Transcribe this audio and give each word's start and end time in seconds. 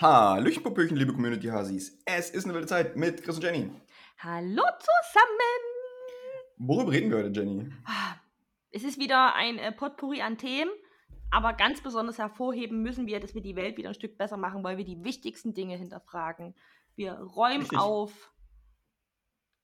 Hallöchen, 0.00 0.62
Popöchen, 0.62 0.96
liebe 0.96 1.12
Community-Hasis. 1.12 1.98
Es 2.04 2.30
ist 2.30 2.44
eine 2.44 2.54
wilde 2.54 2.68
Zeit 2.68 2.94
mit 2.96 3.20
Chris 3.24 3.34
und 3.36 3.42
Jenny. 3.42 3.68
Hallo 4.18 4.62
zusammen! 4.78 5.58
Worüber 6.56 6.92
reden 6.92 7.10
wir 7.10 7.18
heute, 7.18 7.30
Jenny? 7.30 7.72
Ah, 7.84 8.14
Es 8.70 8.84
ist 8.84 9.00
wieder 9.00 9.34
ein 9.34 9.58
äh, 9.58 9.72
Potpourri 9.72 10.20
an 10.22 10.38
Themen, 10.38 10.70
aber 11.32 11.52
ganz 11.52 11.80
besonders 11.82 12.18
hervorheben 12.18 12.80
müssen 12.80 13.08
wir, 13.08 13.18
dass 13.18 13.34
wir 13.34 13.42
die 13.42 13.56
Welt 13.56 13.76
wieder 13.76 13.88
ein 13.88 13.94
Stück 13.96 14.16
besser 14.16 14.36
machen, 14.36 14.62
weil 14.62 14.76
wir 14.76 14.84
die 14.84 15.02
wichtigsten 15.02 15.52
Dinge 15.52 15.76
hinterfragen. 15.76 16.54
Wir 16.94 17.14
räumen 17.14 17.62
Richtig. 17.62 17.78
auf 17.80 18.32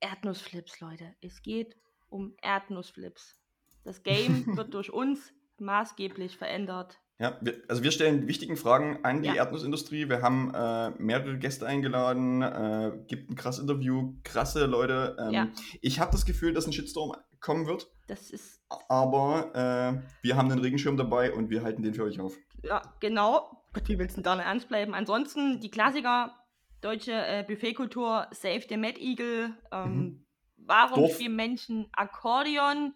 Erdnussflips, 0.00 0.80
Leute. 0.80 1.14
Es 1.20 1.42
geht 1.42 1.76
um 2.08 2.34
Erdnussflips. 2.42 3.40
Das 3.84 4.02
Game 4.02 4.46
wird 4.56 4.74
durch 4.74 4.90
uns 4.92 5.32
maßgeblich 5.58 6.36
verändert. 6.36 6.98
Ja, 7.18 7.38
wir, 7.40 7.62
also 7.68 7.82
wir 7.84 7.92
stellen 7.92 8.26
wichtigen 8.26 8.56
Fragen 8.56 8.98
an 9.04 9.22
die 9.22 9.28
Ja. 9.28 9.34
Erdnussindustrie. 9.36 10.08
Wir 10.08 10.20
haben 10.20 10.52
äh, 10.52 10.90
mehrere 10.98 11.38
Gäste 11.38 11.64
eingeladen, 11.66 12.42
äh, 12.42 12.92
gibt 13.06 13.30
ein 13.30 13.36
krasses 13.36 13.62
Interview, 13.62 14.14
krasse 14.24 14.66
Leute. 14.66 15.16
Ähm, 15.20 15.30
Ja. 15.32 15.48
Ich 15.80 16.00
habe 16.00 16.10
das 16.10 16.26
Gefühl, 16.26 16.52
dass 16.52 16.66
ein 16.66 16.72
Shitstorm 16.72 17.12
kommen 17.40 17.66
wird, 17.66 17.86
Das 18.08 18.30
ist, 18.30 18.62
aber 18.88 19.50
äh, 19.54 20.02
wir 20.22 20.36
haben 20.36 20.48
den 20.48 20.58
Regenschirm 20.58 20.96
dabei 20.96 21.32
und 21.32 21.50
wir 21.50 21.62
halten 21.62 21.82
den 21.82 21.94
für 21.94 22.04
euch 22.04 22.18
auf. 22.18 22.34
ja, 22.62 22.80
genau. 23.00 23.62
Gott, 23.74 23.88
wie 23.88 23.98
willst 23.98 24.16
du 24.16 24.22
denn 24.22 24.24
da 24.24 24.36
nicht 24.36 24.46
ernst 24.46 24.68
bleiben? 24.68 24.94
Ansonsten 24.94 25.60
die 25.60 25.70
Klassiker, 25.70 26.34
deutsche 26.80 27.12
äh, 27.12 27.44
Buffetkultur, 27.46 28.26
Save 28.30 28.62
the 28.68 28.76
Mad 28.76 28.98
Eagle, 29.00 29.52
ähm, 29.72 29.94
Mhm. 29.96 30.20
Warum 30.66 31.00
Dorf. 31.00 31.14
spielen 31.14 31.36
Menschen 31.36 31.88
Akkordeon? 31.92 32.94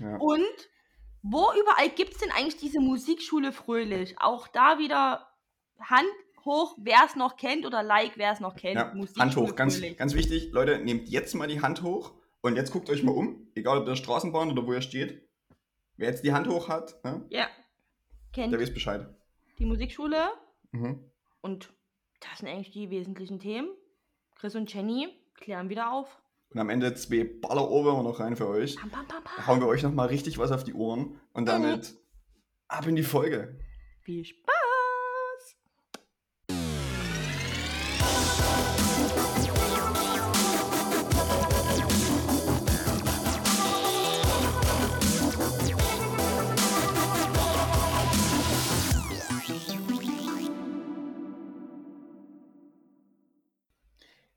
Ja. 0.00 0.16
Und 0.16 0.42
wo 1.30 1.52
überall 1.60 1.88
gibt 1.90 2.12
es 2.14 2.18
denn 2.18 2.30
eigentlich 2.30 2.56
diese 2.56 2.80
Musikschule 2.80 3.52
Fröhlich? 3.52 4.14
Auch 4.20 4.48
da 4.48 4.78
wieder 4.78 5.26
Hand 5.80 6.06
hoch, 6.44 6.76
wer 6.78 6.98
es 7.04 7.16
noch 7.16 7.36
kennt 7.36 7.66
oder 7.66 7.82
Like, 7.82 8.12
wer 8.16 8.32
es 8.32 8.40
noch 8.40 8.54
kennt. 8.54 8.76
Ja, 8.76 8.94
Hand 9.18 9.36
hoch, 9.36 9.54
ganz, 9.56 9.80
ganz 9.96 10.14
wichtig. 10.14 10.52
Leute, 10.52 10.78
nehmt 10.78 11.08
jetzt 11.08 11.34
mal 11.34 11.48
die 11.48 11.60
Hand 11.60 11.82
hoch 11.82 12.14
und 12.40 12.56
jetzt 12.56 12.72
guckt 12.72 12.88
euch 12.90 13.02
mal 13.02 13.12
um, 13.12 13.48
egal 13.54 13.78
ob 13.78 13.86
der 13.86 13.96
Straßenbahn 13.96 14.50
oder 14.50 14.66
wo 14.66 14.72
ihr 14.72 14.82
steht. 14.82 15.28
Wer 15.96 16.10
jetzt 16.10 16.24
die 16.24 16.32
Hand 16.32 16.46
hoch 16.48 16.68
hat, 16.68 17.02
ne, 17.04 17.24
Ja, 17.30 17.48
kennt 18.32 18.52
der 18.52 18.60
weiß 18.60 18.72
Bescheid. 18.72 19.08
die 19.58 19.64
Musikschule. 19.66 20.28
Mhm. 20.70 21.10
Und 21.40 21.72
das 22.20 22.38
sind 22.38 22.48
eigentlich 22.48 22.70
die 22.70 22.90
wesentlichen 22.90 23.38
Themen. 23.38 23.68
Chris 24.36 24.54
und 24.54 24.72
Jenny 24.72 25.08
klären 25.34 25.68
wieder 25.70 25.90
auf. 25.92 26.20
Und 26.50 26.60
am 26.60 26.70
Ende 26.70 26.94
zwei 26.94 27.24
Ballerohren 27.24 28.04
noch 28.04 28.20
rein 28.20 28.36
für 28.36 28.48
euch. 28.48 28.76
Pam, 28.76 28.90
pam, 28.90 29.06
Da 29.08 29.20
pam. 29.20 29.46
hauen 29.46 29.60
wir 29.60 29.66
euch 29.66 29.82
nochmal 29.82 30.08
richtig 30.08 30.38
was 30.38 30.52
auf 30.52 30.64
die 30.64 30.74
Ohren 30.74 31.20
und 31.32 31.46
damit 31.46 31.96
ab 32.68 32.86
in 32.86 32.96
die 32.96 33.02
Folge. 33.02 33.58
Viel 34.02 34.24
Spaß! 34.24 35.56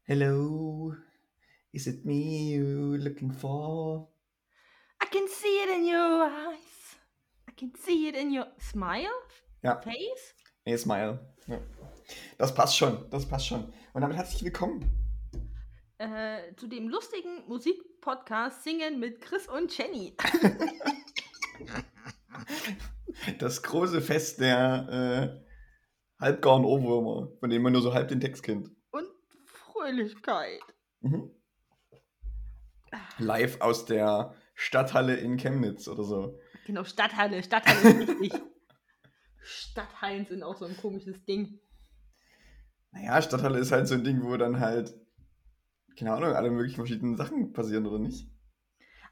Hello, 0.03 0.95
is 1.71 1.87
it 1.87 2.05
me 2.05 2.53
you 2.55 2.97
looking 2.97 3.31
for? 3.31 4.07
I 5.01 5.05
can 5.11 5.27
see 5.27 5.57
it 5.63 5.69
in 5.77 5.85
your 5.85 6.23
eyes. 6.25 6.97
I 7.47 7.51
can 7.57 7.71
see 7.75 8.07
it 8.07 8.15
in 8.15 8.31
your 8.37 8.47
smile 8.59 9.09
Ja, 9.63 9.75
face. 9.81 10.35
nee, 10.65 10.77
Smile. 10.77 11.19
Ja. 11.47 11.59
Das 12.37 12.53
passt 12.53 12.77
schon, 12.77 13.09
das 13.09 13.27
passt 13.27 13.47
schon. 13.47 13.71
Und 13.93 14.01
damit 14.01 14.17
herzlich 14.17 14.43
willkommen. 14.43 14.85
Äh, 15.97 16.55
zu 16.55 16.67
dem 16.67 16.87
lustigen 16.87 17.45
Musikpodcast 17.47 18.63
Singen 18.63 18.99
mit 18.99 19.19
Chris 19.21 19.47
und 19.47 19.75
Jenny. 19.77 20.15
Das 23.39 23.61
große 23.61 24.01
Fest 24.01 24.39
der 24.39 25.41
äh, 25.41 26.23
halbgaren 26.23 26.63
Ohrwürmer, 26.63 27.31
von 27.39 27.49
denen 27.49 27.63
man 27.63 27.73
nur 27.73 27.81
so 27.81 27.93
halb 27.93 28.07
den 28.07 28.21
Text 28.21 28.43
kennt. 28.43 28.69
Und 28.91 29.07
Fröhlichkeit. 29.45 30.61
Mhm. 31.01 31.29
Live 33.17 33.61
aus 33.61 33.85
der 33.85 34.33
Stadthalle 34.55 35.15
in 35.15 35.37
Chemnitz 35.37 35.87
oder 35.87 36.03
so. 36.03 36.39
Genau, 36.65 36.83
Stadthalle. 36.83 37.41
Stadthalle 37.43 37.79
ist 37.79 38.19
wichtig. 38.19 38.33
Stadthallen 39.41 40.25
sind 40.25 40.43
auch 40.43 40.55
so 40.57 40.65
ein 40.65 40.77
komisches 40.77 41.23
Ding. 41.25 41.59
Naja, 42.91 43.21
Stadthalle 43.21 43.59
ist 43.59 43.71
halt 43.71 43.87
so 43.87 43.95
ein 43.95 44.03
Ding, 44.03 44.23
wo 44.23 44.35
dann 44.37 44.59
halt, 44.59 44.93
keine 45.97 46.13
Ahnung, 46.13 46.33
alle 46.33 46.51
möglichen 46.51 46.75
verschiedenen 46.75 47.17
Sachen 47.17 47.53
passieren, 47.53 47.85
oder 47.85 47.99
nicht? 47.99 48.29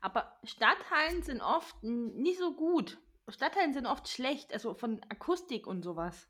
Aber 0.01 0.37
Stadthallen 0.43 1.23
sind 1.23 1.41
oft 1.41 1.83
nicht 1.83 2.39
so 2.39 2.55
gut. 2.55 2.99
Stadthallen 3.27 3.73
sind 3.73 3.85
oft 3.85 4.07
schlecht, 4.07 4.53
also 4.53 4.73
von 4.73 5.01
Akustik 5.09 5.67
und 5.67 5.83
sowas. 5.83 6.27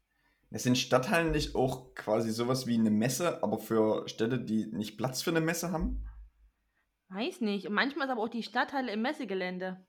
Es 0.50 0.64
sind 0.64 0.78
Stadthallen 0.78 1.32
nicht 1.32 1.56
auch 1.56 1.94
quasi 1.94 2.32
sowas 2.32 2.68
wie 2.68 2.76
eine 2.76 2.90
Messe, 2.90 3.44
aber 3.44 3.60
für 3.60 4.08
Städte, 4.08 4.40
die 4.40 4.68
nicht 4.68 4.98
Platz 4.98 5.22
für 5.22 5.32
eine 5.32 5.42
Messe 5.42 5.72
haben? 5.72 6.06
Weiß 7.10 7.42
nicht. 7.42 7.68
Und 7.68 7.74
manchmal 7.74 8.08
ist 8.08 8.12
aber 8.12 8.22
auch 8.22 8.30
die 8.30 8.44
Stadthalle 8.44 8.92
im 8.92 9.02
Messegelände. 9.02 9.84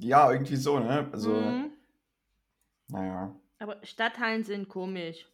Ja, 0.00 0.32
irgendwie 0.32 0.56
so, 0.56 0.78
ne? 0.78 1.08
Also, 1.12 1.30
Mhm. 1.34 1.72
naja. 2.88 3.34
Aber 3.58 3.84
Stadthallen 3.84 4.44
sind 4.44 4.68
komisch. 4.68 5.26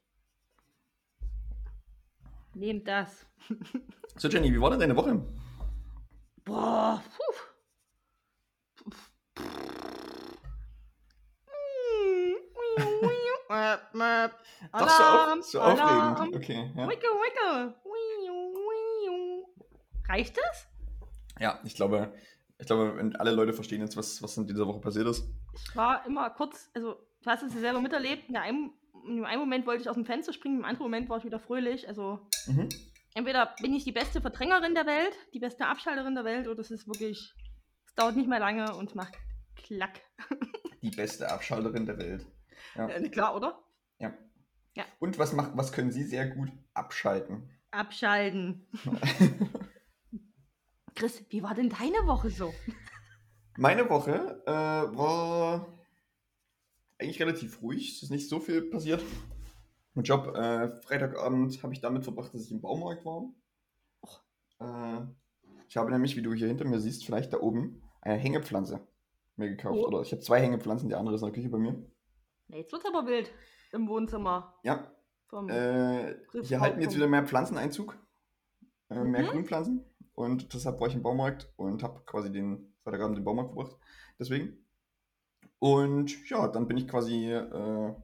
Nehmt 2.54 2.86
das. 2.88 3.26
So, 4.16 4.28
Jenny, 4.28 4.52
wie 4.52 4.60
war 4.60 4.70
denn 4.70 4.80
deine 4.80 4.96
Woche? 4.96 5.24
Boah, 6.44 7.02
puh. 7.16 7.34
Doch, 14.72 14.88
so, 14.88 15.02
auf, 15.04 15.42
so 15.42 15.60
aufregend. 15.60 16.36
Okay, 16.36 16.70
ja. 16.76 16.88
Wickel, 16.88 17.08
wickel. 17.10 17.74
Reicht 20.08 20.36
das? 20.36 20.66
Ja, 21.38 21.60
ich 21.64 21.74
glaube, 21.74 22.12
ich 22.58 22.66
glaube, 22.66 22.96
wenn 22.96 23.14
alle 23.16 23.32
Leute 23.32 23.52
verstehen 23.52 23.80
jetzt, 23.80 23.96
was, 23.96 24.22
was 24.22 24.36
in 24.36 24.46
dieser 24.46 24.66
Woche 24.66 24.80
passiert 24.80 25.06
ist. 25.06 25.28
Ich 25.54 25.76
war 25.76 26.04
immer 26.06 26.30
kurz, 26.30 26.70
also 26.74 26.94
du 27.22 27.30
hast 27.30 27.42
es 27.42 27.54
ja 27.54 27.60
selber 27.60 27.80
miterlebt. 27.80 28.26
In, 28.28 28.34
der 28.34 28.42
einen, 28.42 28.72
in 29.06 29.24
einem 29.24 29.40
Moment 29.40 29.66
wollte 29.66 29.82
ich 29.82 29.88
aus 29.88 29.94
dem 29.94 30.04
Fenster 30.06 30.32
springen, 30.32 30.58
im 30.58 30.64
anderen 30.64 30.84
Moment 30.84 31.08
war 31.08 31.18
ich 31.18 31.24
wieder 31.24 31.38
fröhlich. 31.38 31.86
Also 31.88 32.26
Mhm. 32.46 32.68
entweder 33.14 33.54
bin 33.60 33.74
ich 33.74 33.84
die 33.84 33.92
beste 33.92 34.20
Verdrängerin 34.20 34.74
der 34.74 34.86
Welt, 34.86 35.14
die 35.34 35.40
beste 35.40 35.66
Abschalterin 35.66 36.14
der 36.14 36.24
Welt, 36.24 36.48
oder 36.48 36.60
es 36.60 36.70
ist 36.70 36.86
wirklich, 36.88 37.34
es 37.86 37.94
dauert 37.94 38.16
nicht 38.16 38.28
mehr 38.28 38.40
lange 38.40 38.74
und 38.74 38.94
macht 38.94 39.14
klack. 39.56 40.00
Die 40.80 40.90
beste 40.90 41.28
Abschalterin 41.28 41.86
der 41.86 41.98
Welt. 41.98 42.24
Ja. 42.76 42.88
Äh, 42.88 43.08
klar, 43.08 43.34
oder? 43.34 43.60
Und 45.00 45.18
was, 45.18 45.32
macht, 45.32 45.56
was 45.56 45.72
können 45.72 45.90
Sie 45.90 46.04
sehr 46.04 46.26
gut 46.28 46.50
abschalten? 46.74 47.50
Abschalten. 47.70 48.66
Chris, 50.98 51.24
wie 51.30 51.44
war 51.44 51.54
denn 51.54 51.70
deine 51.70 52.08
Woche 52.08 52.28
so? 52.28 52.52
Meine 53.56 53.88
Woche 53.88 54.42
äh, 54.46 54.50
war 54.50 55.64
eigentlich 56.98 57.20
relativ 57.22 57.62
ruhig. 57.62 57.94
Es 57.94 58.02
ist 58.02 58.10
nicht 58.10 58.28
so 58.28 58.40
viel 58.40 58.62
passiert. 58.62 59.00
Mein 59.94 60.04
Job, 60.04 60.34
äh, 60.36 60.66
Freitagabend 60.82 61.62
habe 61.62 61.72
ich 61.72 61.80
damit 61.80 62.02
verbracht, 62.02 62.34
dass 62.34 62.42
ich 62.46 62.50
im 62.50 62.60
Baumarkt 62.60 63.04
war. 63.04 63.30
Äh, 64.60 65.06
ich 65.68 65.76
habe 65.76 65.92
nämlich, 65.92 66.16
wie 66.16 66.22
du 66.22 66.34
hier 66.34 66.48
hinter 66.48 66.64
mir 66.64 66.80
siehst, 66.80 67.06
vielleicht 67.06 67.32
da 67.32 67.38
oben, 67.38 67.80
eine 68.00 68.16
Hängepflanze 68.16 68.80
mir 69.36 69.50
gekauft. 69.50 69.78
Oh. 69.80 69.86
Oder 69.86 70.00
ich 70.02 70.10
habe 70.10 70.20
zwei 70.20 70.40
Hängepflanzen, 70.40 70.88
die 70.88 70.96
andere 70.96 71.14
ist 71.14 71.22
in 71.22 71.26
der 71.28 71.34
Küche 71.34 71.48
bei 71.48 71.58
mir. 71.58 71.80
Na, 72.48 72.56
Jetzt 72.56 72.72
wird's 72.72 72.86
aber 72.86 73.06
wild 73.06 73.30
im 73.70 73.86
Wohnzimmer. 73.86 74.58
Ja, 74.64 74.90
Vom 75.28 75.48
äh, 75.48 76.16
hier 76.42 76.58
halten 76.58 76.80
jetzt 76.80 76.96
wieder 76.96 77.06
mehr 77.06 77.24
Pflanzeneinzug. 77.24 77.96
Äh, 78.90 79.04
mehr 79.04 79.22
Mhm. 79.22 79.28
Grünpflanzen. 79.28 79.84
Und 80.18 80.52
deshalb 80.52 80.80
war 80.80 80.88
ich 80.88 80.96
im 80.96 81.04
Baumarkt 81.04 81.48
und 81.54 81.84
habe 81.84 82.02
quasi 82.04 82.32
den 82.32 82.74
Freitagabend 82.82 83.18
im 83.18 83.24
Baumarkt 83.24 83.52
verbracht. 83.52 83.76
Deswegen. 84.18 84.66
Und 85.60 86.28
ja, 86.28 86.48
dann 86.48 86.66
bin 86.66 86.76
ich 86.76 86.88
quasi 86.88 87.30
äh, 87.32 87.94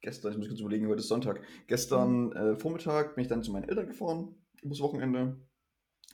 gestern, 0.00 0.32
ich 0.32 0.38
muss 0.38 0.48
kurz 0.48 0.60
überlegen, 0.60 0.88
heute 0.88 1.00
ist 1.00 1.08
Sonntag. 1.08 1.42
Gestern 1.66 2.32
äh, 2.32 2.56
Vormittag 2.56 3.14
bin 3.14 3.20
ich 3.20 3.28
dann 3.28 3.42
zu 3.42 3.52
meinen 3.52 3.68
Eltern 3.68 3.88
gefahren, 3.88 4.34
übers 4.62 4.80
Wochenende, 4.80 5.38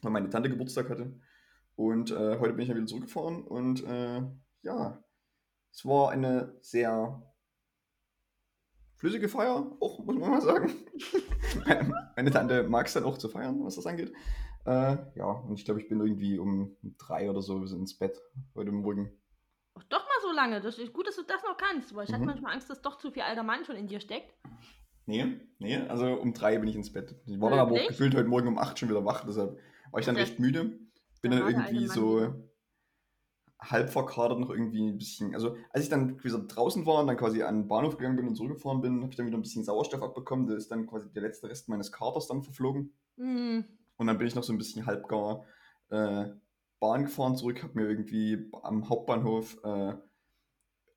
weil 0.02 0.10
meine 0.10 0.30
Tante 0.30 0.50
Geburtstag 0.50 0.90
hatte. 0.90 1.20
Und 1.76 2.10
äh, 2.10 2.40
heute 2.40 2.54
bin 2.54 2.62
ich 2.62 2.68
dann 2.68 2.78
wieder 2.78 2.86
zurückgefahren 2.86 3.44
und 3.44 3.84
äh, 3.84 4.20
ja, 4.62 5.04
es 5.70 5.84
war 5.84 6.10
eine 6.10 6.58
sehr 6.60 7.22
flüssige 9.02 9.28
Feier, 9.28 9.66
auch 9.80 9.98
muss 9.98 10.16
man 10.16 10.30
mal 10.30 10.40
sagen. 10.40 10.72
meine, 12.16 12.30
Tante 12.30 12.62
mag 12.62 12.86
es 12.86 12.92
dann 12.92 13.02
auch 13.02 13.18
zu 13.18 13.28
feiern, 13.28 13.64
was 13.64 13.74
das 13.74 13.84
angeht. 13.84 14.12
Äh, 14.64 14.96
ja, 15.16 15.24
und 15.24 15.58
ich 15.58 15.64
glaube, 15.64 15.80
ich 15.80 15.88
bin 15.88 15.98
irgendwie 15.98 16.38
um 16.38 16.76
drei 16.98 17.28
oder 17.28 17.42
so 17.42 17.58
ins 17.64 17.98
Bett 17.98 18.16
heute 18.54 18.70
Morgen. 18.70 19.10
Ach, 19.74 19.82
doch 19.88 20.04
mal 20.04 20.20
so 20.22 20.30
lange. 20.30 20.60
Das 20.60 20.78
ist 20.78 20.92
gut, 20.92 21.08
dass 21.08 21.16
du 21.16 21.22
das 21.24 21.42
noch 21.42 21.56
kannst, 21.56 21.92
weil 21.96 22.04
ich 22.04 22.12
hatte 22.12 22.22
Mhm. 22.22 22.28
manchmal 22.28 22.52
Angst, 22.52 22.70
dass 22.70 22.80
doch 22.80 22.96
zu 22.96 23.10
viel 23.10 23.22
alter 23.22 23.42
Mann 23.42 23.64
schon 23.64 23.74
in 23.74 23.88
dir 23.88 23.98
steckt. 23.98 24.32
Nee, 25.06 25.40
nee, 25.58 25.78
also 25.78 26.06
um 26.06 26.32
drei 26.32 26.58
bin 26.58 26.68
ich 26.68 26.76
ins 26.76 26.92
Bett. 26.92 27.16
Ich 27.26 27.40
war 27.40 27.50
dann 27.50 27.58
aber 27.58 27.72
auch 27.74 27.88
gefühlt 27.88 28.14
heute 28.14 28.28
Morgen 28.28 28.46
um 28.46 28.56
acht 28.58 28.78
schon 28.78 28.88
wieder 28.88 29.04
wach, 29.04 29.24
deshalb 29.24 29.58
war 29.90 29.98
ich 29.98 30.06
dann 30.06 30.14
recht 30.14 30.38
müde. 30.38 30.78
Bin 31.22 31.32
dann 31.32 31.48
irgendwie 31.48 31.88
so. 31.88 32.32
Halb 33.62 33.90
verkadert 33.90 34.38
noch 34.38 34.50
irgendwie 34.50 34.88
ein 34.88 34.98
bisschen. 34.98 35.34
Also, 35.34 35.56
als 35.70 35.84
ich 35.84 35.90
dann 35.90 36.22
wieder 36.22 36.38
draußen 36.38 36.84
war 36.86 37.00
und 37.00 37.06
dann 37.06 37.16
quasi 37.16 37.42
an 37.42 37.62
den 37.62 37.68
Bahnhof 37.68 37.96
gegangen 37.96 38.16
bin 38.16 38.28
und 38.28 38.36
zurückgefahren 38.36 38.80
bin, 38.80 39.00
habe 39.02 39.10
ich 39.10 39.16
dann 39.16 39.26
wieder 39.26 39.38
ein 39.38 39.42
bisschen 39.42 39.64
Sauerstoff 39.64 40.02
abbekommen. 40.02 40.46
Da 40.46 40.54
ist 40.54 40.70
dann 40.70 40.86
quasi 40.86 41.12
der 41.12 41.22
letzte 41.22 41.48
Rest 41.48 41.68
meines 41.68 41.92
Katers 41.92 42.26
dann 42.28 42.42
verflogen. 42.42 42.92
Hm. 43.16 43.64
Und 43.96 44.06
dann 44.06 44.18
bin 44.18 44.26
ich 44.26 44.34
noch 44.34 44.42
so 44.42 44.52
ein 44.52 44.58
bisschen 44.58 44.86
halbgar 44.86 45.44
äh, 45.90 46.26
Bahn 46.80 47.04
gefahren 47.04 47.36
zurück, 47.36 47.62
habe 47.62 47.78
mir 47.78 47.88
irgendwie 47.88 48.50
am 48.62 48.88
Hauptbahnhof 48.88 49.58
äh, 49.62 49.94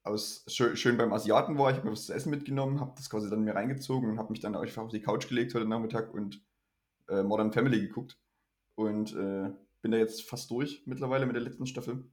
aus, 0.03 0.43
schön, 0.47 0.75
schön 0.77 0.97
beim 0.97 1.13
Asiaten 1.13 1.57
war, 1.57 1.71
ich 1.71 1.77
habe 1.77 1.87
mir 1.87 1.93
was 1.93 2.05
zu 2.05 2.13
essen 2.13 2.29
mitgenommen, 2.29 2.79
habe 2.79 2.93
das 2.95 3.09
quasi 3.09 3.29
dann 3.29 3.43
mir 3.43 3.55
reingezogen 3.55 4.09
und 4.09 4.19
habe 4.19 4.31
mich 4.31 4.39
dann 4.39 4.55
einfach 4.55 4.83
auf 4.83 4.91
die 4.91 5.01
Couch 5.01 5.27
gelegt 5.27 5.53
heute 5.53 5.67
Nachmittag 5.67 6.13
und 6.13 6.43
äh, 7.07 7.23
Modern 7.23 7.51
Family 7.51 7.81
geguckt. 7.81 8.17
Und 8.75 9.13
äh, 9.13 9.51
bin 9.81 9.91
da 9.91 9.97
jetzt 9.97 10.23
fast 10.23 10.49
durch 10.49 10.83
mittlerweile 10.85 11.25
mit 11.25 11.35
der 11.35 11.43
letzten 11.43 11.67
Staffel. 11.67 12.03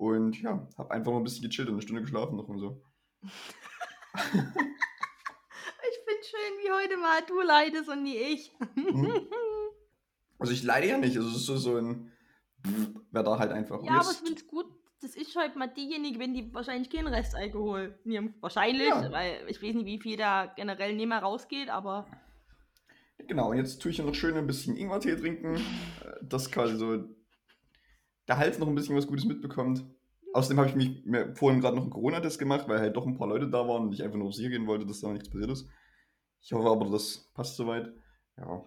Und 0.00 0.40
ja, 0.40 0.66
habe 0.78 0.90
einfach 0.92 1.12
noch 1.12 1.18
ein 1.18 1.24
bisschen 1.24 1.46
gechillt 1.46 1.68
und 1.68 1.74
eine 1.74 1.82
Stunde 1.82 2.00
geschlafen 2.00 2.36
noch 2.38 2.48
und 2.48 2.58
so. 2.58 2.82
Ich 5.92 5.98
finde 6.06 6.22
schön, 6.24 6.64
wie 6.64 6.72
heute 6.72 6.96
mal 6.96 7.20
du 7.28 7.40
leidest 7.42 7.88
und 7.90 8.02
nie 8.02 8.16
ich. 8.16 8.52
Mhm. 8.76 9.12
Also 10.38 10.52
ich 10.54 10.62
leide 10.62 10.88
ja 10.88 10.96
nicht, 10.98 11.16
also 11.16 11.28
es 11.28 11.36
ist 11.36 11.46
so, 11.46 11.56
so 11.58 11.76
ein 11.76 12.10
wer 13.10 13.22
da 13.22 13.38
halt 13.38 13.52
einfach. 13.52 13.82
Ja, 13.84 14.00
aber 14.00 14.10
ich 14.10 14.16
finde 14.16 14.34
es 14.40 14.46
gut. 14.46 14.66
Das 15.02 15.14
ist 15.16 15.36
heute 15.36 15.58
mal 15.58 15.66
diejenige, 15.68 16.18
wenn 16.18 16.32
die 16.34 16.52
wahrscheinlich 16.54 16.90
keinen 16.90 17.08
Restalkohol 17.08 17.98
nehmen. 18.04 18.34
Wahrscheinlich, 18.40 18.88
Ja. 18.88 19.12
weil 19.12 19.44
ich 19.48 19.62
weiß 19.62 19.74
nicht, 19.74 19.86
wie 19.86 19.98
viel 20.00 20.16
da 20.16 20.46
generell 20.46 20.94
nicht 20.94 21.08
mehr 21.08 21.20
rausgeht, 21.20 21.68
aber 21.68 22.06
Genau, 23.28 23.50
und 23.50 23.58
jetzt 23.58 23.80
tue 23.82 23.90
ich 23.90 23.98
ja 23.98 24.04
noch 24.04 24.14
schön 24.14 24.34
ein 24.36 24.46
bisschen 24.46 24.76
Ingwertee 24.76 25.14
trinken, 25.16 25.56
äh, 25.56 25.60
dass 26.22 26.50
quasi 26.50 26.76
so 26.76 27.04
der 28.30 28.38
Hals 28.38 28.60
noch 28.60 28.68
ein 28.68 28.76
bisschen 28.76 28.96
was 28.96 29.08
Gutes 29.08 29.24
mitbekommt. 29.24 29.84
Außerdem 30.32 30.58
habe 30.58 30.68
ich 30.68 30.76
mich 30.76 31.04
mir 31.04 31.34
vorhin 31.34 31.60
gerade 31.60 31.74
noch 31.74 31.82
einen 31.82 31.90
Corona-Test 31.90 32.38
gemacht, 32.38 32.68
weil 32.68 32.78
halt 32.78 32.96
doch 32.96 33.04
ein 33.04 33.18
paar 33.18 33.26
Leute 33.26 33.50
da 33.50 33.66
waren 33.66 33.82
und 33.82 33.92
ich 33.92 34.04
einfach 34.04 34.18
nur 34.18 34.32
sicher 34.32 34.50
gehen 34.50 34.68
wollte, 34.68 34.86
dass 34.86 35.00
da 35.00 35.12
nichts 35.12 35.28
passiert 35.28 35.50
ist. 35.50 35.68
Ich 36.40 36.52
hoffe 36.52 36.70
aber, 36.70 36.88
das 36.88 37.28
passt 37.34 37.56
soweit. 37.56 37.92
Ja. 38.36 38.64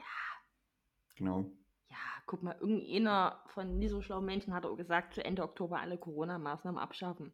Genau. 1.15 1.45
ja, 1.89 1.98
guck 2.25 2.44
mal, 2.44 2.57
irgendeiner 2.60 3.42
von 3.48 3.77
nicht 3.77 3.92
so 3.92 4.01
schlauen 4.01 4.25
Menschen 4.25 4.54
hat 4.54 4.65
auch 4.65 4.75
gesagt, 4.75 5.13
zu 5.13 5.24
Ende 5.24 5.44
Oktober 5.44 5.80
alle 5.80 5.98
Corona-Maßnahmen 5.98 6.80
abschaffen. 6.80 7.31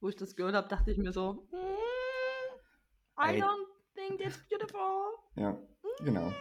Wo 0.00 0.08
ich 0.08 0.16
das 0.16 0.36
gehört 0.36 0.54
habe, 0.54 0.68
dachte 0.68 0.90
ich 0.90 0.96
mir 0.96 1.12
so, 1.12 1.46
mm, 1.50 3.20
I 3.20 3.34
Ey. 3.34 3.42
don't 3.42 3.66
think 3.94 4.20
that's 4.20 4.38
beautiful. 4.48 5.10
Ja, 5.34 5.58
genau. 6.02 6.32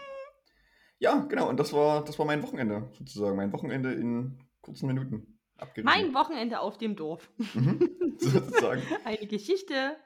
Ja, 0.99 1.25
genau, 1.25 1.49
und 1.49 1.59
das 1.59 1.73
war, 1.73 2.05
das 2.05 2.17
war 2.17 2.25
mein 2.25 2.41
Wochenende, 2.43 2.89
sozusagen. 2.93 3.35
Mein 3.35 3.51
Wochenende 3.51 3.91
in 3.91 4.46
kurzen 4.61 4.87
Minuten. 4.87 5.39
Abgerissen. 5.57 5.85
Mein 5.85 6.13
Wochenende 6.13 6.59
auf 6.59 6.77
dem 6.77 6.95
Dorf. 6.95 7.31
Mhm, 7.37 7.97
sozusagen. 8.17 8.83
Eine 9.05 9.27
Geschichte 9.27 9.97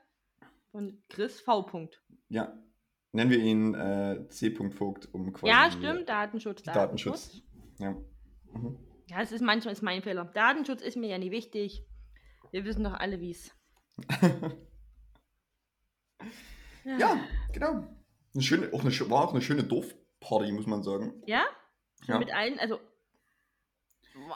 von 0.71 1.03
Chris 1.09 1.41
V. 1.41 1.63
Punkt. 1.63 2.01
Ja. 2.29 2.57
Nennen 3.13 3.29
wir 3.29 3.39
ihn 3.39 3.73
äh, 3.75 4.27
C. 4.29 4.55
Vogt, 4.69 5.13
um 5.13 5.33
quasi. 5.33 5.51
Ja, 5.51 5.69
stimmt, 5.69 6.07
Datenschutz, 6.07 6.63
Datenschutz. 6.63 7.41
Ja. 7.77 7.91
Mhm. 8.53 8.77
Ja, 9.07 9.21
es 9.21 9.33
ist 9.33 9.41
manchmal 9.41 9.73
ist 9.73 9.81
mein 9.81 10.01
Fehler. 10.01 10.23
Datenschutz 10.23 10.81
ist 10.81 10.95
mir 10.95 11.09
ja 11.09 11.17
nicht 11.17 11.31
wichtig. 11.31 11.85
Wir 12.51 12.63
wissen 12.63 12.85
doch 12.85 12.93
alle, 12.93 13.19
wie 13.19 13.31
es. 13.31 13.53
ja, 16.85 17.19
genau. 17.51 17.87
Eine 18.33 18.43
schöne, 18.43 18.69
auch 18.73 18.81
eine, 18.81 19.09
war 19.09 19.25
auch 19.25 19.33
eine 19.33 19.41
schöne 19.41 19.65
Dorfparty, 19.65 20.53
muss 20.53 20.67
man 20.67 20.83
sagen. 20.83 21.21
Ja? 21.25 21.43
Ja. 22.07 22.19
Mit 22.19 22.33
allen, 22.33 22.57
also, 22.59 22.79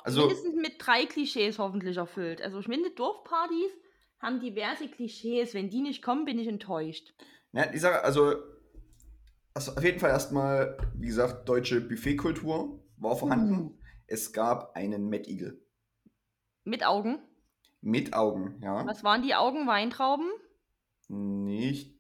Also- 0.03 0.21
mindestens 0.21 0.55
mit 0.55 0.73
drei 0.79 1.05
Klischees 1.05 1.59
hoffentlich 1.59 1.97
erfüllt. 1.97 2.41
Also 2.41 2.59
ich 2.59 2.65
finde, 2.65 2.91
Dorfpartys 2.91 3.71
haben 4.19 4.39
diverse 4.39 4.87
Klischees. 4.87 5.53
Wenn 5.53 5.69
die 5.69 5.81
nicht 5.81 6.01
kommen, 6.01 6.25
bin 6.25 6.39
ich 6.39 6.47
enttäuscht. 6.47 7.13
Ja, 7.51 7.71
ich 7.73 7.81
sage, 7.81 8.03
also, 8.03 8.35
also 9.53 9.71
auf 9.73 9.83
jeden 9.83 9.99
Fall 9.99 10.09
erstmal, 10.09 10.77
wie 10.95 11.07
gesagt, 11.07 11.47
deutsche 11.47 11.81
Buffetkultur 11.81 12.83
war 12.97 13.15
vorhanden. 13.15 13.71
Uh. 13.71 13.77
Es 14.07 14.33
gab 14.33 14.75
einen 14.75 15.09
Mad 15.09 15.29
Eagle. 15.29 15.59
Mit 16.63 16.85
Augen. 16.85 17.19
Mit 17.81 18.13
Augen, 18.13 18.59
ja. 18.61 18.85
Was 18.85 19.03
waren 19.03 19.21
die 19.21 19.35
Augen? 19.35 19.67
Weintrauben? 19.67 20.29
Nee, 21.07 21.69
ich 21.69 21.99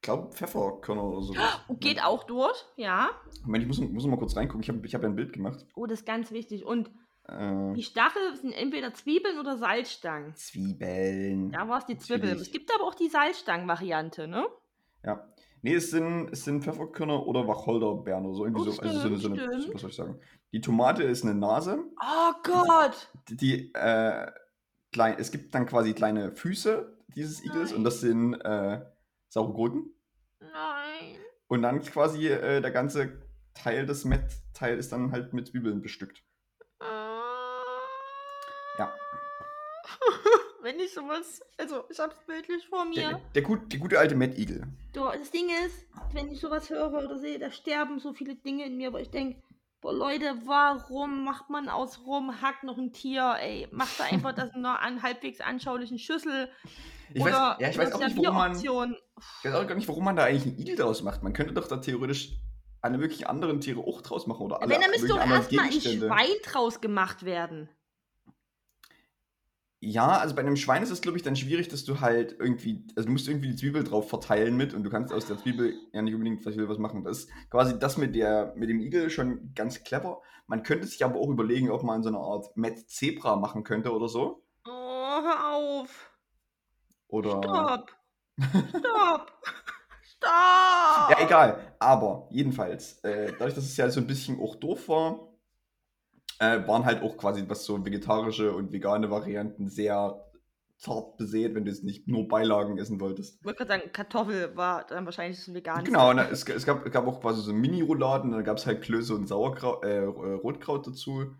glaube 0.00 0.32
Pfefferkörner 0.32 1.04
oder 1.04 1.22
so. 1.22 1.34
Oh, 1.68 1.74
geht 1.74 2.02
auch 2.02 2.24
durch, 2.24 2.56
ja. 2.76 3.10
Moment, 3.42 3.62
ich 3.62 3.68
muss, 3.68 3.78
muss 3.80 4.06
mal 4.06 4.18
kurz 4.18 4.36
reingucken. 4.36 4.62
Ich 4.62 4.68
habe 4.68 4.86
ich 4.86 4.94
hab 4.94 5.02
ja 5.02 5.08
ein 5.08 5.16
Bild 5.16 5.32
gemacht. 5.32 5.66
Oh, 5.74 5.86
das 5.86 6.00
ist 6.00 6.06
ganz 6.06 6.30
wichtig. 6.30 6.64
Und 6.64 6.90
Äh, 7.28 7.74
die 7.74 7.82
Stachel 7.82 8.36
sind 8.36 8.52
entweder 8.52 8.94
Zwiebeln 8.94 9.38
oder 9.38 9.56
Salzstangen. 9.56 10.34
Zwiebeln. 10.34 11.50
Da 11.50 11.68
war 11.68 11.78
es 11.78 11.86
die 11.86 11.98
Zwiebeln. 11.98 12.38
Es 12.38 12.50
gibt 12.50 12.72
aber 12.74 12.84
auch 12.84 12.94
die 12.94 13.08
Salzstangen-Variante, 13.08 14.28
ne? 14.28 14.46
Ja. 15.04 15.26
Nee, 15.62 15.74
es 15.74 15.90
sind, 15.90 16.28
es 16.30 16.44
sind 16.44 16.62
Pfefferkörner 16.62 17.26
oder 17.26 17.48
Wacholderbeeren 17.48 18.26
oder 18.26 18.34
so. 18.34 18.44
Irgendwie 18.44 18.68
Oh, 18.68 18.70
so. 18.70 18.80
Also 18.82 19.00
so 19.00 19.06
eine, 19.08 19.16
so 19.18 19.28
eine, 19.32 19.60
stimmt, 19.60 19.74
was 19.74 19.80
soll 19.80 19.90
ich 19.90 19.96
sagen? 19.96 20.20
Die 20.52 20.60
Tomate 20.60 21.02
ist 21.02 21.24
eine 21.24 21.34
Nase. 21.34 21.82
Oh 22.00 22.32
Gott! 22.44 23.10
Die, 23.28 23.36
die 23.36 23.74
äh, 23.74 24.30
klein, 24.92 25.16
es 25.18 25.32
gibt 25.32 25.54
dann 25.54 25.66
quasi 25.66 25.92
kleine 25.92 26.32
Füße 26.32 26.96
dieses 27.16 27.44
Igels 27.44 27.72
und 27.72 27.82
das 27.82 28.00
sind 28.00 28.34
äh, 28.34 28.80
saure 29.28 29.52
Gurken. 29.52 29.90
Nein. 30.40 31.16
Und 31.48 31.62
dann 31.62 31.80
quasi 31.82 32.28
äh, 32.28 32.60
der 32.60 32.70
ganze 32.70 33.20
Teil 33.54 33.86
des 33.86 34.04
Met-Teil 34.04 34.78
ist 34.78 34.92
dann 34.92 35.10
halt 35.12 35.32
mit 35.32 35.48
Zwiebeln 35.48 35.80
bestückt. 35.80 36.22
Ja. 38.78 38.92
Wenn 40.62 40.80
ich 40.80 40.92
sowas, 40.92 41.40
also 41.58 41.84
ich 41.90 41.98
hab's 41.98 42.16
bildlich 42.26 42.66
vor 42.68 42.86
Der, 42.94 43.10
mir. 43.12 43.20
der, 43.34 43.42
gut, 43.42 43.72
der 43.72 43.78
gute 43.78 43.98
alte 43.98 44.16
Met-Igel. 44.16 44.66
Du, 44.92 45.04
das 45.04 45.30
Ding 45.30 45.48
ist, 45.64 45.86
wenn 46.12 46.28
ich 46.32 46.40
sowas 46.40 46.68
höre 46.70 46.92
oder 46.92 47.18
sehe, 47.18 47.38
da 47.38 47.52
sterben 47.52 48.00
so 48.00 48.12
viele 48.12 48.34
Dinge 48.34 48.64
in 48.64 48.76
mir, 48.76 48.92
wo 48.92 48.96
ich 48.96 49.10
denke, 49.10 49.40
boah 49.80 49.92
Leute, 49.92 50.34
warum 50.44 51.24
macht 51.24 51.50
man 51.50 51.68
aus 51.68 52.00
rum, 52.04 52.40
hackt 52.42 52.64
noch 52.64 52.78
ein 52.78 52.92
Tier, 52.92 53.36
ey, 53.40 53.68
macht 53.70 54.00
da 54.00 54.04
einfach 54.04 54.32
das 54.32 54.50
in 54.54 54.66
einer 54.66 54.80
an, 54.80 55.02
halbwegs 55.02 55.40
anschaulichen 55.40 56.00
Schüssel. 56.00 56.50
Ich 57.14 57.22
oder 57.22 57.32
weiß, 57.32 57.60
ja, 57.60 57.68
ich 57.68 57.78
weiß 57.78 57.92
auch 57.92 58.00
nicht, 58.00 58.16
warum 58.16 58.36
man, 58.36 58.52
ich 58.56 58.68
weiß 58.68 59.54
auch 59.54 59.66
gar 59.68 59.74
nicht, 59.76 59.88
warum 59.88 60.04
man 60.04 60.16
da 60.16 60.24
eigentlich 60.24 60.46
einen 60.46 60.58
Igel 60.58 60.74
draus 60.76 61.02
macht. 61.02 61.22
Man 61.22 61.32
könnte 61.32 61.54
doch 61.54 61.68
da 61.68 61.76
theoretisch 61.76 62.32
alle 62.80 62.98
möglichen 62.98 63.26
anderen 63.26 63.60
Tiere 63.60 63.80
auch 63.80 64.00
draus 64.02 64.26
machen 64.26 64.42
oder 64.42 64.60
alle 64.60 64.74
Wenn, 64.74 64.80
da 64.80 64.88
müsste 64.88 65.08
doch 65.08 65.18
erstmal 65.18 65.66
ein. 65.66 65.72
Schwein 65.80 66.36
draus 66.44 66.80
gemacht 66.80 67.24
werden. 67.24 67.68
Ja, 69.88 70.18
also 70.18 70.34
bei 70.34 70.40
einem 70.40 70.56
Schwein 70.56 70.82
ist 70.82 70.90
es, 70.90 71.00
glaube 71.00 71.16
ich, 71.16 71.22
dann 71.22 71.36
schwierig, 71.36 71.68
dass 71.68 71.84
du 71.84 72.00
halt 72.00 72.34
irgendwie, 72.40 72.84
also 72.96 73.06
du 73.06 73.12
musst 73.12 73.28
irgendwie 73.28 73.50
die 73.50 73.54
Zwiebel 73.54 73.84
drauf 73.84 74.08
verteilen 74.08 74.56
mit 74.56 74.74
und 74.74 74.82
du 74.82 74.90
kannst 74.90 75.14
aus 75.14 75.26
der 75.26 75.38
Zwiebel 75.38 75.74
ja 75.92 76.02
nicht 76.02 76.12
unbedingt 76.12 76.44
was, 76.44 76.56
was 76.56 76.78
machen. 76.78 77.04
Das 77.04 77.18
ist 77.18 77.30
quasi 77.50 77.78
das 77.78 77.96
mit, 77.96 78.16
der, 78.16 78.52
mit 78.56 78.68
dem 78.68 78.80
Igel 78.80 79.10
schon 79.10 79.52
ganz 79.54 79.84
clever. 79.84 80.22
Man 80.48 80.64
könnte 80.64 80.88
sich 80.88 81.04
aber 81.04 81.20
auch 81.20 81.28
überlegen, 81.28 81.70
ob 81.70 81.84
man 81.84 82.02
so 82.02 82.08
eine 82.08 82.18
Art 82.18 82.56
Met 82.56 82.90
Zebra 82.90 83.36
machen 83.36 83.62
könnte 83.62 83.92
oder 83.92 84.08
so. 84.08 84.42
Oh, 84.66 84.70
hör 85.22 85.54
auf. 85.54 86.10
Oder. 87.06 87.40
Stopp. 87.44 87.96
Stopp. 88.70 89.32
Stopp. 90.02 91.10
Ja, 91.10 91.16
egal. 91.20 91.76
Aber 91.78 92.26
jedenfalls, 92.32 92.98
äh, 93.04 93.30
dadurch, 93.38 93.54
dass 93.54 93.64
es 93.64 93.76
ja 93.76 93.88
so 93.88 94.00
ein 94.00 94.08
bisschen 94.08 94.40
auch 94.40 94.56
doof 94.56 94.88
war, 94.88 95.28
äh, 96.38 96.66
waren 96.66 96.84
halt 96.84 97.02
auch 97.02 97.16
quasi, 97.16 97.44
was 97.48 97.64
so 97.64 97.84
vegetarische 97.84 98.54
und 98.54 98.72
vegane 98.72 99.10
Varianten 99.10 99.68
sehr 99.68 100.22
zart 100.76 101.16
besät, 101.16 101.54
wenn 101.54 101.64
du 101.64 101.70
jetzt 101.70 101.84
nicht 101.84 102.06
nur 102.06 102.28
Beilagen 102.28 102.78
essen 102.78 103.00
wolltest. 103.00 103.38
Ich 103.40 103.44
wollte 103.44 103.64
gerade 103.64 103.80
sagen, 103.80 103.92
Kartoffel 103.92 104.56
war 104.56 104.86
dann 104.86 105.06
wahrscheinlich 105.06 105.38
das 105.38 105.54
Veganste. 105.54 105.90
Genau, 105.90 106.10
und 106.10 106.18
es, 106.18 106.46
es, 106.46 106.66
gab, 106.66 106.84
es 106.84 106.92
gab 106.92 107.06
auch 107.06 107.20
quasi 107.20 107.40
so 107.40 107.52
Mini-Rouladen, 107.52 108.32
dann 108.32 108.44
gab 108.44 108.58
es 108.58 108.66
halt 108.66 108.82
Klöße 108.82 109.14
und 109.14 109.26
Sauerkraut, 109.26 109.84
äh, 109.84 110.02
äh, 110.02 110.04
Rotkraut 110.04 110.86
dazu. 110.86 111.34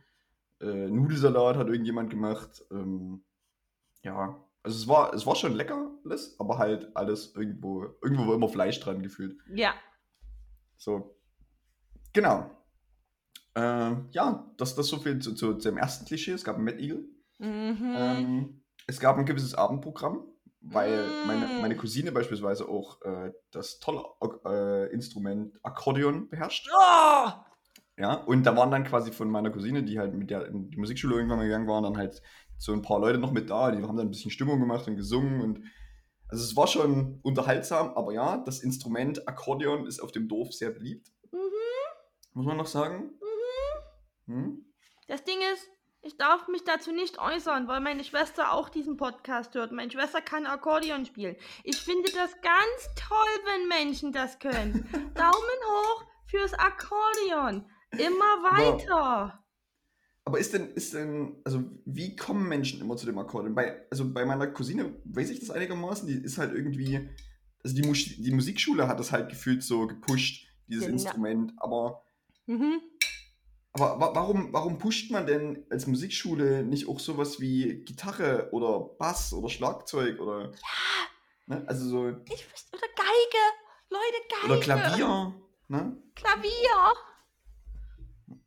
Äh, 0.60 0.88
Nudelsalat 0.88 1.56
hat 1.56 1.68
irgendjemand 1.68 2.08
gemacht. 2.08 2.64
Ähm, 2.70 3.24
ja, 4.02 4.42
also 4.62 4.78
es 4.78 4.88
war, 4.88 5.12
es 5.12 5.26
war 5.26 5.36
schon 5.36 5.54
lecker 5.54 5.90
alles, 6.04 6.40
aber 6.40 6.58
halt 6.58 6.96
alles 6.96 7.34
irgendwo, 7.36 7.84
irgendwo 8.02 8.26
war 8.26 8.34
immer 8.34 8.48
Fleisch 8.48 8.80
dran 8.80 9.02
gefühlt. 9.02 9.38
Ja. 9.54 9.74
So. 10.76 11.14
Genau. 12.14 12.50
Äh, 13.56 13.96
ja, 14.12 14.46
das, 14.58 14.74
das 14.74 14.86
so 14.86 14.98
viel 14.98 15.18
zu, 15.18 15.34
zu, 15.34 15.54
zum 15.54 15.78
ersten 15.78 16.04
Klischee. 16.04 16.32
Es 16.32 16.44
gab 16.44 16.56
einen 16.56 16.64
Mad 16.64 16.78
Eagle. 16.78 17.04
Mhm. 17.38 17.94
Ähm, 17.96 18.62
es 18.86 19.00
gab 19.00 19.16
ein 19.18 19.24
gewisses 19.26 19.54
Abendprogramm, 19.54 20.24
weil 20.60 20.96
Mm. 20.96 21.26
meine, 21.26 21.48
meine 21.60 21.76
Cousine 21.76 22.12
beispielsweise 22.12 22.68
auch 22.68 23.00
äh, 23.02 23.32
das 23.50 23.78
tolle 23.80 24.04
äh, 24.44 24.92
Instrument 24.92 25.58
Akkordeon 25.62 26.28
beherrscht. 26.28 26.68
oh! 26.72 27.30
Ja, 27.98 28.14
und 28.14 28.44
da 28.44 28.54
waren 28.56 28.70
dann 28.70 28.84
quasi 28.84 29.10
von 29.10 29.30
meiner 29.30 29.50
Cousine, 29.50 29.82
die 29.82 29.98
halt 29.98 30.12
mit 30.12 30.28
der 30.28 30.46
in 30.46 30.70
die 30.70 30.76
Musikschule 30.76 31.14
irgendwann 31.16 31.38
mal 31.38 31.44
gegangen 31.46 31.66
waren, 31.66 31.82
dann 31.84 31.96
halt 31.96 32.20
so 32.58 32.72
ein 32.74 32.82
paar 32.82 33.00
Leute 33.00 33.18
noch 33.18 33.32
mit 33.32 33.48
da, 33.48 33.70
die 33.70 33.82
haben 33.82 33.96
dann 33.96 34.06
ein 34.06 34.10
bisschen 34.10 34.30
Stimmung 34.30 34.60
gemacht 34.60 34.86
und 34.86 34.96
gesungen 34.96 35.40
und 35.40 35.60
also 36.28 36.42
es 36.44 36.56
war 36.56 36.66
schon 36.66 37.20
unterhaltsam, 37.22 37.90
aber 37.94 38.12
ja, 38.12 38.36
das 38.38 38.60
Instrument 38.60 39.26
Akkordeon 39.28 39.86
ist 39.86 40.00
auf 40.00 40.12
dem 40.12 40.28
Dorf 40.28 40.52
sehr 40.52 40.70
beliebt. 40.70 41.08
Mhm. 41.32 41.38
Muss 42.34 42.46
man 42.46 42.56
noch 42.56 42.66
sagen. 42.66 43.12
Hm? 44.26 44.64
Das 45.08 45.24
Ding 45.24 45.38
ist, 45.54 45.68
ich 46.02 46.16
darf 46.16 46.46
mich 46.48 46.64
dazu 46.64 46.92
nicht 46.92 47.18
äußern, 47.18 47.68
weil 47.68 47.80
meine 47.80 48.04
Schwester 48.04 48.52
auch 48.52 48.68
diesen 48.68 48.96
Podcast 48.96 49.54
hört. 49.54 49.72
Meine 49.72 49.90
Schwester 49.90 50.20
kann 50.20 50.46
Akkordeon 50.46 51.04
spielen. 51.04 51.36
Ich 51.64 51.76
finde 51.78 52.10
das 52.12 52.32
ganz 52.42 52.94
toll, 52.96 53.44
wenn 53.44 53.68
Menschen 53.68 54.12
das 54.12 54.38
können. 54.38 54.88
Daumen 55.14 55.60
hoch 55.66 56.04
fürs 56.26 56.54
Akkordeon. 56.54 57.64
Immer 57.92 58.42
weiter. 58.42 59.42
Aber 60.24 60.38
ist 60.40 60.52
denn, 60.54 60.70
ist 60.72 60.92
denn, 60.92 61.40
also 61.44 61.62
wie 61.84 62.16
kommen 62.16 62.48
Menschen 62.48 62.80
immer 62.80 62.96
zu 62.96 63.06
dem 63.06 63.18
Akkordeon? 63.18 63.54
Bei, 63.54 63.86
also 63.90 64.12
bei 64.12 64.24
meiner 64.24 64.48
Cousine 64.48 65.00
weiß 65.04 65.30
ich 65.30 65.40
das 65.40 65.50
einigermaßen, 65.50 66.08
die 66.08 66.14
ist 66.14 66.38
halt 66.38 66.52
irgendwie, 66.52 67.08
also 67.62 67.76
die, 67.76 67.86
Mus 67.86 67.98
die 68.04 68.32
Musikschule 68.32 68.88
hat 68.88 68.98
das 68.98 69.12
halt 69.12 69.28
gefühlt 69.28 69.62
so 69.62 69.86
gepusht, 69.86 70.48
dieses 70.66 70.86
Genau. 70.86 70.94
Instrument, 70.98 71.52
aber 71.58 72.02
Mhm. 72.46 72.80
Aber 73.78 74.00
wa 74.00 74.14
warum, 74.14 74.52
warum 74.52 74.78
pusht 74.78 75.10
man 75.10 75.26
denn 75.26 75.66
als 75.70 75.86
Musikschule 75.86 76.62
nicht 76.62 76.88
auch 76.88 76.98
sowas 76.98 77.40
wie 77.40 77.82
Gitarre 77.84 78.48
oder 78.52 78.80
Bass 78.98 79.32
oder 79.34 79.48
Schlagzeug 79.50 80.18
oder. 80.20 80.52
Ne? 81.46 81.62
Also 81.66 81.86
so. 81.88 82.08
Ich 82.32 82.50
wüsste, 82.52 82.76
oder 82.76 82.86
Geige. 82.96 83.44
Leute, 83.90 84.28
Geige. 84.40 84.52
Oder 84.52 84.60
Klavier. 84.60 85.34
Ne? 85.68 85.96
Klavier. 86.14 86.94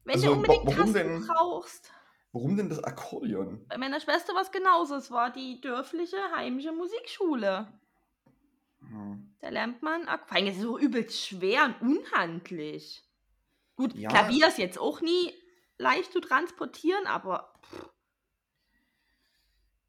Wenn 0.03 0.15
Also, 0.15 0.27
du 0.27 0.33
unbedingt 0.33 0.65
wa- 0.65 0.71
warum 0.71 0.93
Tasten 0.93 0.93
denn? 0.93 1.27
brauchst. 1.27 1.91
Warum 2.31 2.57
denn 2.57 2.69
das 2.69 2.83
Akkordeon? 2.83 3.65
Bei 3.69 3.77
meiner 3.77 3.99
Schwester 3.99 4.33
war 4.33 4.41
es 4.41 4.51
genauso. 4.51 4.95
Es 4.95 5.11
war 5.11 5.31
die 5.31 5.61
dörfliche 5.61 6.17
heimische 6.35 6.71
Musikschule. 6.71 7.67
Hm. 8.81 9.35
Da 9.41 9.49
lernt 9.49 9.81
man, 9.83 10.07
Ak- 10.07 10.27
vor 10.27 10.37
allem 10.37 10.47
ist 10.47 10.57
es 10.57 10.61
so 10.63 10.77
übelst 10.79 11.25
schwer 11.27 11.65
und 11.81 11.97
unhandlich. 11.97 13.03
Gut, 13.79 13.95
Ja. 13.95 14.09
Klavier 14.09 14.49
ist 14.49 14.57
jetzt 14.57 14.77
auch 14.77 14.99
nie 14.99 15.31
leicht 15.77 16.11
zu 16.11 16.19
transportieren, 16.19 17.07
aber 17.07 17.53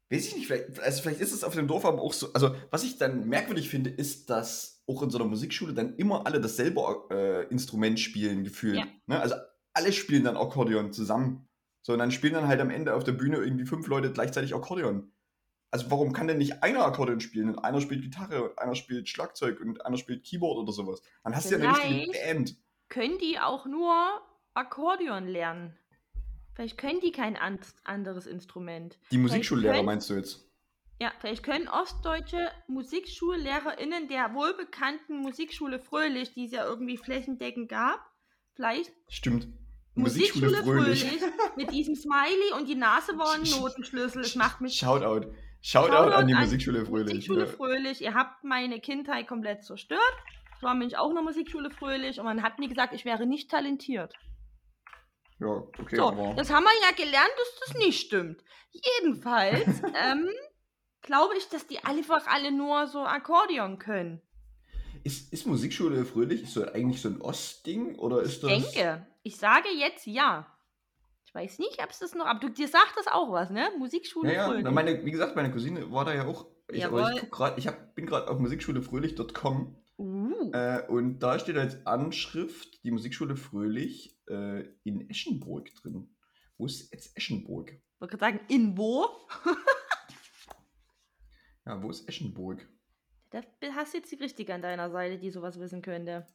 Weiß 0.09 0.27
ich 0.27 0.35
nicht, 0.35 0.47
vielleicht, 0.47 0.79
also 0.79 1.01
vielleicht 1.01 1.19
ist 1.19 1.33
es 1.33 1.43
auf 1.43 1.55
dem 1.55 1.67
Dorf 1.67 1.83
aber 1.83 2.01
auch 2.01 2.13
so. 2.13 2.31
Also, 2.33 2.55
was 2.69 2.83
ich 2.83 2.97
dann 2.97 3.27
merkwürdig 3.27 3.69
finde, 3.69 3.89
ist, 3.89 4.29
dass 4.29 4.83
auch 4.87 5.01
in 5.03 5.09
so 5.09 5.17
einer 5.17 5.27
Musikschule 5.27 5.73
dann 5.73 5.95
immer 5.95 6.25
alle 6.25 6.41
dasselbe 6.41 6.81
äh, 7.09 7.47
Instrument 7.49 7.99
spielen, 7.99 8.43
gefühlt. 8.43 8.77
Ja. 8.77 8.85
Ne? 9.07 9.19
Also, 9.21 9.35
alle 9.73 9.93
spielen 9.93 10.23
dann 10.25 10.35
Akkordeon 10.37 10.91
zusammen. 10.91 11.47
So, 11.81 11.93
und 11.93 11.99
dann 11.99 12.11
spielen 12.11 12.33
dann 12.33 12.47
halt 12.47 12.59
am 12.59 12.69
Ende 12.69 12.93
auf 12.93 13.05
der 13.05 13.13
Bühne 13.13 13.37
irgendwie 13.37 13.65
fünf 13.65 13.87
Leute 13.87 14.11
gleichzeitig 14.11 14.53
Akkordeon. 14.53 15.11
Also, 15.69 15.89
warum 15.91 16.11
kann 16.11 16.27
denn 16.27 16.37
nicht 16.37 16.61
einer 16.61 16.85
Akkordeon 16.85 17.21
spielen 17.21 17.49
und 17.49 17.59
einer 17.59 17.79
spielt 17.79 18.01
Gitarre 18.01 18.43
und 18.43 18.59
einer 18.59 18.75
spielt 18.75 19.07
Schlagzeug 19.07 19.61
und 19.61 19.85
einer 19.85 19.97
spielt 19.97 20.25
Keyboard 20.25 20.59
oder 20.59 20.73
sowas? 20.73 21.01
Dann 21.23 21.35
hast 21.35 21.51
du 21.51 21.57
ja 21.57 21.73
eine 21.73 21.77
richtige 21.77 22.11
Band. 22.11 22.57
Können 22.91 23.17
die 23.17 23.39
auch 23.39 23.65
nur 23.65 24.21
Akkordeon 24.53 25.27
lernen? 25.27 25.75
Vielleicht 26.53 26.77
können 26.77 26.99
die 26.99 27.11
kein 27.11 27.35
an 27.37 27.57
anderes 27.85 28.27
Instrument. 28.27 28.99
Die 29.11 29.17
Musikschullehrer 29.17 29.73
können- 29.75 29.85
meinst 29.87 30.09
du 30.11 30.13
jetzt? 30.13 30.45
Ja, 31.01 31.11
vielleicht 31.19 31.41
können 31.43 31.67
ostdeutsche 31.67 32.51
MusikschullehrerInnen 32.67 34.07
der 34.07 34.35
wohlbekannten 34.35 35.17
Musikschule 35.21 35.79
Fröhlich, 35.79 36.33
die 36.33 36.45
es 36.45 36.51
ja 36.51 36.63
irgendwie 36.65 36.97
flächendeckend 36.97 37.69
gab, 37.69 37.99
vielleicht 38.53 38.91
Stimmt. 39.09 39.47
Musikschule 39.95 40.61
Fröhlich, 40.63 41.05
mit 41.57 41.71
diesem 41.71 41.95
Smiley 41.95 42.53
und 42.57 42.67
die 42.69 42.75
Nase 42.75 43.17
war 43.17 43.33
ein 43.33 43.41
Sch- 43.43 43.55
sch- 43.55 43.59
Notenschlüssel. 43.61 44.21
Es 44.21 44.35
macht 44.35 44.61
mich 44.61 44.75
Shoutout. 44.77 45.33
Shoutout, 45.63 45.91
Shoutout 45.93 46.11
an 46.13 46.27
die 46.27 46.33
Musikschule 46.35 46.85
Fröhlich. 46.85 47.13
Musikschule 47.15 47.45
ja. 47.45 47.47
Fröhlich, 47.47 48.01
ihr 48.01 48.13
habt 48.13 48.43
meine 48.43 48.79
Kindheit 48.79 49.27
komplett 49.27 49.63
zerstört. 49.63 49.99
Ich 50.61 50.63
war 50.63 50.75
nämlich 50.75 50.95
auch 50.95 51.09
in 51.09 51.15
der 51.15 51.23
Musikschule 51.23 51.71
Fröhlich 51.71 52.19
und 52.19 52.25
man 52.25 52.43
hat 52.43 52.59
mir 52.59 52.67
gesagt, 52.67 52.93
ich 52.93 53.03
wäre 53.03 53.25
nicht 53.25 53.49
talentiert. 53.49 54.13
ja, 55.39 55.47
okay, 55.47 55.95
So, 55.95 56.09
aber. 56.09 56.35
das 56.35 56.51
haben 56.51 56.65
wir 56.65 56.87
ja 56.87 56.95
gelernt, 56.95 57.31
dass 57.35 57.59
das 57.65 57.77
nicht 57.79 57.99
stimmt. 57.99 58.43
Jedenfalls 58.69 59.65
ähm, 60.05 60.29
glaube 61.01 61.33
ich, 61.35 61.49
dass 61.49 61.65
die 61.65 61.83
einfach 61.83 62.27
alle 62.27 62.51
nur 62.51 62.85
so 62.85 62.99
Akkordeon 62.99 63.79
können. 63.79 64.21
Ist, 65.03 65.33
ist 65.33 65.47
Musikschule 65.47 66.05
Fröhlich 66.05 66.47
so 66.53 66.63
eigentlich 66.71 67.01
so 67.01 67.09
ein 67.09 67.19
Ostding 67.21 67.95
oder 67.95 68.21
ist 68.21 68.43
das. 68.43 68.51
Ich 68.51 68.71
denke, 68.71 69.07
ich 69.23 69.37
sage 69.37 69.69
jetzt 69.69 70.05
ja. 70.05 70.45
Ich 71.25 71.33
weiß 71.33 71.57
nicht, 71.57 71.81
ob 71.81 71.89
es 71.89 71.97
das 71.97 72.13
noch, 72.13 72.27
aber 72.27 72.39
du, 72.39 72.49
dir 72.49 72.67
sagt 72.67 72.97
das 72.97 73.07
auch 73.07 73.31
was, 73.31 73.49
ne? 73.49 73.71
Musikschule 73.79 74.31
Ja, 74.31 74.41
ja. 74.41 74.45
Fröhlich. 74.45 74.63
Na, 74.63 74.69
meine, 74.69 75.03
wie 75.03 75.11
gesagt, 75.11 75.35
meine 75.35 75.49
Cousine 75.49 75.91
war 75.91 76.05
da 76.05 76.13
ja 76.13 76.27
auch. 76.27 76.45
Ich, 76.69 76.85
aber 76.85 77.13
ich, 77.13 77.31
grad, 77.31 77.57
ich 77.57 77.67
hab, 77.67 77.95
bin 77.95 78.05
gerade 78.05 78.29
auf 78.29 78.37
musikschulefröhlich.com 78.37 79.80
uh, 80.41 80.51
äh, 80.53 80.87
und 80.87 81.19
da 81.19 81.39
steht 81.39 81.57
als 81.57 81.85
Anschrift 81.85 82.83
die 82.83 82.91
Musikschule 82.91 83.35
Fröhlich 83.35 84.19
äh, 84.27 84.63
in 84.83 85.09
Eschenburg 85.09 85.73
drin. 85.75 86.09
Wo 86.57 86.65
ist 86.65 86.91
jetzt 86.93 87.15
Eschenburg? 87.17 87.71
ich 87.71 88.01
wollte 88.01 88.17
gerade 88.17 88.37
sagen, 88.37 88.45
in 88.49 88.77
wo? 88.77 89.05
Ja, 91.65 91.81
wo 91.81 91.89
ist 91.89 92.07
Eschenburg? 92.07 92.67
Da 93.29 93.41
hast 93.75 93.93
du 93.93 93.97
jetzt 93.97 94.11
die 94.11 94.15
Richtige 94.15 94.53
an 94.53 94.61
deiner 94.61 94.89
Seite, 94.89 95.17
die 95.17 95.29
sowas 95.29 95.59
wissen 95.59 95.81
könnte. 95.81 96.25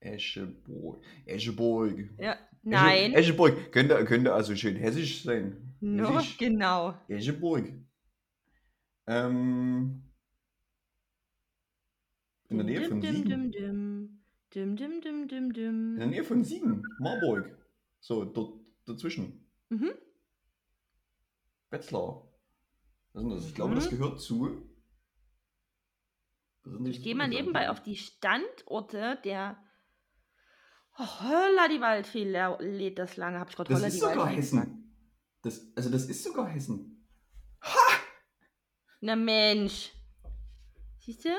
Escheburg. 0.00 1.02
Escheburg. 1.26 2.10
Ja, 2.18 2.38
nein. 2.62 3.12
Escheburg. 3.12 3.72
Könnte, 3.72 4.04
könnte 4.04 4.32
also 4.32 4.54
schön 4.54 4.76
hessisch 4.76 5.24
sein. 5.24 5.74
No, 5.80 6.16
Hessisch. 6.16 6.38
genau. 6.38 6.94
Escheburg. 7.08 7.72
Ähm. 9.06 10.09
In 12.50 12.56
der 12.58 12.66
Nähe 12.66 12.88
von 12.88 13.00
Siegen. 13.00 13.24
dim, 13.24 13.52
dim. 13.52 14.16
Dim, 14.52 14.76
dim, 14.76 15.00
dim, 15.00 15.28
dim, 15.28 15.50
In 15.92 15.96
der. 15.98 16.06
Nähe 16.08 16.24
von 16.24 16.42
Siegen. 16.44 16.82
Marburg. 16.98 17.56
So, 18.00 18.24
dort 18.24 18.58
dazwischen. 18.86 19.48
Mhm. 19.68 19.92
Wetzlar. 21.70 22.26
Was 23.12 23.24
ist 23.24 23.30
das? 23.32 23.46
Ich 23.46 23.54
glaube, 23.54 23.74
das 23.76 23.86
Mhm. 23.86 23.96
gehört 23.96 24.20
zu. 24.20 24.66
Das 26.64 26.74
Ich 26.88 27.02
gehe 27.02 27.14
mal 27.14 27.28
nebenbei 27.28 27.70
auf 27.70 27.82
die 27.82 27.96
Standorte 27.96 29.18
der 29.24 29.56
oh, 30.98 31.04
Holla 31.22 31.68
die 31.68 31.80
Waldfee 31.80 32.24
lä- 32.24 32.60
lädt 32.60 32.98
das 32.98 33.16
lange. 33.16 33.38
Hab 33.38 33.50
ich 33.50 33.56
gerade 33.56 33.72
Das 33.72 33.82
ist 33.84 34.00
sogar 34.00 34.16
Waldfee. 34.18 34.36
Hessen. 34.36 34.92
Das, 35.42 35.72
also, 35.76 35.90
das 35.90 36.06
ist 36.06 36.22
sogar 36.24 36.48
Hessen. 36.48 37.06
Na 39.00 39.16
Mensch. 39.16 39.92
Siehst 40.98 41.24
du? 41.24 41.30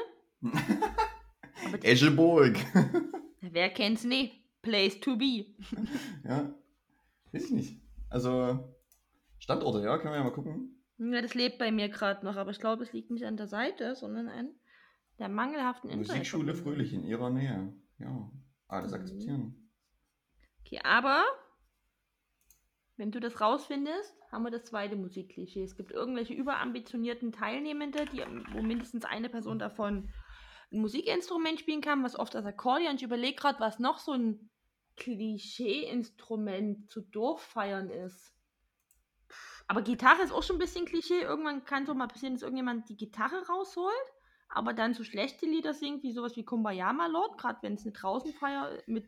Escheburg. 1.83 2.57
wer 3.41 3.69
kennt's 3.69 4.03
nicht? 4.03 4.36
Place 4.62 5.00
to 5.00 5.17
be. 5.17 5.45
ja. 6.24 6.53
Weiß 7.31 7.45
ich 7.45 7.51
nicht. 7.51 7.81
Also, 8.10 8.75
Standorte, 9.39 9.81
ja, 9.83 9.98
können 9.98 10.13
wir 10.13 10.17
ja 10.19 10.24
mal 10.24 10.31
gucken. 10.33 10.83
Ja, 10.98 11.21
das 11.21 11.33
lebt 11.33 11.57
bei 11.57 11.71
mir 11.71 11.89
gerade 11.89 12.24
noch, 12.25 12.36
aber 12.36 12.51
ich 12.51 12.60
glaube, 12.60 12.83
es 12.83 12.93
liegt 12.93 13.10
nicht 13.10 13.25
an 13.25 13.38
der 13.38 13.48
Seite, 13.48 13.95
sondern 13.95 14.27
an 14.27 14.50
der 15.17 15.29
mangelhaften 15.29 15.89
Musikschule 15.89 16.41
Internetverbindung. 16.43 16.63
Fröhlich 16.63 16.93
in 16.93 17.03
ihrer 17.05 17.29
Nähe. 17.29 17.74
Ja. 17.98 18.31
Alles 18.67 18.91
Mhm. 18.91 18.98
akzeptieren. 18.98 19.69
Okay, 20.63 20.79
aber 20.83 21.24
wenn 22.98 23.12
du 23.12 23.19
das 23.19 23.41
rausfindest, 23.41 24.15
haben 24.31 24.43
wir 24.43 24.51
das 24.51 24.63
zweite 24.65 24.95
Musikklischee. 24.95 25.63
Es 25.63 25.75
gibt 25.75 25.91
irgendwelche 25.91 26.33
überambitionierten 26.33 27.31
Teilnehmende, 27.31 28.05
die, 28.05 28.21
wo 28.53 28.62
mindestens 28.62 29.03
eine 29.05 29.27
Person 29.29 29.57
davon 29.60 30.10
ein 30.72 30.80
Musikinstrument 30.80 31.60
spielen 31.60 31.82
kann, 31.82 32.04
was 32.04 32.18
oft 32.18 32.34
das 32.34 32.46
Akkordeon. 32.46 32.96
Ich 32.96 33.04
überlege 33.04 33.36
gerade, 33.36 33.60
was 33.60 33.80
noch 33.80 34.00
so 34.00 34.13
ein 34.13 34.50
Klischee-Instrument 34.98 36.92
zu 36.92 37.01
Dorffeiern 37.01 37.90
ist. 37.90 38.34
Aber 39.68 39.82
Gitarre 39.82 40.22
ist 40.22 40.32
auch 40.32 40.44
schon 40.44 40.58
ein 40.58 40.60
bisschen 40.60 40.86
Klischee. 40.86 41.22
Irgendwann 41.22 41.63
kann 41.66 41.86
so 41.86 41.94
mal 41.94 42.08
passieren, 42.08 42.34
dass 42.36 42.44
irgendjemand 42.44 42.90
die 42.90 42.98
Gitarre 42.98 43.48
rausholt, 43.48 43.94
aber 44.50 44.74
dann 44.74 44.94
so 44.94 45.04
schlechte 45.04 45.46
Lieder 45.46 45.74
singt, 45.74 46.04
wie 46.04 46.12
sowas 46.12 46.36
wie 46.36 46.44
Kumbaya 46.44 46.92
Lord, 47.08 47.38
gerade 47.38 47.60
wenn 47.62 47.75
es 47.75 47.84
eine 47.84 47.94
Draußenfeier 47.94 48.84
mit 48.88 49.06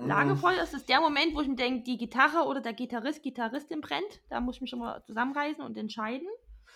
Mhm. 0.00 0.08
Lagerfeuer 0.08 0.62
ist 0.62 0.74
das 0.74 0.86
der 0.86 1.00
Moment, 1.00 1.34
wo 1.34 1.40
ich 1.40 1.48
mir 1.48 1.56
denke, 1.56 1.82
die 1.84 1.98
Gitarre 1.98 2.46
oder 2.46 2.60
der 2.60 2.72
Gitarrist, 2.72 3.22
Gitarristin 3.22 3.80
brennt. 3.80 4.20
Da 4.28 4.40
muss 4.40 4.56
ich 4.56 4.60
mich 4.62 4.70
schon 4.70 4.78
mal 4.78 5.02
zusammenreißen 5.04 5.62
und 5.62 5.76
entscheiden. 5.76 6.26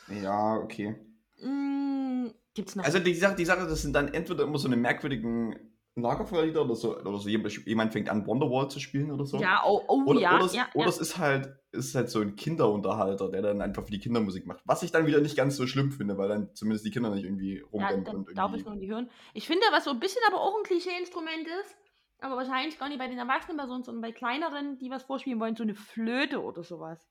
Ja, 0.09 0.57
okay. 0.57 0.97
Mm, 1.41 2.29
gibt's 2.55 2.77
noch? 2.77 2.85
Also 2.85 2.99
die 2.99 3.15
Sache, 3.15 3.37
die 3.37 3.45
Sache, 3.45 3.67
das 3.67 3.83
sind 3.83 3.95
dann 3.95 4.13
entweder 4.13 4.45
immer 4.45 4.59
so 4.59 4.69
eine 4.69 4.77
merkwürdigen 4.77 5.57
Lagerfeuerlieder 5.97 6.63
oder 6.63 6.75
so, 6.75 6.99
oder 6.99 7.19
so 7.19 7.29
jemand, 7.29 7.93
fängt 7.93 8.09
an, 8.09 8.27
Wonderwall 8.27 8.69
zu 8.69 8.81
spielen 8.81 9.13
oder 9.13 9.25
so. 9.25 9.39
ja, 9.39 9.63
oh, 9.65 9.81
oh 9.87 10.03
Oder, 10.07 10.21
ja, 10.21 10.35
oder, 10.35 10.45
es, 10.45 10.55
ja, 10.55 10.69
oder 10.75 10.85
ja. 10.85 10.91
es 10.91 10.99
ist 10.99 11.19
halt, 11.19 11.57
ist 11.71 11.95
halt 11.95 12.11
so 12.11 12.21
ein 12.21 12.35
Kinderunterhalter, 12.35 13.31
der 13.31 13.43
dann 13.43 13.61
einfach 13.61 13.85
für 13.85 13.93
die 13.93 14.01
Kinder 14.01 14.21
Musik 14.21 14.45
macht. 14.45 14.61
Was 14.65 14.83
ich 14.83 14.91
dann 14.91 15.07
wieder 15.07 15.21
nicht 15.21 15.37
ganz 15.37 15.57
so 15.57 15.69
schlimm 15.69 15.93
finde, 15.93 16.19
weil 16.19 16.29
dann 16.29 16.53
zumindest 16.55 16.85
die 16.85 16.91
Kinder 16.91 17.11
nicht 17.11 17.25
irgendwie 17.25 17.59
ja 17.59 17.67
rumrennen 17.71 18.05
dann 18.05 18.17
und 18.17 18.37
darf 18.37 18.53
ich 18.55 18.65
nur 18.65 18.75
die 18.75 18.91
hören. 18.91 19.09
Ich 19.35 19.47
finde, 19.47 19.65
was 19.71 19.85
so 19.85 19.91
ein 19.91 20.01
bisschen 20.01 20.23
aber 20.27 20.41
auch 20.41 20.57
ein 20.57 20.65
Klischee-Instrument 20.65 21.47
ist, 21.61 21.77
aber 22.19 22.37
wahrscheinlich 22.37 22.77
gar 22.77 22.89
nicht 22.89 22.99
bei 22.99 23.07
den 23.07 23.19
erwachsenen 23.19 23.57
Personen, 23.57 23.85
sondern 23.85 24.03
bei 24.03 24.11
kleineren, 24.11 24.79
die 24.79 24.91
was 24.91 25.05
vorspielen 25.05 25.39
wollen, 25.39 25.55
so 25.55 25.63
eine 25.63 25.77
Flöte 25.77 26.43
oder 26.43 26.65
sowas. 26.65 27.07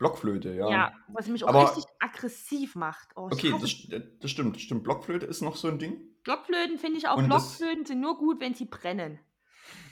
Blockflöte, 0.00 0.52
ja. 0.54 0.68
Ja, 0.70 0.92
was 1.08 1.28
mich 1.28 1.44
auch 1.44 1.48
Aber- 1.50 1.64
richtig 1.68 1.84
aggressiv 2.00 2.74
macht. 2.74 3.10
Oh, 3.16 3.28
Okay, 3.30 3.50
das, 3.52 3.62
st- 3.70 4.02
das 4.20 4.30
stimmt, 4.30 4.56
das 4.56 4.62
stimmt. 4.62 4.82
Blockflöte 4.82 5.26
ist 5.26 5.42
noch 5.42 5.56
so 5.56 5.68
ein 5.68 5.78
Ding. 5.78 6.00
Blockflöten 6.24 6.78
finde 6.78 6.98
ich 6.98 7.06
auch. 7.06 7.18
Und 7.18 7.28
das- 7.28 7.58
Blockflöten 7.58 7.84
sind 7.86 8.00
nur 8.00 8.16
gut, 8.16 8.40
wenn 8.40 8.54
sie 8.54 8.64
brennen. 8.64 9.20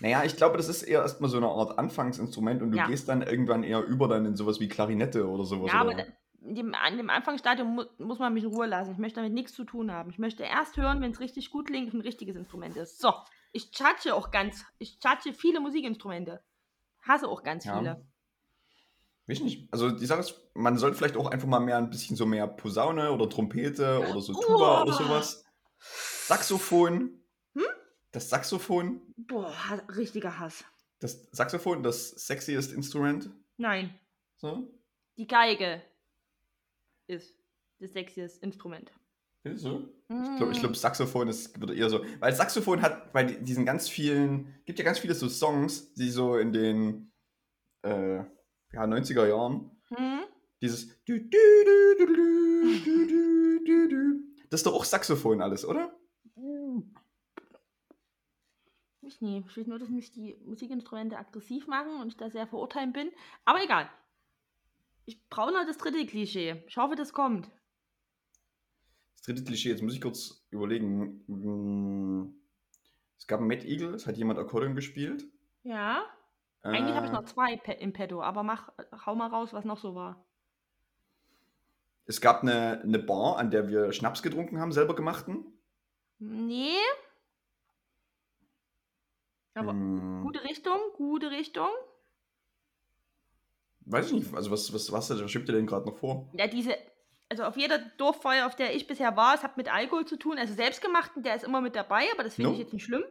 Naja, 0.00 0.24
ich 0.24 0.34
glaube, 0.36 0.56
das 0.56 0.68
ist 0.68 0.82
eher 0.82 1.02
erstmal 1.02 1.28
so 1.30 1.36
eine 1.36 1.46
Art 1.48 1.78
Anfangsinstrument 1.78 2.62
und 2.62 2.72
du 2.72 2.78
Ja. 2.78 2.86
gehst 2.86 3.08
dann 3.08 3.22
irgendwann 3.22 3.62
eher 3.62 3.84
über 3.84 4.08
dann 4.08 4.24
in 4.26 4.34
sowas 4.34 4.58
wie 4.60 4.68
Klarinette 4.68 5.28
oder 5.28 5.44
sowas. 5.44 5.70
Ja, 5.72 5.84
oder? 5.84 5.92
aber 5.92 6.04
in 6.40 6.54
dem, 6.54 6.74
an 6.74 6.96
dem 6.96 7.10
Anfangsstadium 7.10 7.74
mu 7.74 7.82
muss 7.98 8.18
man 8.18 8.32
mich 8.32 8.44
in 8.44 8.50
Ruhe 8.50 8.66
lassen. 8.66 8.92
Ich 8.92 8.98
möchte 8.98 9.16
damit 9.20 9.34
nichts 9.34 9.52
zu 9.52 9.64
tun 9.64 9.92
haben. 9.92 10.08
Ich 10.10 10.18
möchte 10.18 10.42
erst 10.42 10.76
hören, 10.78 11.02
wenn 11.02 11.10
es 11.10 11.20
richtig 11.20 11.50
gut 11.50 11.66
klingt 11.66 11.92
und 11.92 11.98
ein 12.00 12.02
richtiges 12.02 12.34
Instrument 12.34 12.76
ist. 12.76 12.98
So, 12.98 13.12
ich 13.52 13.72
chatsche 13.72 14.14
auch 14.14 14.30
ganz, 14.30 14.64
ich 14.78 14.98
chatsche 15.00 15.34
viele 15.34 15.60
Musikinstrumente. 15.60 16.42
Hasse 17.02 17.28
auch 17.28 17.42
ganz 17.42 17.64
Ja. 17.66 17.78
viele. 17.78 18.06
Weiß 19.28 19.40
nicht. 19.40 19.68
Also 19.72 19.90
die 19.90 20.06
Sache 20.06 20.20
ist, 20.20 20.40
man 20.54 20.78
sollte 20.78 20.96
vielleicht 20.96 21.16
auch 21.16 21.30
einfach 21.30 21.46
mal 21.46 21.60
mehr 21.60 21.76
ein 21.76 21.90
bisschen 21.90 22.16
so 22.16 22.24
mehr 22.26 22.46
Posaune 22.48 23.12
oder 23.12 23.28
Trompete 23.28 24.00
oder 24.10 24.20
so 24.22 24.32
Tuba 24.32 24.80
Oh. 24.80 24.82
oder 24.82 24.92
sowas. 24.94 25.44
Saxophon. 26.26 27.20
Hm? 27.54 27.64
Das 28.12 28.30
Saxophon. 28.30 29.02
Boah, 29.16 29.52
richtiger 29.94 30.38
Hass. 30.38 30.64
Das 31.00 31.28
Saxophon, 31.32 31.82
das 31.82 32.10
sexiest 32.10 32.72
Instrument. 32.72 33.30
Nein, 33.56 33.94
So. 34.36 34.68
die 35.16 35.26
Geige 35.26 35.82
ist 37.06 37.34
das 37.80 37.92
sexiest 37.92 38.42
Instrument. 38.42 38.90
Ist 39.44 39.60
so? 39.62 39.88
Ich 40.08 40.14
Mm. 40.16 40.36
glaube, 40.36 40.52
ich 40.52 40.60
glaub, 40.60 40.74
Saxophon 40.76 41.28
ist 41.28 41.58
wird 41.60 41.70
eher 41.70 41.88
so. 41.90 42.04
Weil 42.18 42.32
Saxophon 42.34 42.82
hat 42.82 43.12
bei 43.12 43.24
di- 43.24 43.42
diesen 43.44 43.64
ganz 43.64 43.88
vielen, 43.88 44.54
gibt 44.64 44.78
ja 44.78 44.84
ganz 44.84 44.98
viele 44.98 45.14
so 45.14 45.28
Songs, 45.28 45.92
die 45.94 46.10
so 46.10 46.36
in 46.36 46.52
den 46.52 47.12
äh, 47.82 48.24
ja, 48.72 48.84
90er 48.84 49.26
Jahren. 49.26 49.70
Hm? 49.88 50.20
Dieses. 50.60 50.88
Das 54.50 54.60
ist 54.60 54.66
doch 54.66 54.74
auch 54.74 54.84
Saxophon 54.84 55.40
alles, 55.40 55.64
oder? 55.64 55.96
Hm. 56.34 56.94
Ich 59.02 59.20
nee, 59.20 59.40
verstehe 59.40 59.68
nur, 59.68 59.78
dass 59.78 59.88
mich 59.88 60.10
die 60.10 60.36
Musikinstrumente 60.44 61.16
aggressiv 61.16 61.66
machen 61.66 62.00
und 62.00 62.08
ich 62.08 62.16
da 62.16 62.30
sehr 62.30 62.46
verurteilt 62.46 62.92
bin. 62.92 63.10
Aber 63.44 63.62
egal. 63.62 63.88
Ich 65.06 65.26
brauche 65.30 65.52
noch 65.52 65.64
das 65.66 65.78
dritte 65.78 66.04
Klischee. 66.04 66.62
Ich 66.66 66.76
hoffe, 66.76 66.94
das 66.94 67.14
kommt. 67.14 67.50
Das 69.14 69.22
dritte 69.22 69.44
Klischee, 69.44 69.70
jetzt 69.70 69.82
muss 69.82 69.94
ich 69.94 70.00
kurz 70.02 70.46
überlegen. 70.50 71.24
Hm. 71.26 72.34
Es 73.18 73.26
gab 73.26 73.40
einen 73.40 73.48
Mad 73.48 73.62
Eagle, 73.66 73.86
Eagles, 73.86 74.06
hat 74.06 74.18
jemand 74.18 74.38
Akkordeon 74.38 74.74
gespielt? 74.74 75.24
Ja. 75.62 76.04
Eigentlich 76.62 76.96
habe 76.96 77.06
ich 77.06 77.12
Äh, 77.12 77.14
noch 77.14 77.24
zwei 77.24 77.54
im 77.54 77.92
Petto, 77.92 78.22
aber 78.22 78.42
mach, 78.42 78.70
hau 79.06 79.14
mal 79.14 79.28
raus, 79.28 79.52
was 79.52 79.64
noch 79.64 79.78
so 79.78 79.94
war. 79.94 80.24
Es 82.06 82.20
gab 82.20 82.42
eine, 82.42 82.80
eine 82.82 82.98
Bar, 82.98 83.36
an 83.38 83.50
der 83.50 83.68
wir 83.68 83.92
Schnaps 83.92 84.22
getrunken 84.22 84.58
haben, 84.60 84.72
selber 84.72 84.94
gemachten. 84.96 85.44
Nee. 86.20 86.78
Aber 89.54 89.72
Hm, 89.72 90.22
gute 90.22 90.42
Richtung, 90.44 90.78
gute 90.94 91.30
Richtung. 91.30 91.68
weiß 93.86 94.06
ich 94.08 94.12
nicht, 94.12 94.34
also 94.34 94.50
was, 94.50 94.72
was, 94.72 94.92
was, 94.92 95.10
was 95.10 95.30
schiebt 95.30 95.48
ihr 95.48 95.54
denn 95.54 95.66
gerade 95.66 95.86
noch 95.86 95.96
vor? 95.96 96.28
Ja, 96.32 96.46
diese, 96.46 96.76
also 97.28 97.44
auf 97.44 97.56
jeder 97.56 97.78
Dorffeuer, 97.78 98.46
auf 98.46 98.54
der 98.56 98.74
ich 98.74 98.86
bisher 98.86 99.16
war, 99.16 99.34
es 99.34 99.42
hat 99.42 99.56
mit 99.56 99.72
Alkohol 99.72 100.04
zu 100.06 100.16
tun. 100.16 100.38
Also 100.38 100.54
selbstgemachten, 100.54 101.22
der 101.22 101.36
ist 101.36 101.44
immer 101.44 101.60
mit 101.60 101.74
dabei, 101.76 102.04
aber 102.12 102.22
das 102.24 102.34
finde 102.34 102.50
No. 102.50 102.54
ich 102.54 102.58
jetzt 102.60 102.72
nicht 102.72 102.84
schlimm. 102.84 103.04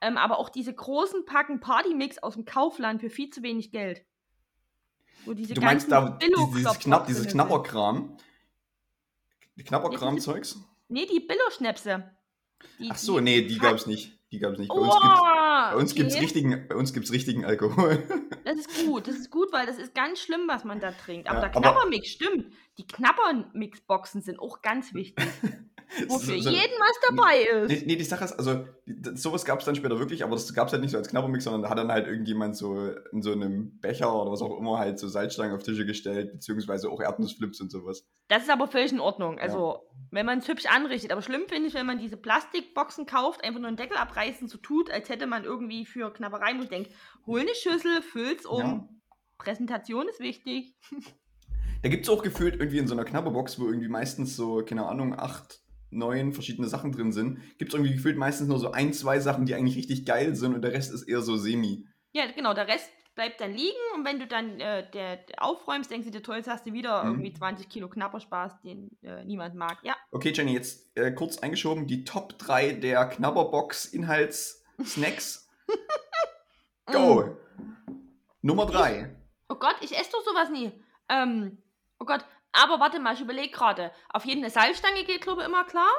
Ähm, 0.00 0.16
aber 0.16 0.38
auch 0.38 0.48
diese 0.48 0.72
großen 0.74 1.24
Packen 1.24 1.60
Partymix 1.60 2.18
aus 2.18 2.34
dem 2.34 2.44
Kaufland 2.44 3.00
für 3.00 3.10
viel 3.10 3.30
zu 3.30 3.42
wenig 3.42 3.70
Geld. 3.72 4.04
Wo 5.24 5.34
diese 5.34 5.54
Du 5.54 5.60
meinst 5.60 5.90
da 5.90 6.10
dieses, 6.10 6.18
Billo-Klopfer 6.36 6.78
Knapp, 6.80 7.06
dieses. 7.06 7.26
Knapperkram? 7.26 8.16
Knapperkram-Zeugs? 9.64 10.58
Nee, 10.88 11.06
die 11.06 11.20
Billo-Schnäpse. 11.20 12.10
Die- 12.78 12.88
Ach 12.90 12.96
so, 12.96 13.20
nee, 13.20 13.42
die 13.42 13.56
Pack- 13.56 13.70
gab 13.70 13.74
es 13.76 13.86
nicht. 13.86 14.14
Die 14.30 14.38
gab 14.38 14.52
es 14.52 14.58
nicht. 14.58 14.68
Bei 14.68 14.74
Oh, 14.74 14.82
uns 14.82 14.92
gibt's, 15.00 15.20
bei 15.20 15.74
uns 15.76 15.92
okay. 15.92 16.00
gibt's 16.02 16.20
richtigen, 16.20 16.68
bei 16.68 16.74
uns 16.76 16.92
gibt's 16.92 17.12
richtigen 17.12 17.44
Alkohol. 17.44 18.02
Das 18.44 18.56
ist 18.56 18.86
gut, 18.86 19.06
das 19.06 19.16
ist 19.16 19.30
gut, 19.30 19.52
weil 19.52 19.66
das 19.66 19.76
ist 19.76 19.94
ganz 19.94 20.20
schlimm, 20.20 20.44
was 20.46 20.64
man 20.64 20.80
da 20.80 20.92
trinkt. 20.92 21.28
Aber 21.28 21.42
Ja, 21.42 21.48
der 21.48 21.60
Knappermix, 21.60 22.08
stimmt. 22.08 22.50
Die 22.78 22.86
Knappermix-Boxen 22.86 24.22
sind 24.22 24.38
auch 24.38 24.62
ganz 24.62 24.94
wichtig. 24.94 25.22
Wo 26.08 26.18
für 26.18 26.38
So- 26.40 26.50
jeden 26.50 26.74
was 26.78 26.96
dabei 27.08 27.38
ist. 27.40 27.68
Nee, 27.70 27.82
nee, 27.86 27.96
die 27.96 28.04
Sache 28.04 28.24
ist, 28.24 28.32
also 28.34 28.66
sowas 29.14 29.44
gab 29.44 29.58
es 29.60 29.64
dann 29.64 29.74
später 29.74 29.98
wirklich, 29.98 30.22
aber 30.22 30.36
das 30.36 30.52
gab 30.52 30.66
es 30.66 30.72
halt 30.72 30.82
nicht 30.82 30.90
so 30.92 30.98
als 30.98 31.08
Knabbermix, 31.08 31.44
sondern 31.44 31.62
da 31.62 31.70
hat 31.70 31.78
dann 31.78 31.90
halt 31.90 32.06
irgendjemand 32.06 32.56
so 32.56 32.90
in 33.12 33.22
so 33.22 33.32
einem 33.32 33.78
Becher 33.80 34.14
oder 34.14 34.30
was 34.30 34.42
auch 34.42 34.58
immer 34.58 34.78
halt 34.78 34.98
so 34.98 35.08
Salzstangen 35.08 35.54
auf 35.56 35.62
Tische 35.62 35.86
gestellt, 35.86 36.32
beziehungsweise 36.32 36.90
auch 36.90 37.00
Erdnussflips 37.00 37.60
und 37.60 37.70
sowas. 37.70 38.06
Das 38.28 38.42
ist 38.42 38.50
aber 38.50 38.68
völlig 38.68 38.92
in 38.92 39.00
Ordnung. 39.00 39.38
Also, 39.38 39.80
wenn 40.10 40.26
man 40.26 40.40
es 40.40 40.48
hübsch 40.48 40.66
anrichtet. 40.66 41.10
Aber 41.12 41.22
schlimm 41.22 41.42
finde 41.48 41.68
ich, 41.68 41.74
wenn 41.74 41.86
man 41.86 41.98
diese 41.98 42.16
Plastikboxen 42.18 43.06
kauft, 43.06 43.42
einfach 43.42 43.60
nur 43.60 43.68
einen 43.68 43.76
Deckel 43.78 43.96
abreißen, 43.96 44.48
so 44.48 44.58
tut, 44.58 44.90
als 44.90 45.08
hätte 45.08 45.26
man 45.26 45.44
irgendwie 45.44 45.86
für 45.86 46.12
Knabberei, 46.12 46.52
wo 46.58 46.62
ich 46.62 46.68
denke, 46.68 46.90
hol 47.26 47.40
eine 47.40 47.54
Schüssel, 47.54 48.02
füll's 48.02 48.44
um. 48.46 48.60
Ja. 48.60 48.88
Präsentation 49.38 50.08
ist 50.08 50.20
wichtig. 50.20 50.74
Da 51.80 51.88
gibt 51.88 52.02
es 52.02 52.10
auch 52.10 52.24
gefühlt 52.24 52.56
irgendwie 52.56 52.78
in 52.78 52.88
so 52.88 52.94
einer 52.94 53.04
Knabberbox, 53.04 53.60
wo 53.60 53.66
irgendwie 53.66 53.86
meistens 53.86 54.34
so, 54.34 54.64
keine 54.64 54.86
Ahnung, 54.86 55.14
acht, 55.16 55.60
neun 55.90 56.32
verschiedene 56.32 56.68
Sachen 56.68 56.92
drin 56.92 57.12
sind, 57.12 57.38
gibt 57.58 57.72
es 57.72 57.78
irgendwie 57.78 57.94
gefühlt 57.94 58.16
meistens 58.16 58.48
nur 58.48 58.58
so 58.58 58.72
ein, 58.72 58.92
zwei 58.92 59.20
Sachen, 59.20 59.46
die 59.46 59.54
eigentlich 59.54 59.76
richtig 59.76 60.04
geil 60.04 60.34
sind 60.36 60.54
und 60.54 60.62
der 60.62 60.72
Rest 60.72 60.92
ist 60.92 61.02
eher 61.04 61.22
so 61.22 61.36
semi. 61.36 61.86
Ja, 62.12 62.26
genau, 62.30 62.52
der 62.54 62.68
Rest 62.68 62.90
bleibt 63.14 63.40
dann 63.40 63.52
liegen 63.52 63.76
und 63.96 64.04
wenn 64.04 64.18
du 64.20 64.26
dann 64.28 64.60
äh, 64.60 64.88
der, 64.92 65.18
aufräumst, 65.38 65.90
denkst 65.90 66.06
du 66.06 66.12
dir, 66.12 66.22
toll, 66.22 66.36
jetzt 66.36 66.48
hast 66.48 66.64
du 66.66 66.72
wieder 66.72 67.02
Mhm. 67.02 67.10
irgendwie 67.14 67.32
20 67.32 67.68
Kilo 67.68 67.88
Knapperspaß, 67.88 68.60
den 68.62 68.96
äh, 69.02 69.24
niemand 69.24 69.56
mag. 69.56 69.78
Ja, 69.82 69.96
Okay, 70.12 70.32
Jenny, 70.34 70.52
jetzt 70.54 70.96
äh, 70.96 71.10
kurz 71.12 71.38
eingeschoben, 71.38 71.86
die 71.88 72.04
Top 72.04 72.38
3 72.38 72.72
der 72.74 73.06
Knabberbox-Inhalts-Snacks. 73.08 75.48
Go! 76.86 77.24
Mm. 77.24 77.36
Nummer 78.42 78.66
3. 78.66 79.16
Oh 79.48 79.56
Gott, 79.56 79.74
ich 79.80 79.98
esse 79.98 80.12
doch 80.12 80.22
sowas 80.24 80.48
nie. 80.50 80.70
Ähm, 81.08 81.58
oh 81.98 82.04
Gott, 82.04 82.24
aber 82.52 82.80
warte 82.80 82.98
mal, 83.00 83.14
ich 83.14 83.20
überlege 83.20 83.50
gerade. 83.50 83.90
Auf 84.10 84.24
jeden 84.24 84.42
eine 84.42 84.50
Salzstange 84.50 85.04
geht, 85.04 85.20
glaube 85.20 85.42
ich, 85.42 85.46
immer 85.48 85.64
klar. 85.64 85.90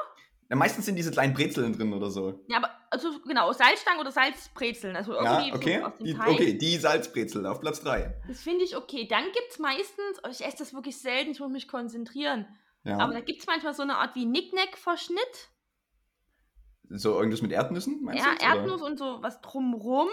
Ja, 0.48 0.56
meistens 0.56 0.84
sind 0.86 0.96
diese 0.96 1.12
kleinen 1.12 1.32
Brezeln 1.32 1.72
drin 1.76 1.92
oder 1.92 2.10
so. 2.10 2.44
Ja, 2.48 2.56
aber 2.56 2.70
also 2.90 3.20
genau, 3.24 3.52
Salzstangen 3.52 4.00
oder 4.00 4.10
Salzbrezeln. 4.10 4.96
Also 4.96 5.12
irgendwie 5.14 5.48
Ja, 5.50 5.54
okay. 5.54 5.82
aus 5.82 5.96
dem 5.98 6.06
Die, 6.06 6.14
Teig. 6.14 6.28
okay, 6.28 6.58
die 6.58 6.76
Salzbrezel 6.76 7.46
auf 7.46 7.60
Platz 7.60 7.80
3. 7.82 8.20
Das 8.26 8.40
finde 8.40 8.64
ich 8.64 8.76
okay. 8.76 9.06
Dann 9.06 9.24
gibt 9.26 9.46
es 9.50 9.60
meistens, 9.60 10.18
oh, 10.24 10.28
ich 10.28 10.44
esse 10.44 10.58
das 10.58 10.74
wirklich 10.74 10.98
selten, 11.00 11.30
ich 11.30 11.38
muss 11.38 11.52
mich 11.52 11.68
konzentrieren. 11.68 12.46
Ja. 12.82 12.98
Aber 12.98 13.12
da 13.12 13.20
gibt 13.20 13.40
es 13.42 13.46
manchmal 13.46 13.74
so 13.74 13.82
eine 13.82 13.98
Art 13.98 14.16
wie 14.16 14.24
Nicknack-Verschnitt. 14.26 15.50
so 16.88 17.16
irgendwas 17.16 17.42
mit 17.42 17.52
Erdnüssen, 17.52 18.02
meinst 18.02 18.24
Ja, 18.24 18.30
du? 18.30 18.36
oder? 18.36 18.44
Erdnuss 18.56 18.82
und 18.82 18.98
so 18.98 19.22
was 19.22 19.40
drumrum. 19.42 20.08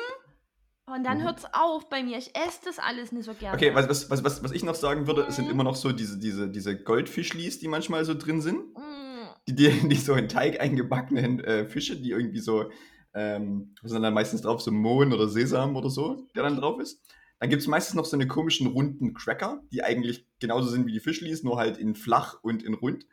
Und 0.89 1.03
dann 1.03 1.17
Mhm. 1.19 1.23
hört's 1.23 1.43
auf 1.51 1.89
bei 1.89 2.01
mir. 2.01 2.17
Ich 2.17 2.33
esse 2.35 2.59
das 2.65 2.79
alles 2.79 3.11
nicht 3.11 3.25
so 3.25 3.33
gerne. 3.33 3.55
Okay, 3.57 3.75
was, 3.75 4.09
was, 4.09 4.23
was, 4.23 4.41
was, 4.43 4.51
ich 4.51 4.63
noch 4.63 4.75
sagen 4.75 5.05
würde, 5.05 5.23
es 5.27 5.35
sind 5.35 5.45
Mhm. 5.45 5.51
immer 5.51 5.63
noch 5.65 5.75
so 5.75 5.91
diese, 5.91 6.17
diese, 6.17 6.47
diese 6.49 6.81
Goldfischlis, 6.81 7.59
die 7.59 7.67
manchmal 7.67 8.05
so 8.05 8.13
drin 8.13 8.41
sind. 8.41 8.73
Mm, 8.77 9.27
Die, 9.47 9.55
die, 9.55 9.69
die 9.89 9.95
so 9.95 10.13
in 10.15 10.29
Teig 10.29 10.61
eingebackenen 10.61 11.41
äh, 11.41 11.65
Fische, 11.65 11.97
die 11.97 12.11
irgendwie 12.11 12.39
so, 12.39 12.71
ähm, 13.13 13.75
was 13.81 13.91
sind 13.91 14.01
dann 14.01 14.13
meistens 14.13 14.41
drauf, 14.41 14.61
so 14.61 14.71
Mohn 14.71 15.11
oder 15.11 15.27
Sesam 15.27 15.75
oder 15.75 15.89
so, 15.89 16.25
der 16.35 16.43
dann 16.43 16.55
drauf 16.55 16.79
ist. 16.79 17.01
Dann 17.39 17.49
gibt 17.49 17.61
es 17.61 17.67
meistens 17.67 17.95
noch 17.95 18.05
so 18.05 18.15
eine 18.15 18.27
komischen 18.27 18.67
runden 18.67 19.13
Cracker, 19.13 19.61
die 19.71 19.83
eigentlich 19.83 20.25
genauso 20.39 20.69
sind 20.69 20.87
wie 20.87 20.93
die 20.93 20.99
Fischlis, 21.01 21.43
nur 21.43 21.57
halt 21.57 21.77
in 21.77 21.95
flach 21.95 22.39
und 22.41 22.63
in 22.63 22.73
rund. 22.73 23.05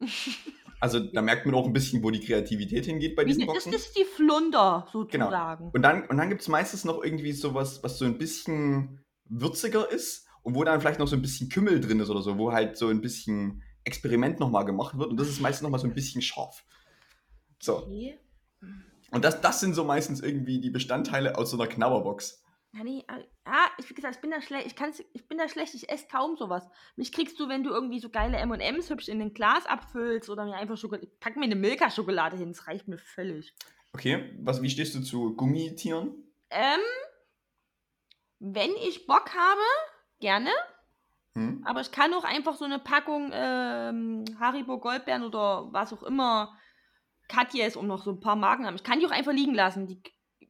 Also 0.80 1.00
da 1.00 1.22
merkt 1.22 1.44
man 1.46 1.54
auch 1.56 1.66
ein 1.66 1.72
bisschen, 1.72 2.02
wo 2.02 2.10
die 2.10 2.20
Kreativität 2.20 2.86
hingeht 2.86 3.16
bei 3.16 3.24
diesen 3.24 3.40
ne- 3.40 3.46
das 3.46 3.64
Boxen. 3.64 3.72
ist 3.72 3.96
die 3.98 4.04
Flunder, 4.04 4.86
Genau. 4.92 5.26
sozusagen. 5.26 5.70
Und 5.72 5.82
dann, 5.82 6.06
und 6.06 6.16
dann 6.18 6.28
gibt 6.28 6.40
es 6.42 6.48
meistens 6.48 6.84
noch 6.84 7.02
irgendwie 7.02 7.32
sowas, 7.32 7.82
was 7.82 7.98
so 7.98 8.04
ein 8.04 8.16
bisschen 8.18 9.00
würziger 9.24 9.90
ist 9.90 10.26
und 10.42 10.54
wo 10.54 10.62
dann 10.64 10.80
vielleicht 10.80 11.00
noch 11.00 11.08
so 11.08 11.16
ein 11.16 11.22
bisschen 11.22 11.48
Kümmel 11.48 11.80
drin 11.80 11.98
ist 12.00 12.10
oder 12.10 12.22
so, 12.22 12.38
wo 12.38 12.52
halt 12.52 12.76
so 12.76 12.88
ein 12.88 13.00
bisschen 13.00 13.62
Experiment 13.84 14.38
nochmal 14.38 14.64
gemacht 14.64 14.96
wird 14.98 15.10
und 15.10 15.18
das 15.18 15.28
ist 15.28 15.40
meistens 15.40 15.62
nochmal 15.62 15.80
so 15.80 15.86
ein 15.86 15.94
bisschen 15.94 16.22
scharf. 16.22 16.64
So, 17.60 17.78
Okay. 17.78 18.18
und 19.10 19.24
das, 19.24 19.40
das 19.40 19.60
sind 19.60 19.74
so 19.74 19.82
meistens 19.84 20.20
irgendwie 20.20 20.60
die 20.60 20.70
Bestandteile 20.70 21.36
aus 21.36 21.50
so 21.50 21.56
einer 21.58 21.66
Knabberbox. 21.66 22.44
Ja, 22.74 22.84
nee, 22.84 23.02
ja, 23.08 23.66
ich, 23.78 23.88
wie 23.88 23.94
gesagt, 23.94 24.16
ich 24.16 24.20
bin 24.20 24.30
da 24.30 24.42
schlecht, 24.42 24.66
ich, 24.66 24.76
kann's, 24.76 25.02
ich 25.12 25.26
bin 25.26 25.38
da 25.38 25.48
schlecht, 25.48 25.74
ich 25.74 25.88
esse 25.88 26.06
kaum 26.06 26.36
sowas. 26.36 26.68
Mich 26.96 27.12
kriegst 27.12 27.40
du, 27.40 27.48
wenn 27.48 27.64
du 27.64 27.70
irgendwie 27.70 27.98
so 27.98 28.10
geile 28.10 28.36
M&M's 28.36 28.90
hübsch 28.90 29.08
in 29.08 29.22
ein 29.22 29.32
Glas 29.32 29.64
abfüllst 29.66 30.28
oder 30.28 30.44
mir 30.44 30.56
einfach 30.56 30.76
Schokolade, 30.76 31.08
pack 31.18 31.36
mir 31.36 31.44
eine 31.44 31.56
Milka-Schokolade 31.56 32.36
hin, 32.36 32.48
das 32.52 32.66
reicht 32.66 32.86
mir 32.86 32.98
völlig. 32.98 33.54
Okay, 33.94 34.36
was, 34.40 34.60
wie 34.60 34.68
stehst 34.68 34.94
du 34.94 35.00
zu 35.00 35.34
Gummitieren? 35.34 36.12
Ähm, 36.50 36.80
wenn 38.38 38.70
ich 38.86 39.06
Bock 39.06 39.34
habe, 39.34 39.60
gerne, 40.20 40.50
Hm? 41.34 41.62
aber 41.64 41.80
ich 41.80 41.90
kann 41.90 42.12
auch 42.12 42.24
einfach 42.24 42.56
so 42.56 42.64
eine 42.66 42.78
Packung 42.78 43.30
ähm, 43.32 44.24
Haribo 44.38 44.78
Goldbeeren 44.78 45.24
oder 45.24 45.72
was 45.72 45.92
auch 45.92 46.02
immer, 46.02 46.56
Katjes, 47.28 47.76
um 47.76 47.86
noch 47.86 48.02
so 48.02 48.10
ein 48.12 48.20
paar 48.20 48.36
Marken 48.36 48.66
haben. 48.66 48.76
Ich 48.76 48.84
kann 48.84 49.00
die 49.00 49.06
auch 49.06 49.10
einfach 49.10 49.32
liegen 49.32 49.54
lassen, 49.54 49.86
die, 49.86 50.02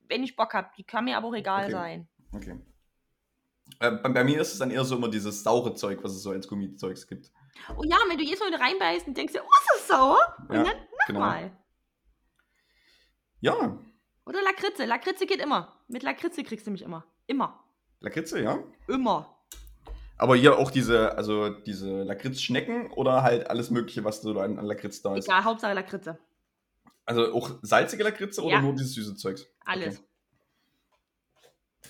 wenn 0.09 0.23
ich 0.23 0.37
Bock 0.37 0.55
habe. 0.55 0.69
Die 0.77 0.85
kann 0.85 1.05
mir 1.05 1.17
aber 1.17 1.29
auch 1.29 1.35
egal 1.35 1.65
Okay. 1.65 1.73
sein. 1.73 2.09
Okay. 2.33 2.61
Äh, 3.81 3.91
bei, 3.91 4.25
mir 4.25 4.41
ist 4.41 4.53
es 4.53 4.59
dann 4.59 4.71
eher 4.71 4.85
so 4.85 4.97
immer 4.97 5.09
dieses 5.09 5.43
saure 5.43 5.75
Zeug, 5.75 6.03
was 6.03 6.13
es 6.13 6.23
so 6.23 6.31
als 6.31 6.49
Gummizeugs 6.49 7.07
gibt. 7.07 7.31
Oh 7.77 7.83
ja, 7.85 7.97
wenn 8.09 8.17
du 8.17 8.25
jedes 8.25 8.41
Mal 8.41 8.55
reinbeißt 8.55 9.07
und 9.07 9.17
denkst 9.17 9.35
oh, 9.37 9.39
ist 9.41 9.69
das 9.75 9.89
sauer? 9.89 10.19
Und 10.49 10.57
Ja, 10.57 10.65
dann 10.65 10.75
genau. 11.07 11.21
nochmal. 11.21 11.51
Ja, 13.41 13.79
Oder 14.27 14.43
Lakritze. 14.43 14.85
Lakritze 14.85 15.27
geht 15.27 15.41
immer. 15.41 15.77
Mit 15.89 16.03
Lakritze 16.03 16.43
kriegst 16.43 16.67
du 16.67 16.71
mich 16.71 16.83
immer. 16.83 17.05
Immer. 17.27 17.63
Lakritze, 18.01 18.41
ja. 18.43 18.59
Immer. 18.87 19.35
Aber 20.17 20.35
hier 20.35 20.59
auch 20.59 20.71
diese, 20.71 21.17
also 21.17 21.49
diese 21.51 22.03
Lakritzschnecken 22.03 22.91
oder 22.91 23.23
halt 23.23 23.49
alles 23.49 23.71
Mögliche, 23.71 24.03
was 24.05 24.21
so 24.21 24.39
an, 24.41 24.59
an 24.59 24.65
Lakritz 24.65 25.01
da 25.03 25.15
ist. 25.15 25.27
Egal, 25.29 25.45
Hauptsache 25.45 25.73
Lakritze. 25.75 26.19
Also 27.09 27.33
auch 27.33 27.59
salzige 27.63 28.05
Lakritze 28.05 28.43
oder 28.43 28.57
Ja. 28.57 28.61
nur 28.61 28.75
dieses 28.75 28.93
süße 28.93 29.17
Zeugs? 29.17 29.47
Alles. 29.65 29.97
Okay. 29.99 30.07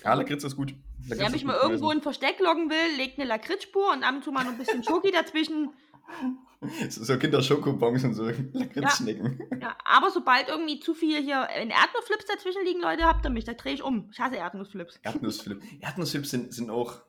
Ja, 0.05 0.13
Lakritze 0.13 0.47
ist 0.47 0.55
gut. 0.55 0.73
Lakritze 1.09 1.31
mich 1.31 1.41
gut 1.41 1.47
mal 1.47 1.53
gewesen. 1.55 1.69
irgendwo 1.71 1.91
in 1.91 2.01
Versteck 2.01 2.39
locken 2.39 2.69
will, 2.69 2.97
legt 2.97 3.19
eine 3.19 3.27
Lakritzspur 3.27 3.91
und 3.91 4.03
ab 4.03 4.15
und 4.15 4.23
zu 4.23 4.31
mal 4.31 4.43
noch 4.45 4.51
ein 4.53 4.57
bisschen 4.57 4.83
Schoki 4.83 5.11
dazwischen. 5.11 5.73
So, 6.89 7.17
Kinder-Schokobons 7.17 8.03
und 8.03 8.15
so 8.15 8.25
Lakritzschnecken. 8.25 9.39
Ja, 9.61 9.77
aber 9.85 10.11
sobald 10.11 10.49
irgendwie 10.49 10.81
zu 10.81 10.93
viel 10.93 11.21
hier 11.23 11.47
in 11.61 11.69
Erdnussflips 11.69 12.25
dazwischen 12.25 12.65
liegen, 12.65 12.81
Leute, 12.81 13.05
habt 13.05 13.25
ihr 13.25 13.29
mich. 13.29 13.45
Da 13.45 13.53
drehe 13.53 13.73
ich 13.75 13.81
um. 13.81 14.09
Ich 14.11 14.19
hasse 14.19 14.35
Erdnussflips. 14.35 14.99
Erdnussflip. 15.03 15.61
Erdnussflips 15.81 16.29
sind, 16.31 16.53
sind 16.53 16.69
auch. 16.69 16.99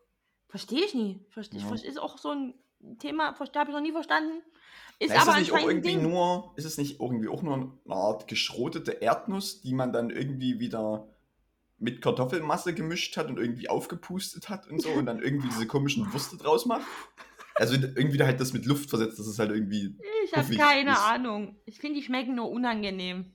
Verstehe 0.49 0.85
ich 0.85 0.95
nie. 0.95 1.27
Verstehe 1.31 1.59
Ja. 1.63 1.75
ich. 1.75 1.85
Ist 1.85 1.99
auch 1.99 2.19
so 2.19 2.31
ein 2.31 2.55
Thema, 3.01 3.37
habe 3.37 3.45
ich 3.71 3.75
noch 3.75 3.81
nie 3.81 3.91
verstanden. 3.91 4.41
Ist 5.01 5.09
Na, 5.09 5.15
ist 5.15 5.23
aber 5.23 5.31
das 5.33 5.41
nicht 5.41 5.53
auch 5.53 5.67
irgendwie 5.67 5.89
Ding. 5.89 6.03
nur, 6.03 6.53
ist 6.57 6.67
es 6.67 6.77
nicht 6.77 7.01
irgendwie 7.01 7.29
auch 7.29 7.43
nur 7.43 7.55
eine 7.55 7.73
Art 7.89 8.29
geschrotete 8.29 8.93
Erdnuss, 8.93 9.63
die 9.63 9.73
man 9.73 9.95
dann 9.95 10.11
irgendwie 10.11 10.61
wieder 10.61 11.09
mit 11.79 12.03
Kartoffelmasse 12.03 12.75
gemischt 12.75 13.17
hat 13.17 13.29
und 13.29 13.39
irgendwie 13.39 13.71
aufgepustet 13.71 14.51
hat 14.51 14.69
und 14.69 14.83
so 14.83 14.91
und 14.91 15.07
dann 15.07 15.23
irgendwie 15.23 15.49
diese 15.49 15.67
komischen 15.67 16.13
Würste 16.13 16.37
draus 16.37 16.67
macht? 16.67 16.85
Also 17.55 17.75
irgendwie 17.75 18.19
da 18.19 18.27
halt 18.27 18.41
das 18.41 18.53
mit 18.53 18.67
Luft 18.67 18.91
versetzt, 18.91 19.19
das 19.19 19.27
ist 19.27 19.39
halt 19.39 19.51
irgendwie. 19.51 19.97
Ich 20.25 20.35
habe 20.35 20.55
keine 20.55 20.93
ist. 20.93 20.99
Ahnung. 20.99 21.57
Ich 21.65 21.79
finde, 21.79 21.99
die 21.99 22.05
schmecken 22.05 22.35
nur 22.35 22.51
unangenehm. 22.51 23.35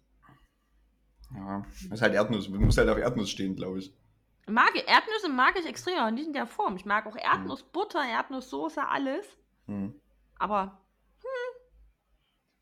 Ja, 1.34 1.65
das 1.71 1.91
ist 1.91 2.01
halt 2.04 2.13
Erdnuss. 2.13 2.47
Man 2.47 2.62
muss 2.62 2.78
halt 2.78 2.89
auf 2.89 2.97
Erdnuss 2.99 3.32
stehen, 3.32 3.56
glaube 3.56 3.80
ich. 3.80 3.91
Mag, 4.47 4.75
Erdnüsse 4.75 5.30
mag 5.30 5.56
ich 5.60 5.65
extrem, 5.67 6.06
und 6.06 6.15
die 6.15 6.23
sind 6.23 6.36
der 6.36 6.45
Form. 6.45 6.75
Ich 6.75 6.86
mag 6.86 7.08
auch 7.08 7.17
Erdnussbutter, 7.17 8.04
Erdnusssoße, 8.08 8.88
alles. 8.88 9.25
Hm. 9.65 9.95
Aber 10.38 10.85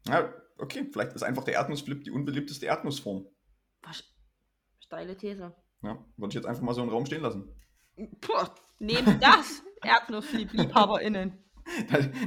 Ja, 0.08 0.34
okay, 0.58 0.88
vielleicht 0.92 1.14
ist 1.14 1.24
einfach 1.24 1.44
der 1.44 1.54
Erdnussflip 1.56 2.04
die 2.04 2.12
unbeliebteste 2.12 2.66
Erdnussform. 2.66 3.26
was, 3.82 4.04
steile 4.80 5.16
These. 5.18 5.56
Ja, 5.82 6.04
würde 6.18 6.30
ich 6.30 6.36
jetzt 6.36 6.46
einfach 6.46 6.62
mal 6.62 6.74
so 6.74 6.82
im 6.84 6.90
Raum 6.90 7.06
stehen 7.06 7.22
lassen. 7.22 7.50
Puh, 8.22 8.48
nehmt 8.80 9.22
das, 9.22 9.64
Erdnussliebhaberinnen. 9.84 11.38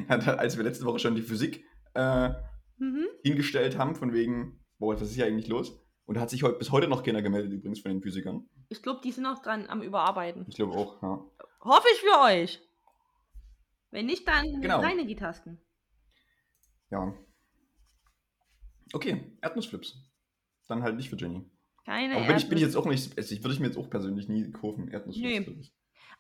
Als 0.09 0.57
wir 0.57 0.65
letzte 0.65 0.85
Woche 0.85 0.99
schon 0.99 1.15
die 1.15 1.23
Physik 1.23 1.65
äh, 1.95 2.31
Mhm. 2.79 3.07
hingestellt 3.23 3.79
haben, 3.79 3.95
von 3.95 4.13
wegen, 4.13 4.63
boah, 4.79 4.93
was 4.95 5.01
ist 5.01 5.15
hier 5.15 5.25
eigentlich 5.25 5.49
los? 5.49 5.81
Und 6.05 6.17
da 6.17 6.21
hat 6.21 6.29
sich 6.31 6.43
heute, 6.43 6.59
bis 6.59 6.71
heute 6.71 6.89
noch 6.89 7.03
keiner 7.03 7.23
gemeldet, 7.23 7.51
übrigens 7.53 7.81
von 7.81 7.91
den 7.91 8.03
Physikern. 8.03 8.47
Ich 8.69 8.83
glaube, 8.83 9.01
die 9.03 9.13
sind 9.13 9.23
noch 9.25 9.43
dran 9.43 9.67
am 9.69 9.81
Überarbeiten. 9.81 10.45
Ich 10.49 10.57
glaube 10.57 10.75
auch, 10.75 11.03
ja. 11.03 11.25
Hoffe 11.63 11.87
ich 11.95 12.01
für 12.01 12.21
euch. 12.23 12.61
Wenn 13.91 14.05
nicht, 14.07 14.29
dann 14.29 14.61
Genau. 14.61 14.81
rein 14.81 14.99
in 14.99 15.09
die 15.09 15.17
Tasten. 15.17 15.59
Ja. 16.91 17.15
Okay, 18.93 19.33
Erdnussflips. 19.43 19.97
Dann 20.69 20.83
halt 20.83 20.97
nicht 20.97 21.11
für 21.11 21.17
Jenny. 21.17 21.45
Keine 21.85 22.17
Aber 22.17 22.27
bin 22.27 22.37
ich, 22.37 22.49
bin 22.49 22.59
ich 22.59 22.65
jetzt 22.65 22.77
auch 22.77 22.87
nicht, 22.87 23.17
also 23.17 23.35
ich 23.35 23.43
würde 23.43 23.55
ich 23.55 23.61
mir 23.61 23.67
jetzt 23.67 23.79
auch 23.79 23.89
persönlich 23.89 24.29
nie 24.29 24.51
kaufen, 24.51 24.89
Erdnussflips. 24.89 25.47
Nee. 25.47 25.73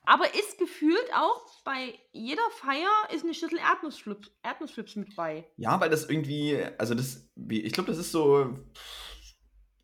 Aber 0.04 0.32
ist 0.34 0.58
gefühlt 0.58 1.12
auch 1.14 1.42
bei 1.64 1.98
jeder 2.12 2.48
Feier 2.52 2.88
ist 3.12 3.24
eine 3.24 3.34
Schüssel 3.34 3.58
Erdnussflips, 3.58 4.30
Erdnussflips 4.44 4.94
mit 4.94 5.16
bei. 5.16 5.50
Ja, 5.56 5.80
weil 5.80 5.90
das 5.90 6.08
irgendwie, 6.08 6.64
also 6.78 6.94
das, 6.94 7.28
ich 7.48 7.72
glaube, 7.72 7.88
das 7.88 7.98
ist 7.98 8.12
so, 8.12 8.56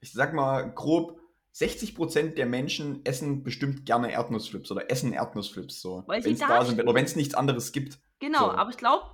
ich 0.01 0.12
sag 0.12 0.33
mal 0.33 0.73
grob, 0.73 1.18
60% 1.57 2.35
der 2.35 2.47
Menschen 2.47 3.05
essen 3.05 3.42
bestimmt 3.42 3.85
gerne 3.85 4.12
Erdnussflips 4.12 4.71
oder 4.71 4.90
essen 4.90 5.12
Erdnussflips 5.12 5.81
so. 5.81 6.05
Weil 6.07 6.23
sie 6.23 6.29
Wenn 6.29 6.35
es 6.35 6.40
da 6.40 6.64
sind, 6.64 6.81
oder 6.81 6.95
wenn 6.95 7.05
es 7.05 7.16
nichts 7.16 7.35
anderes 7.35 7.73
gibt. 7.73 7.99
Genau, 8.21 8.47
So. 8.47 8.51
aber 8.53 8.71
ich 8.71 8.77
glaube, 8.77 9.12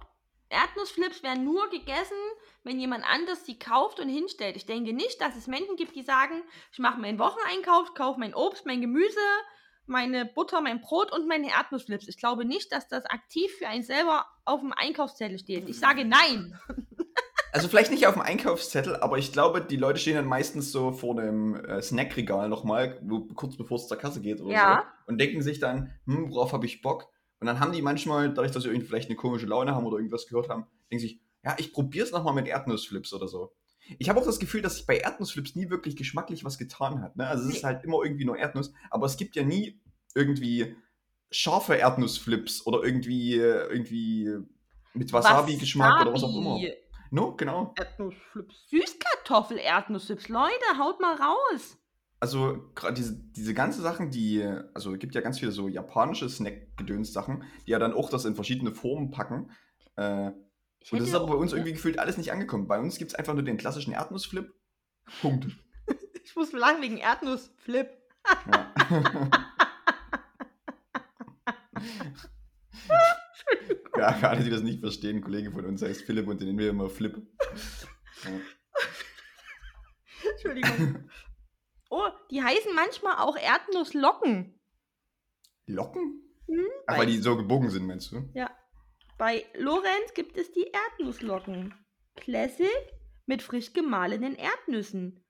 Erdnussflips 0.50 1.22
werden 1.22 1.44
nur 1.44 1.68
gegessen, 1.70 2.16
wenn 2.64 2.80
jemand 2.80 3.04
anders 3.04 3.44
sie 3.44 3.58
kauft 3.58 4.00
und 4.00 4.08
hinstellt. 4.08 4.56
Ich 4.56 4.66
denke 4.66 4.92
nicht, 4.92 5.20
dass 5.20 5.36
es 5.36 5.46
Menschen 5.46 5.76
gibt, 5.76 5.94
die 5.94 6.02
sagen, 6.02 6.42
ich 6.72 6.78
mache 6.78 7.00
meinen 7.00 7.18
Wocheneinkauf, 7.18 7.94
kaufe 7.94 8.18
mein 8.20 8.34
Obst, 8.34 8.64
mein 8.66 8.80
Gemüse, 8.80 9.18
meine 9.86 10.24
Butter, 10.26 10.60
mein 10.60 10.80
Brot 10.80 11.12
und 11.12 11.26
meine 11.28 11.50
Erdnussflips. 11.50 12.08
Ich 12.08 12.18
glaube 12.18 12.44
nicht, 12.44 12.72
dass 12.72 12.88
das 12.88 13.04
aktiv 13.06 13.50
für 13.58 13.68
einen 13.68 13.82
selber 13.82 14.26
auf 14.44 14.60
dem 14.60 14.72
Einkaufszettel 14.72 15.38
steht. 15.38 15.68
Ich 15.68 15.78
sage 15.78 16.04
nein. 16.04 16.58
Also 17.50 17.66
vielleicht 17.68 17.90
nicht 17.90 18.06
auf 18.06 18.12
dem 18.12 18.20
Einkaufszettel, 18.22 18.96
aber 18.96 19.16
ich 19.16 19.32
glaube, 19.32 19.62
die 19.62 19.76
Leute 19.78 19.98
stehen 19.98 20.16
dann 20.16 20.26
meistens 20.26 20.70
so 20.70 20.92
vor 20.92 21.16
dem 21.16 21.54
äh, 21.64 21.80
Snackregal 21.80 22.48
nochmal, 22.50 23.00
kurz 23.34 23.56
bevor 23.56 23.78
es 23.78 23.88
zur 23.88 23.96
Kasse 23.96 24.20
geht 24.20 24.42
oder 24.42 24.52
Ja. 24.52 24.84
so. 25.06 25.10
Und 25.10 25.18
denken 25.18 25.40
sich 25.40 25.58
dann, 25.58 25.94
hm, 26.04 26.30
worauf 26.30 26.52
habe 26.52 26.66
ich 26.66 26.82
Bock? 26.82 27.08
Und 27.40 27.46
dann 27.46 27.60
haben 27.60 27.72
die 27.72 27.82
manchmal, 27.82 28.28
dadurch, 28.28 28.52
dass 28.52 28.64
sie 28.64 28.68
irgendwie 28.68 28.86
vielleicht 28.86 29.08
eine 29.08 29.16
komische 29.16 29.46
Laune 29.46 29.74
haben 29.74 29.86
oder 29.86 29.98
irgendwas 29.98 30.26
gehört 30.26 30.48
haben, 30.48 30.66
denken 30.90 31.02
sich, 31.02 31.20
ja, 31.44 31.54
ich 31.58 31.72
probiere 31.72 32.04
es 32.04 32.12
nochmal 32.12 32.34
mit 32.34 32.48
Erdnussflips 32.48 33.12
oder 33.12 33.28
so. 33.28 33.52
Ich 33.98 34.08
habe 34.08 34.20
auch 34.20 34.26
das 34.26 34.38
Gefühl, 34.38 34.60
dass 34.60 34.76
sich 34.76 34.86
bei 34.86 34.98
Erdnussflips 34.98 35.54
nie 35.54 35.70
wirklich 35.70 35.96
geschmacklich 35.96 36.44
was 36.44 36.58
getan 36.58 37.00
hat. 37.00 37.16
Ne? 37.16 37.26
Also 37.26 37.48
es 37.48 37.56
ist 37.56 37.64
halt 37.64 37.84
immer 37.84 38.02
irgendwie 38.02 38.24
nur 38.24 38.36
Erdnuss, 38.36 38.72
aber 38.90 39.06
es 39.06 39.16
gibt 39.16 39.36
ja 39.36 39.44
nie 39.44 39.80
irgendwie 40.14 40.76
scharfe 41.30 41.74
Erdnussflips 41.74 42.66
oder 42.66 42.82
irgendwie, 42.82 43.36
irgendwie 43.36 44.30
mit 44.94 45.12
Wasabi-Geschmack 45.12 46.02
oder 46.02 46.12
was 46.12 46.24
auch 46.24 46.36
immer. 46.36 46.56
Wasabi, 46.56 46.74
No, 47.10 47.34
genau. 47.34 47.72
Erdnussflips. 47.76 48.68
Süßkartoffel-Erdnussflips. 48.68 50.28
Leute, 50.28 50.78
haut 50.78 51.00
mal 51.00 51.14
raus. 51.14 51.78
Also 52.20 52.70
gerade 52.74 52.94
diese, 52.94 53.14
diese 53.14 53.54
ganzen 53.54 53.82
Sachen, 53.82 54.10
die, 54.10 54.42
also 54.74 54.92
es 54.92 54.98
gibt 54.98 55.14
ja 55.14 55.20
ganz 55.20 55.38
viele 55.38 55.52
so 55.52 55.68
japanische 55.68 56.28
Snack-Gedöns-Sachen, 56.28 57.44
die 57.66 57.70
ja 57.70 57.78
dann 57.78 57.92
auch 57.92 58.10
das 58.10 58.24
in 58.24 58.34
verschiedene 58.34 58.72
Formen 58.72 59.10
packen. 59.10 59.50
Äh, 59.96 60.32
und 60.90 61.00
das 61.00 61.08
ist 61.08 61.14
aber 61.14 61.26
bei 61.26 61.34
uns 61.34 61.52
irgendwie 61.52 61.72
gefühlt 61.72 61.98
alles 61.98 62.16
nicht 62.16 62.32
angekommen. 62.32 62.66
Bei 62.66 62.80
uns 62.80 62.98
gibt 62.98 63.12
es 63.12 63.14
einfach 63.14 63.34
nur 63.34 63.44
den 63.44 63.56
klassischen 63.56 63.92
Erdnussflip. 63.92 64.52
Punkt. 65.20 65.46
Ich 66.24 66.36
muss 66.36 66.52
lachen 66.52 66.82
wegen 66.82 66.98
Erdnussflip. 66.98 67.88
Ja. 68.52 68.70
ja, 73.96 74.12
für 74.20 74.28
alle, 74.28 74.44
die 74.44 74.50
das 74.50 74.60
nicht 74.60 74.80
verstehen, 74.80 75.16
ein 75.16 75.22
Kollege 75.22 75.50
von 75.50 75.64
uns 75.64 75.80
heißt 75.80 76.02
Philipp 76.02 76.28
und 76.28 76.42
den 76.42 76.48
nennen 76.48 76.58
wir 76.58 76.68
immer 76.68 76.90
Flip. 76.90 77.16
Ja. 78.24 78.30
Entschuldigung. 80.32 81.08
Oh, 81.90 82.08
die 82.30 82.42
heißen 82.42 82.74
manchmal 82.74 83.16
auch 83.18 83.36
Erdnusslocken. 83.36 84.58
Locken? 85.66 86.22
Hm, 86.46 86.66
Ach, 86.86 86.98
weil 86.98 87.06
die 87.06 87.18
so 87.18 87.36
gebogen 87.36 87.70
sind, 87.70 87.86
meinst 87.86 88.12
du? 88.12 88.28
Bei 89.18 89.44
Lorenz 89.54 90.14
gibt 90.14 90.36
es 90.36 90.52
die 90.52 90.70
Erdnusslocken. 90.72 91.74
Classic 92.16 92.68
mit 93.26 93.42
frisch 93.42 93.72
gemahlenen 93.72 94.36
Erdnüssen. 94.36 95.24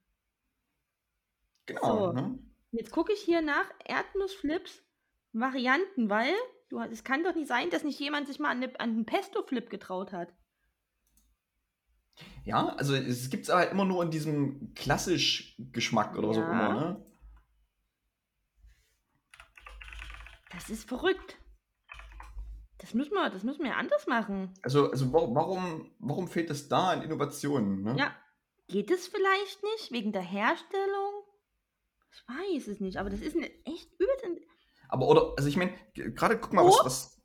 Genau. 1.66 2.08
So. 2.08 2.12
Ne? 2.12 2.38
Jetzt 2.70 2.92
gucke 2.92 3.12
ich 3.12 3.20
hier 3.20 3.40
nach 3.40 3.70
Erdnussflips 3.84 4.82
Varianten, 5.32 6.10
weil 6.10 6.34
du, 6.68 6.80
es 6.80 7.04
kann 7.04 7.24
doch 7.24 7.34
nicht 7.34 7.48
sein, 7.48 7.70
dass 7.70 7.84
nicht 7.84 7.98
jemand 7.98 8.26
sich 8.26 8.38
mal 8.38 8.50
an, 8.50 8.62
eine, 8.62 8.80
an 8.80 8.90
einen 8.90 9.06
Pesto-Flip 9.06 9.68
getraut 9.70 10.12
hat. 10.12 10.32
Ja, 12.44 12.68
also 12.76 12.94
es 12.94 13.28
gibt 13.30 13.44
es 13.44 13.52
halt 13.54 13.72
immer 13.72 13.84
nur 13.84 14.02
in 14.02 14.10
diesem 14.10 14.72
klassisch 14.74 15.54
Geschmack 15.72 16.16
oder 16.16 16.32
Ja. 16.32 16.50
immer, 16.50 16.74
ne? 16.74 17.04
Das 20.50 20.70
ist 20.70 20.88
verrückt. 20.88 21.36
Das 22.78 22.94
müssen 22.94 23.12
wir, 23.12 23.28
das 23.30 23.42
müssen 23.42 23.64
wir 23.64 23.76
anders 23.76 24.06
machen. 24.06 24.54
Also, 24.62 24.90
also 24.90 25.12
wa- 25.12 25.28
warum, 25.34 25.90
warum 25.98 26.28
fehlt 26.28 26.48
es 26.50 26.68
da 26.68 26.90
an 26.90 27.02
Innovationen? 27.02 27.82
Ne? 27.82 27.96
Ja. 27.98 28.16
Geht 28.68 28.90
es 28.90 29.08
vielleicht 29.08 29.62
nicht 29.62 29.90
wegen 29.92 30.12
der 30.12 30.22
Herstellung? 30.22 31.24
Ich 32.12 32.22
weiß 32.28 32.68
es 32.68 32.80
nicht, 32.80 32.96
aber 32.98 33.10
das 33.10 33.20
ist 33.20 33.36
echt 33.36 33.92
übelst. 33.98 34.24
in- 34.24 34.40
Aber 34.88 35.06
oder, 35.08 35.34
also 35.36 35.48
ich 35.48 35.56
meine, 35.56 35.72
gerade 35.94 36.38
guck 36.38 36.52
mal, 36.52 36.64
Oh. 36.64 36.68
was, 36.68 36.84
was. 36.84 37.17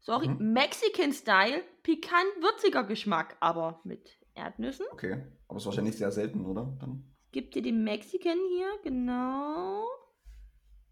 Sorry, 0.00 0.28
Mhm. 0.28 0.52
Mexican 0.52 1.12
Style, 1.12 1.62
pikant 1.82 2.26
würziger 2.40 2.84
Geschmack, 2.84 3.36
aber 3.40 3.80
mit 3.84 4.18
Erdnüssen. 4.34 4.86
Okay, 4.92 5.22
aber 5.48 5.56
es 5.58 5.62
ist 5.62 5.66
wahrscheinlich 5.66 5.96
sehr 5.98 6.10
selten, 6.10 6.46
oder? 6.46 6.72
Dann. 6.80 7.04
Gibt 7.32 7.54
dir 7.54 7.62
den 7.62 7.84
Mexican 7.84 8.38
hier, 8.48 8.68
genau. 8.82 9.84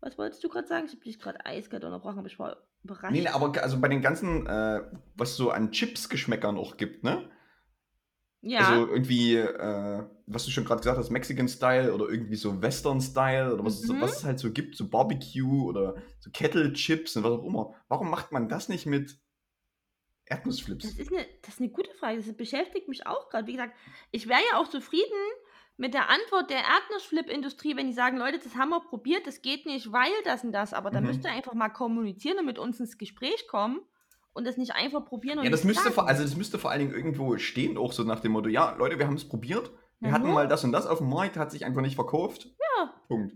Was 0.01 0.17
wolltest 0.19 0.45
du 0.45 0.49
gerade 0.49 0.69
sagen? 0.69 0.87
Ich 0.87 0.93
habe 0.93 1.03
dich 1.03 1.19
gerade 1.19 1.45
eiskalt 1.45 1.85
unterbrochen, 1.85 2.19
aber 2.19 2.29
ich 2.29 2.39
war 2.39 2.59
überrascht. 2.85 3.13
Nee, 3.13 3.23
nee, 3.23 3.29
aber 3.29 3.61
also 3.63 3.81
bei 3.81 3.89
den 3.89 4.01
ganzen, 4.03 4.47
äh, 4.47 4.83
was 5.17 5.37
so 5.37 5.51
an 5.51 5.73
Chips-Geschmäckern 5.73 6.57
auch 6.57 6.77
gibt, 6.77 7.03
ne? 7.03 7.29
Ja. 8.41 8.61
Also 8.61 8.87
irgendwie, 8.93 9.35
äh, 9.37 10.05
was 10.27 10.45
du 10.45 10.51
schon 10.51 10.65
gerade 10.65 10.81
gesagt 10.81 10.97
hast, 10.99 11.11
Mexican-Style 11.11 11.93
oder 11.93 12.09
irgendwie 12.09 12.37
so 12.37 12.63
Western-Style 12.63 13.53
oder 13.55 13.65
was, 13.65 13.83
Mhm. 13.89 14.01
was 14.01 14.19
es 14.19 14.25
halt 14.25 14.39
so 14.39 14.53
gibt, 14.53 14.77
so 14.77 14.89
Barbecue 14.89 15.65
oder 15.65 15.97
so 16.21 16.31
Kettle-Chips 16.31 17.17
und 17.17 17.25
was 17.25 17.33
auch 17.33 17.45
immer. 17.45 17.75
Warum 17.89 18.11
macht 18.11 18.31
man 18.33 18.49
das 18.49 18.69
nicht 18.69 18.87
mit 18.87 19.11
Das 19.11 20.39
Erdnussflips? 20.39 20.85
ist 20.85 21.13
eine, 21.13 21.27
das 21.43 21.55
ist 21.55 21.61
eine 21.61 21.71
gute 21.71 21.93
Frage. 21.95 22.19
Das 22.23 22.37
beschäftigt 22.37 22.89
mich 22.89 23.07
auch 23.07 23.29
gerade. 23.31 23.47
Wie 23.47 23.53
gesagt, 23.53 23.75
ich 24.11 24.29
wäre 24.29 24.41
ja 24.53 24.59
auch 24.59 24.69
zufrieden 24.69 25.05
mit 25.77 25.95
der 25.95 26.09
Antwort 26.11 26.51
der 26.51 26.59
Erdnussflip-Industrie, 26.59 27.77
wenn 27.77 27.87
die 27.87 27.93
sagen, 27.93 28.19
Leute, 28.19 28.39
das 28.39 28.57
haben 28.57 28.71
wir 28.71 28.81
probiert, 28.81 29.27
das 29.27 29.43
geht 29.43 29.65
nicht, 29.67 29.93
weil 29.93 30.11
das 30.25 30.45
und 30.45 30.53
das. 30.53 30.75
Aber 30.75 30.91
da 30.91 31.01
Mhm. 31.01 31.07
müsst 31.07 31.25
ihr 31.25 31.31
einfach 31.33 31.55
mal 31.55 31.71
kommunizieren 31.71 32.39
und 32.39 32.47
mit 32.47 32.59
uns 32.59 32.79
ins 32.81 32.99
Gespräch 32.99 33.47
kommen 33.49 33.81
und 34.39 34.47
das 34.47 34.57
nicht 34.57 34.75
einfach 34.75 35.05
probieren 35.05 35.39
und 35.39 35.45
Ja, 35.45 35.51
das 35.51 35.65
müsste, 35.65 35.91
vor, 35.93 36.09
also 36.09 36.23
das 36.23 36.37
müsste 36.37 36.59
vor 36.59 36.71
allen 36.71 36.81
Dingen 36.81 36.95
irgendwo 36.95 37.37
stehen, 37.39 37.77
auch 37.77 37.93
so 37.93 38.05
nach 38.05 38.21
dem 38.21 38.33
Motto, 38.33 38.49
ja, 38.49 38.75
Leute, 38.77 38.99
wir 38.99 39.07
haben 39.07 39.17
es 39.17 39.29
probiert, 39.29 39.71
wir 40.01 40.11
Na 40.11 40.13
hatten 40.13 40.33
mal 40.33 40.49
das 40.49 40.65
und 40.65 40.73
das 40.73 40.87
auf 40.87 40.99
dem 40.99 41.11
Markt, 41.11 41.37
hat 41.37 41.51
sich 41.51 41.65
einfach 41.67 41.83
nicht 41.83 41.97
verkauft. 41.97 42.47
Ja. 42.79 42.95
Punkt. 43.09 43.35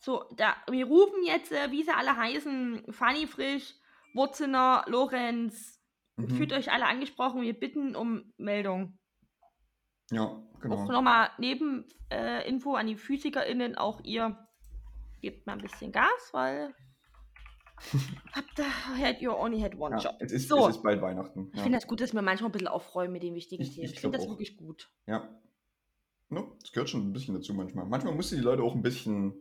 So, 0.00 0.24
da, 0.36 0.54
wir 0.70 0.86
rufen 0.86 1.22
jetzt, 1.24 1.50
äh, 1.52 1.70
wie 1.70 1.82
sie 1.82 1.90
alle 1.96 2.16
heißen, 2.16 2.84
Fanny 2.90 3.26
Frisch, 3.26 3.74
Wurzener, 4.14 4.84
Lorenz, 4.86 5.76
Mhm. 6.16 6.30
fühlt 6.30 6.52
euch 6.52 6.72
alle 6.72 6.86
angesprochen, 6.86 7.42
wir 7.42 7.54
bitten 7.58 7.94
um 7.94 8.32
Meldung. 8.38 8.98
Ja, 10.10 10.24
Auch 10.24 10.60
genau. 10.60 10.90
nochmal 10.90 11.30
neben 11.38 11.84
äh, 12.10 12.48
Info 12.48 12.74
an 12.74 12.88
die 12.88 12.96
PhysikerInnen, 12.96 13.76
auch 13.78 14.00
ihr 14.02 14.36
gebt 15.20 15.46
mal 15.46 15.52
ein 15.52 15.60
bisschen 15.62 15.92
Gas, 15.92 16.30
weil 16.32 16.74
habt 18.34 18.58
ihr, 18.58 19.20
you 19.20 19.32
only 19.32 19.60
had 19.60 19.74
one 19.78 19.96
Ja, 19.96 20.02
job. 20.02 20.16
es, 20.20 20.32
ist, 20.32 20.48
So. 20.48 20.68
es 20.68 20.76
ist 20.76 20.82
bald 20.82 21.00
Weihnachten. 21.02 21.48
Ich 21.52 21.56
Ja. 21.58 21.62
finde 21.64 21.78
das 21.78 21.86
gut, 21.86 22.00
dass 22.00 22.12
wir 22.14 22.22
manchmal 22.22 22.48
ein 22.50 22.52
bisschen 22.52 22.68
aufräumen 22.68 23.12
mit 23.12 23.22
den 23.22 23.34
wichtigen 23.34 23.62
Ich- 23.62 23.74
Themen. 23.74 23.86
ich 23.86 23.92
Ich, 23.94 24.00
finde 24.00 24.18
das 24.18 24.26
auch. 24.26 24.30
wirklich 24.32 24.56
gut. 24.56 24.90
ja. 25.06 25.28
No, 26.30 26.56
das 26.60 26.72
gehört 26.72 26.90
schon 26.90 27.08
ein 27.08 27.12
bisschen 27.14 27.34
dazu 27.34 27.54
manchmal. 27.54 27.86
Manchmal 27.86 28.14
musst 28.14 28.30
du 28.32 28.36
die 28.36 28.42
Leute 28.42 28.62
auch 28.62 28.74
ein 28.74 28.82
bisschen 28.82 29.32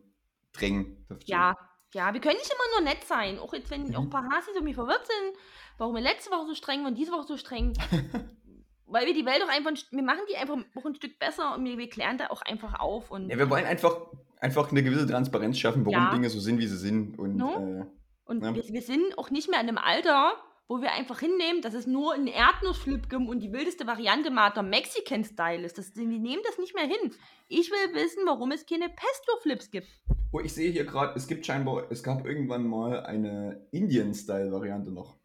drängen. 0.54 1.06
Ja, 1.26 1.54
ja, 1.93 2.13
wir 2.13 2.21
können 2.21 2.38
nicht 2.38 2.50
immer 2.50 2.80
nur 2.82 2.89
nett 2.93 3.04
sein. 3.04 3.39
Auch 3.39 3.54
jetzt, 3.54 3.69
wenn 3.69 3.88
Mhm. 3.89 3.95
auch 3.95 4.02
ein 4.04 4.10
paar 4.10 4.23
Hasis 4.30 4.56
irgendwie 4.56 4.73
verwirrt 4.73 5.06
sind, 5.06 5.38
warum 5.78 5.95
wir 5.95 6.02
letzte 6.02 6.32
Woche 6.32 6.47
so 6.47 6.54
streng 6.56 6.86
waren, 6.86 6.95
diese 6.95 7.12
Woche 7.12 7.28
so 7.28 7.36
streng. 7.36 7.73
Weil 8.86 9.06
wir 9.06 9.13
die 9.13 9.26
Welt 9.26 9.43
auch 9.43 9.50
einfach, 9.50 9.71
wir 9.91 10.02
machen 10.04 10.21
die 10.32 10.38
einfach 10.38 10.58
auch 10.78 10.86
ein 10.86 10.95
Stück 10.95 11.19
besser 11.19 11.56
und 11.56 11.65
wir, 11.65 11.78
wir 11.78 11.89
klären 11.89 12.17
da 12.17 12.28
auch 12.30 12.41
einfach 12.43 12.80
auf. 12.80 13.12
Und, 13.12 13.30
Ja, 13.30 13.38
wir 13.38 13.50
wollen 13.50 13.65
einfach, 13.65 13.97
einfach 14.39 14.71
eine 14.71 14.82
gewisse 14.82 15.06
Transparenz 15.08 15.60
schaffen, 15.60 15.86
warum 15.86 15.91
Ja. 16.06 16.12
Dinge 16.13 16.30
so 16.30 16.39
sind, 16.39 16.58
wie 16.60 16.67
sie 16.67 16.78
sind. 16.78 17.19
Und 17.19 17.36
No? 17.36 17.82
äh, 17.82 17.86
und 18.28 18.44
ja. 18.44 18.54
wir, 18.56 18.63
wir 18.68 18.82
sind 18.82 19.18
auch 19.18 19.30
nicht 19.30 19.50
mehr 19.50 19.60
in 19.62 19.68
einem 19.70 19.78
Alter, 19.78 20.34
wo 20.70 20.82
wir 20.82 20.92
einfach 20.92 21.20
hinnehmen, 21.22 21.62
dass 21.62 21.74
es 21.74 21.88
nur 21.88 22.13
ein 22.13 22.28
Erdnussflip 22.28 23.10
gibt 23.10 23.28
und 23.30 23.40
die 23.40 23.54
wildeste 23.54 23.88
Variante 23.88 24.30
mal 24.32 24.50
der 24.50 24.63
Mexican-Style 24.63 25.63
ist. 25.66 25.78
Das, 25.78 25.94
die 25.94 26.06
nehmen 26.06 26.42
das 26.46 26.58
nicht 26.58 26.76
mehr 26.76 26.84
hin. 26.86 27.13
Ich 27.48 27.72
will 27.72 27.94
wissen, 27.96 28.24
warum 28.26 28.52
es 28.52 28.66
keine 28.66 28.90
Pesto-Flips 28.90 29.72
gibt. 29.72 29.88
oh, 30.34 30.42
ich 30.42 30.54
sehe 30.54 30.72
hier 30.72 30.84
gerade, 30.86 31.13
es 31.16 31.28
gibt 31.28 31.46
scheinbar, 31.46 31.90
es 31.90 32.04
gab 32.04 32.26
irgendwann 32.26 32.68
mal 32.68 33.06
eine 33.06 33.66
Indian-Style-Variante 33.72 34.92
noch. 34.92 35.16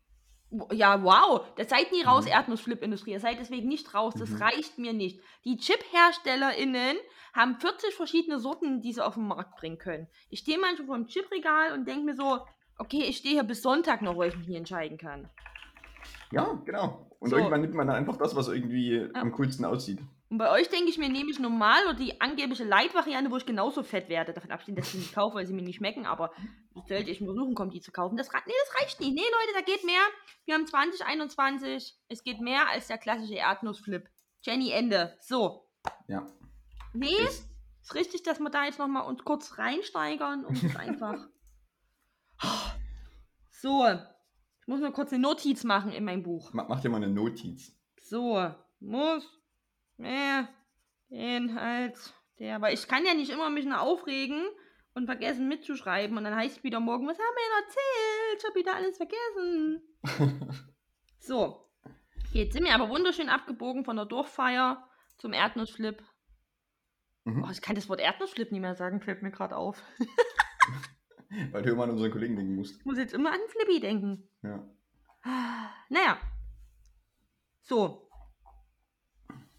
Ja, 0.71 1.03
wow. 1.03 1.41
Das 1.57 1.71
seid 1.71 1.91
nie 1.93 2.03
raus, 2.03 2.27
Mhm. 2.27 2.31
Erdnussflip-Industrie. 2.33 3.12
Ihr 3.12 3.21
seid 3.21 3.41
deswegen 3.41 3.67
nicht 3.69 3.95
raus. 3.95 4.15
Das 4.19 4.29
Mhm. 4.31 4.43
reicht 4.43 4.79
mir 4.79 4.93
nicht. 4.93 5.19
Die 5.45 5.57
Chip-HerstellerInnen 5.57 6.97
haben 7.35 7.57
40 7.59 7.95
verschiedene 7.95 8.38
Sorten, 8.38 8.81
die 8.81 8.93
sie 8.93 9.05
auf 9.05 9.15
den 9.15 9.27
Markt 9.27 9.57
bringen 9.57 9.79
können. 9.79 10.09
Ich 10.29 10.41
stehe 10.41 10.59
manchmal 10.59 10.87
vor 10.87 10.97
dem 10.97 11.07
Chip-Regal 11.07 11.73
und 11.73 11.88
denke 11.88 12.05
mir 12.05 12.15
so, 12.15 12.38
okay, 12.83 13.05
ich 13.05 13.18
stehe 13.18 13.35
hier 13.35 13.45
bis 13.45 13.62
Sonntag 13.62 14.03
noch, 14.03 14.16
wo 14.16 14.23
ich 14.25 14.37
mich 14.37 14.49
nie 14.49 14.57
entscheiden 14.57 14.99
kann. 14.99 15.29
Ja, 16.33 16.61
genau. 16.64 17.07
Und 17.21 17.31
So. 17.31 17.37
irgendwann 17.37 17.61
nimmt 17.61 17.75
man 17.75 17.87
dann 17.87 17.97
einfach 17.97 18.16
das, 18.16 18.35
was 18.35 18.49
irgendwie 18.49 19.09
am 19.14 19.33
coolsten 19.33 19.64
aussieht. 19.64 20.01
Und 20.31 20.38
bei 20.38 20.51
euch 20.51 20.68
denke 20.71 20.88
ich 20.88 20.97
mir, 20.99 21.09
nehme 21.11 21.31
ich 21.31 21.38
normal 21.38 21.85
oder 21.85 21.95
die 21.95 22.21
angebliche 22.21 22.64
Light-Variante, 22.64 23.31
wo 23.31 23.37
ich 23.37 23.45
genauso 23.47 23.83
fett 23.83 24.09
werde. 24.09 24.33
Davon 24.33 24.51
abgesehen, 24.51 24.75
dass 24.77 24.87
ich 24.87 24.92
die 24.92 24.99
nicht 24.99 25.14
kaufe, 25.14 25.37
weil 25.37 25.47
sie 25.47 25.53
mir 25.53 25.62
nicht 25.62 25.77
schmecken, 25.77 26.07
aber 26.07 26.33
sollte 26.88 27.11
ich 27.11 27.21
mir 27.21 27.27
versuchen, 27.27 27.55
kommen, 27.55 27.71
die 27.71 27.81
zu 27.83 27.92
kaufen. 27.92 28.16
Das, 28.16 28.31
nee, 28.33 28.53
das 28.64 28.81
reicht 28.83 28.99
nicht. 29.01 29.12
Nee, 29.14 29.21
Leute, 29.21 29.53
da 29.55 29.61
geht 29.61 29.85
mehr. 29.85 30.01
Wir 30.47 30.55
haben 30.55 30.66
2021. 30.66 31.95
Es 32.09 32.25
geht 32.25 32.40
mehr 32.40 32.66
als 32.71 32.87
der 32.88 32.97
klassische 32.99 33.35
Erdnussflip. 33.35 34.09
Jenny, 34.40 34.73
Ende. 34.73 35.16
So. 35.21 35.68
Ja. 36.09 36.27
Nee, 36.95 37.14
Es- 37.27 37.47
ist 37.83 37.95
richtig, 37.95 38.23
dass 38.23 38.40
wir 38.40 38.49
da 38.51 38.64
jetzt 38.64 38.79
nochmal 38.79 39.07
uns 39.07 39.23
kurz 39.25 39.59
reinsteigern 39.59 40.45
und 40.47 40.62
es 40.62 40.75
einfach. 40.77 41.18
So. 43.62 43.87
Ich 44.61 44.66
muss 44.66 44.81
nur 44.81 44.92
kurz 44.92 45.12
eine 45.12 45.22
Notiz 45.22 45.62
machen 45.62 45.92
in 45.92 46.05
meinem 46.05 46.22
Buch. 46.25 46.53
Ma- 46.53 46.66
Mach 46.68 46.81
dir 46.81 46.88
mal 46.88 46.96
eine 46.96 47.09
Notiz. 47.12 47.72
So, 48.01 48.53
muss 48.81 49.25
mehr 49.96 50.48
Inhalt 51.09 51.96
der, 52.40 52.61
weil 52.61 52.75
ich 52.75 52.88
kann 52.88 53.05
ja 53.07 53.14
nicht 53.14 53.31
immer 53.31 53.51
mich 53.51 53.64
nur 53.64 53.81
aufregen 53.81 54.42
und 54.94 55.07
vergessen 55.07 55.46
mitzuschreiben 55.46 56.16
und 56.18 56.25
dann 56.25 56.35
heißt 56.35 56.59
es 56.59 56.64
wieder 56.64 56.81
morgen, 56.81 57.07
was 57.07 57.18
haben 57.18 57.37
wir 57.37 57.44
denn 57.46 57.64
erzählt? 57.64 58.38
Ich 58.38 58.44
habe 58.44 58.59
wieder 58.59 58.75
alles 58.75 58.96
vergessen. 58.96 60.68
So, 61.25 61.70
jetzt 62.33 62.55
sind 62.55 62.64
wir 62.64 62.75
aber 62.75 62.88
wunderschön 62.88 63.29
abgebogen 63.29 63.85
von 63.85 63.94
der 63.94 64.07
Dorffeier 64.07 64.88
zum 65.18 65.33
Erdnussflip. 65.33 66.03
Mhm. 67.22 67.44
Oh, 67.44 67.51
ich 67.53 67.62
kann 67.62 67.77
das 67.77 67.88
Wort 67.88 68.01
Erdnussflip 68.01 68.51
nicht 68.51 68.61
mehr 68.61 68.75
sagen, 68.75 69.01
fällt 69.01 69.22
mir 69.22 69.31
gerade 69.31 69.55
auf. 69.57 69.81
Weil 71.51 71.62
du 71.62 71.71
immer 71.71 71.85
an 71.85 71.90
unseren 71.90 72.11
Kollegen 72.11 72.37
denken 72.37 72.57
musst. 72.57 72.79
Ich 72.79 72.85
muss 72.85 72.99
jetzt 72.99 73.14
immer 73.14 73.33
an 73.33 73.40
Flippy 73.49 73.81
denken. 73.81 74.29
Ja. 74.42 74.68
Naja. 75.88 76.18
So. 77.62 78.09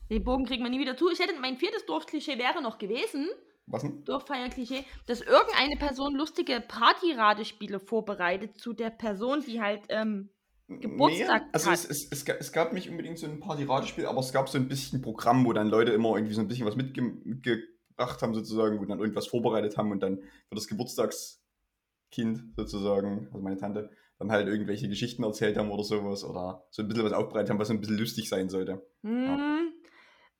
Den 0.09 0.23
Bogen 0.23 0.45
kriegen 0.45 0.63
wir 0.63 0.69
nie 0.69 0.79
wieder 0.79 0.97
zu. 0.97 1.09
Ich 1.09 1.19
hätte 1.19 1.33
mein 1.39 1.57
viertes 1.57 1.85
Dorfklischee 1.85 2.37
wäre 2.37 2.61
noch 2.61 2.77
gewesen, 2.77 3.27
Was 3.65 3.81
denn? 3.81 4.03
Dorffeierklischee, 4.03 4.83
dass 5.07 5.21
irgendeine 5.21 5.77
Person 5.77 6.15
lustige 6.15 6.61
Partyradespiele 6.61 7.79
vorbereitet 7.79 8.59
zu 8.59 8.73
der 8.73 8.89
Person, 8.89 9.41
die 9.41 9.61
halt, 9.61 9.81
ähm, 9.89 10.29
Geburtstag 10.67 11.43
Nee, 11.43 11.49
also 11.51 11.67
hat. 11.67 11.73
es, 11.75 11.85
es, 11.85 12.11
es, 12.11 12.23
es 12.27 12.51
gab 12.51 12.73
nicht 12.73 12.89
unbedingt 12.89 13.17
so 13.19 13.27
ein 13.27 13.39
Party-Radespiel, 13.39 14.05
aber 14.05 14.19
es 14.19 14.31
gab 14.31 14.47
so 14.49 14.57
ein 14.57 14.67
bisschen 14.67 15.01
Programm, 15.01 15.45
wo 15.45 15.53
dann 15.53 15.67
Leute 15.67 15.91
immer 15.91 16.15
irgendwie 16.15 16.33
so 16.33 16.41
ein 16.41 16.47
bisschen 16.47 16.65
was 16.65 16.75
mitge 16.75 17.01
mitgebracht 17.01 18.21
haben, 18.21 18.33
sozusagen, 18.33 18.79
wo 18.79 18.85
dann 18.85 18.99
irgendwas 18.99 19.27
vorbereitet 19.27 19.77
haben 19.77 19.91
und 19.91 19.99
dann 20.01 20.17
für 20.19 20.55
das 20.55 20.67
Geburtstagskind 22.13 22.55
sozusagen, 22.55 23.27
also 23.31 23.43
meine 23.43 23.57
Tante, 23.57 23.89
dann 24.19 24.31
halt 24.31 24.47
irgendwelche 24.47 24.87
Geschichten 24.87 25.23
erzählt 25.23 25.57
haben 25.57 25.71
oder 25.71 25.83
sowas 25.83 26.23
oder 26.23 26.65
so 26.69 26.83
ein 26.83 26.87
bisschen 26.87 27.03
was 27.03 27.13
aufbereitet 27.13 27.49
haben, 27.49 27.59
was 27.59 27.67
so 27.67 27.73
ein 27.73 27.81
bisschen 27.81 27.97
lustig 27.97 28.29
sein 28.29 28.49
sollte. 28.49 28.85
hm, 29.01 29.73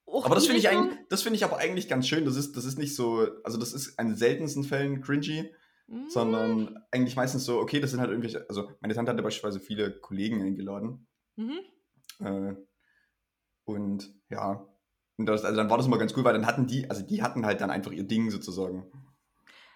auch 0.06 0.26
Aber 0.26 0.36
das 0.36 0.46
finde 0.46 0.60
ich 0.60 0.70
eigentlich, 0.70 0.98
das 1.10 1.24
finde 1.24 1.38
ich 1.38 1.44
aber 1.44 1.58
eigentlich 1.58 1.88
ganz 1.88 2.08
schön. 2.08 2.26
Das 2.26 2.36
ist, 2.36 2.56
das 2.56 2.66
ist 2.66 2.78
nicht 2.78 2.96
so, 2.96 3.28
also 3.44 3.58
das 3.58 3.74
ist 3.74 4.00
in 4.00 4.08
den 4.08 4.16
seltensten 4.16 4.64
Fällen 4.64 5.02
cringy, 5.02 5.52
Hm, 5.88 6.10
sondern 6.10 6.80
eigentlich 6.92 7.18
meistens 7.18 7.44
so, 7.44 7.60
okay, 7.60 7.82
das 7.82 7.92
sind 7.92 8.00
halt 8.00 8.10
irgendwelche, 8.10 8.46
also 8.48 8.72
meine 8.80 8.94
Tante 8.94 9.12
hatte 9.12 9.24
beispielsweise 9.24 9.60
viele 9.60 10.00
Kollegen 10.00 10.42
eingeladen. 10.42 11.08
mhm. 11.36 11.60
Äh, 12.20 12.56
und 13.66 14.14
ja, 14.30 14.66
und 15.18 15.26
das, 15.26 15.44
also 15.44 15.58
dann 15.58 15.70
war 15.70 15.78
das 15.78 15.88
immer 15.88 15.98
ganz 15.98 16.16
cool, 16.16 16.24
weil 16.24 16.34
dann 16.34 16.46
hatten 16.46 16.68
die, 16.68 16.90
also 16.90 17.06
die 17.06 17.22
hatten 17.22 17.46
halt 17.46 17.62
dann 17.62 17.70
einfach 17.70 17.92
ihr 17.92 18.04
Ding 18.04 18.32
sozusagen. 18.32 18.92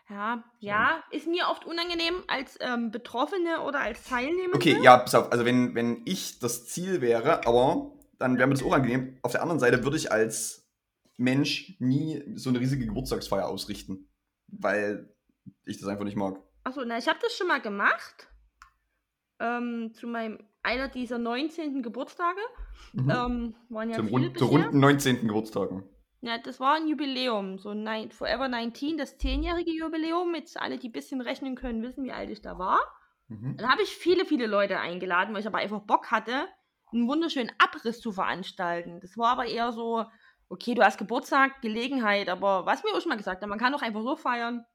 Ja, 0.10 0.43
ja, 0.60 1.04
ist 1.12 1.28
mir 1.28 1.48
oft 1.50 1.65
unangenehm 1.65 2.15
als 2.28 2.58
ähm, 2.62 2.91
Betroffene 2.91 3.62
oder 3.62 3.82
als 3.82 4.04
Teilnehmer. 4.06 4.56
Okay, 4.56 4.78
ja, 4.82 4.98
pass 4.98 5.15
auf, 5.15 5.32
also 5.32 5.43
wenn, 5.43 5.76
wenn 5.76 6.02
ich 6.06 6.39
das 6.39 6.65
Ziel 6.67 7.02
wäre, 7.02 7.46
aber 7.46 7.91
dann 8.17 8.38
wäre 8.38 8.48
mir 8.48 8.54
das 8.54 8.63
auch 8.63 8.72
angenehm. 8.72 9.17
Auf 9.22 9.34
der 9.34 9.41
anderen 9.41 9.60
Seite 9.60 9.84
würde 9.84 9.98
ich 9.98 10.12
als 10.12 10.65
Mensch 11.17 11.76
nie 11.80 12.24
so 12.36 12.50
eine 12.50 12.60
riesige 12.60 12.86
Geburtstagsfeier 12.86 13.48
ausrichten, 13.48 14.10
weil 14.48 15.13
ich 15.65 15.78
das 15.78 15.89
einfach 15.89 16.06
nicht 16.06 16.15
mag. 16.15 16.41
Achso, 16.63 16.84
na, 16.86 16.98
ich 16.98 17.08
habe 17.08 17.20
das 17.22 17.36
schon 17.36 17.48
mal 17.48 17.62
gemacht. 17.62 18.28
Ähm, 19.39 19.91
zu 19.93 20.08
meinem 20.08 20.39
einer 20.63 20.88
dieser 20.89 21.17
19. 21.17 21.82
Geburtstage. 21.82 22.39
Mhm. 22.93 23.10
Ähm, 23.10 23.56
waren 23.70 23.89
ja 23.89 23.96
Zum 23.96 24.08
viele 24.08 24.28
rund, 24.28 24.38
zu 24.38 24.46
runden 24.46 24.80
19. 24.80 25.28
Geburtstagen. 25.28 25.84
Ja, 26.22 26.38
das 26.38 26.60
war 26.60 26.76
ein 26.76 26.88
Jubiläum. 26.88 27.60
So 27.60 27.74
nein, 27.74 28.12
Forever 28.12 28.48
19, 28.48 28.98
das 28.98 29.20
10-jährige 29.20 29.72
Jubiläum. 29.72 30.34
Jetzt 30.36 30.60
alle, 30.60 30.78
die 30.78 30.90
ein 30.90 30.94
bisschen 30.94 31.22
rechnen 31.22 31.56
können, 31.56 31.84
wissen, 31.84 32.04
wie 32.04 32.12
alt 32.12 32.30
ich 32.30 32.42
da 32.42 32.58
war. 32.58 32.80
Mhm. 33.28 33.58
Dann 33.58 33.72
habe 33.72 33.84
ich 33.84 33.90
viele, 33.90 34.26
viele 34.26 34.48
Leute 34.48 34.80
eingeladen, 34.80 35.34
weil 35.34 35.42
ich 35.42 35.48
aber 35.48 35.60
einfach 35.60 35.82
Bock 35.82 36.12
hatte, 36.12 36.48
einen 36.92 37.08
wunderschönen 37.08 37.52
Abriss 37.60 38.00
zu 38.00 38.12
veranstalten. 38.12 39.00
Das 39.02 39.18
war 39.18 39.30
aber 39.30 39.46
eher 39.46 39.72
so, 39.72 40.06
okay, 40.50 40.74
du 40.74 40.84
hast 40.84 40.98
Geburtstag, 40.98 41.62
Gelegenheit, 41.62 42.30
aber 42.30 42.66
was 42.66 42.84
mir 42.84 42.92
auch 42.92 43.02
schon 43.02 43.10
mal 43.10 43.18
gesagt 43.18 43.42
hat, 43.42 43.50
man 43.50 43.60
kann 43.60 43.74
doch 43.74 43.82
einfach 43.82 44.02
so 44.02 44.16
feiern. 44.16 44.66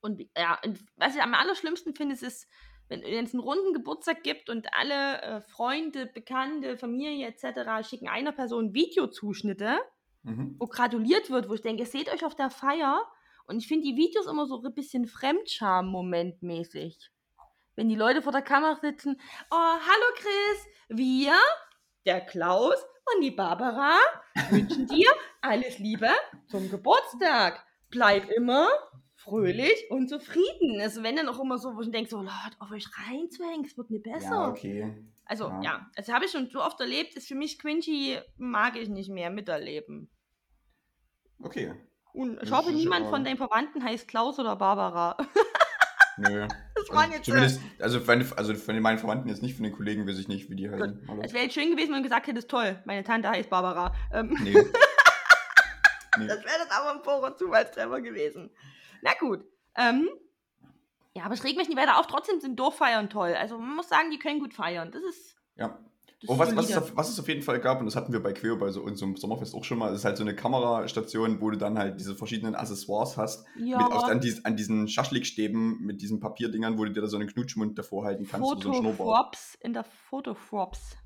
Und 0.00 0.20
ja, 0.36 0.58
und 0.64 0.80
was 0.96 1.14
ich 1.14 1.22
am 1.22 1.34
allerschlimmsten 1.34 1.94
finde, 1.94 2.14
ist, 2.14 2.22
ist, 2.22 2.48
wenn 2.88 3.02
wenn 3.02 3.24
es 3.24 3.34
einen 3.34 3.42
runden 3.42 3.72
Geburtstag 3.72 4.22
gibt 4.22 4.50
und 4.50 4.66
alle 4.74 5.22
äh, 5.22 5.40
Freunde, 5.40 6.06
Bekannte, 6.06 6.76
Familie 6.76 7.28
etc. 7.28 7.88
schicken 7.88 8.08
einer 8.08 8.32
Person 8.32 8.74
Videozuschnitte, 8.74 9.78
Mhm. 10.22 10.56
wo 10.58 10.66
gratuliert 10.66 11.30
wird, 11.30 11.48
wo 11.48 11.54
ich 11.54 11.62
denke, 11.62 11.86
seht 11.86 12.12
euch 12.12 12.24
auf 12.24 12.34
der 12.34 12.50
Feier. 12.50 13.10
Und 13.46 13.58
ich 13.58 13.66
finde 13.66 13.86
die 13.86 13.96
Videos 13.96 14.26
immer 14.26 14.46
so 14.46 14.62
ein 14.62 14.74
bisschen 14.74 15.06
Fremdscham-momentmäßig. 15.06 17.10
Wenn 17.74 17.88
die 17.88 17.96
Leute 17.96 18.22
vor 18.22 18.32
der 18.32 18.42
Kamera 18.42 18.76
sitzen, 18.76 19.18
oh, 19.50 19.56
hallo 19.56 20.14
Chris, 20.16 20.66
wir, 20.88 21.34
der 22.04 22.20
Klaus 22.20 22.76
und 23.14 23.22
die 23.22 23.30
Barbara 23.30 23.96
wünschen 24.50 24.86
dir 24.86 25.10
alles 25.40 25.78
Liebe 25.78 26.10
zum 26.48 26.70
Geburtstag. 26.70 27.64
Bleib 27.88 28.28
immer 28.30 28.68
fröhlich 29.30 29.90
und 29.90 30.08
zufrieden. 30.08 30.80
Also 30.80 31.02
wenn 31.02 31.16
dann 31.16 31.28
auch 31.28 31.40
immer 31.40 31.58
so, 31.58 31.74
wo 31.76 31.80
ich 31.80 31.90
denke, 31.90 32.10
so, 32.10 32.18
Lord, 32.18 32.56
auf 32.58 32.70
euch 32.70 32.86
reinzuhängen, 33.08 33.64
es 33.64 33.76
wird 33.78 33.90
nicht 33.90 34.02
besser. 34.04 34.30
Ja, 34.30 34.48
okay. 34.48 34.94
Also 35.24 35.44
Ja. 35.48 35.60
ja, 35.62 35.90
also 35.96 36.12
habe 36.12 36.24
ich 36.24 36.30
schon 36.32 36.48
so 36.50 36.60
oft 36.62 36.80
erlebt, 36.80 37.14
ist 37.14 37.28
für 37.28 37.34
mich 37.36 37.58
cringy, 37.58 38.18
mag 38.36 38.76
ich 38.76 38.88
nicht 38.88 39.10
mehr 39.10 39.30
miterleben. 39.30 40.10
Okay. 41.42 41.72
Und 42.12 42.34
ich 42.42 42.48
Das 42.48 42.52
hoffe, 42.52 42.72
niemand 42.72 43.02
aber- 43.02 43.10
von 43.16 43.24
deinen 43.24 43.36
Verwandten 43.36 43.84
heißt 43.84 44.08
Klaus 44.08 44.38
oder 44.38 44.56
Barbara. 44.56 45.16
Nö. 46.18 46.46
Das 46.80 46.88
waren 46.96 47.12
Also, 47.12 47.14
jetzt 47.14 47.28
äh, 47.28 47.30
zumindest, 47.32 47.60
also, 47.78 48.00
von, 48.00 48.32
also 48.38 48.54
von 48.54 48.80
meinen 48.80 48.96
Verwandten 48.98 49.28
jetzt 49.28 49.42
nicht, 49.42 49.54
von 49.54 49.64
den 49.64 49.72
Kollegen 49.74 50.06
weiß 50.08 50.18
ich 50.18 50.28
nicht, 50.28 50.48
wie 50.48 50.56
die 50.56 50.70
heißen. 50.70 51.06
Es 51.22 51.34
wäre 51.34 51.44
jetzt 51.44 51.52
schön 51.52 51.70
gewesen, 51.70 51.90
wenn 51.92 51.98
du 51.98 52.04
gesagt 52.08 52.26
hättest, 52.26 52.48
toll, 52.50 52.80
meine 52.86 53.04
Tante 53.04 53.28
heißt 53.28 53.50
Barbara. 53.50 53.94
Ähm, 54.10 54.30
Nee. 54.42 54.54
nee. 56.18 56.26
das 56.26 56.38
wäre 56.42 56.58
das 56.58 56.70
aber 56.70 56.92
ein 56.92 57.02
purer 57.02 57.36
Zufallstreffer 57.36 58.00
gewesen. 58.00 58.50
Na 59.02 59.12
gut. 59.18 59.44
Ähm, 59.76 60.08
ja, 61.14 61.24
aber 61.24 61.34
es 61.34 61.44
regt 61.44 61.56
mich 61.56 61.68
nicht 61.68 61.78
weiter 61.78 61.98
auf. 61.98 62.06
Trotzdem 62.06 62.40
sind 62.40 62.58
Dorffeiern 62.58 63.10
toll. 63.10 63.34
Also 63.34 63.58
man 63.58 63.76
muss 63.76 63.88
sagen, 63.88 64.10
die 64.10 64.18
können 64.18 64.40
gut 64.40 64.54
feiern. 64.54 64.90
Das 64.92 65.02
ist. 65.02 65.36
Ja. 65.56 65.78
Das 66.20 66.28
Oh, 66.28 66.34
ist 66.34 66.38
was, 66.38 66.56
was, 66.56 66.70
es 66.70 66.96
was 66.96 67.08
es 67.08 67.18
auf 67.18 67.28
jeden 67.28 67.40
Fall 67.40 67.60
gab, 67.60 67.80
und 67.80 67.86
das 67.86 67.96
hatten 67.96 68.12
wir 68.12 68.22
bei 68.22 68.34
Queo 68.34 68.54
bei 68.58 68.68
so 68.70 68.82
unserem 68.82 69.16
Sommerfest 69.16 69.54
auch 69.54 69.64
schon 69.64 69.78
mal, 69.78 69.94
ist 69.94 70.04
halt 70.04 70.18
so 70.18 70.22
eine 70.22 70.36
Kamerastation, 70.36 71.40
wo 71.40 71.48
du 71.48 71.56
dann 71.56 71.78
halt 71.78 71.98
diese 71.98 72.14
verschiedenen 72.14 72.54
Accessoires 72.54 73.16
hast. 73.16 73.46
ja, 73.56 73.78
Mit 73.78 73.90
auf, 73.90 74.04
an, 74.04 74.20
dies, 74.20 74.44
an 74.44 74.54
diesen 74.54 74.86
Schaschlikstäben 74.86 75.80
mit 75.80 76.02
diesen 76.02 76.20
Papierdingern, 76.20 76.76
wo 76.76 76.84
du 76.84 76.92
dir 76.92 77.00
da 77.00 77.06
so 77.06 77.16
einen 77.16 77.26
Knutschmund 77.26 77.78
davor 77.78 78.04
halten 78.04 78.28
kannst. 78.30 78.46
oder 78.46 78.60
so. 78.60 78.70
Fotofrops 78.70 79.54
in 79.60 79.72
der 79.72 79.84
Fotofrops. 79.84 80.98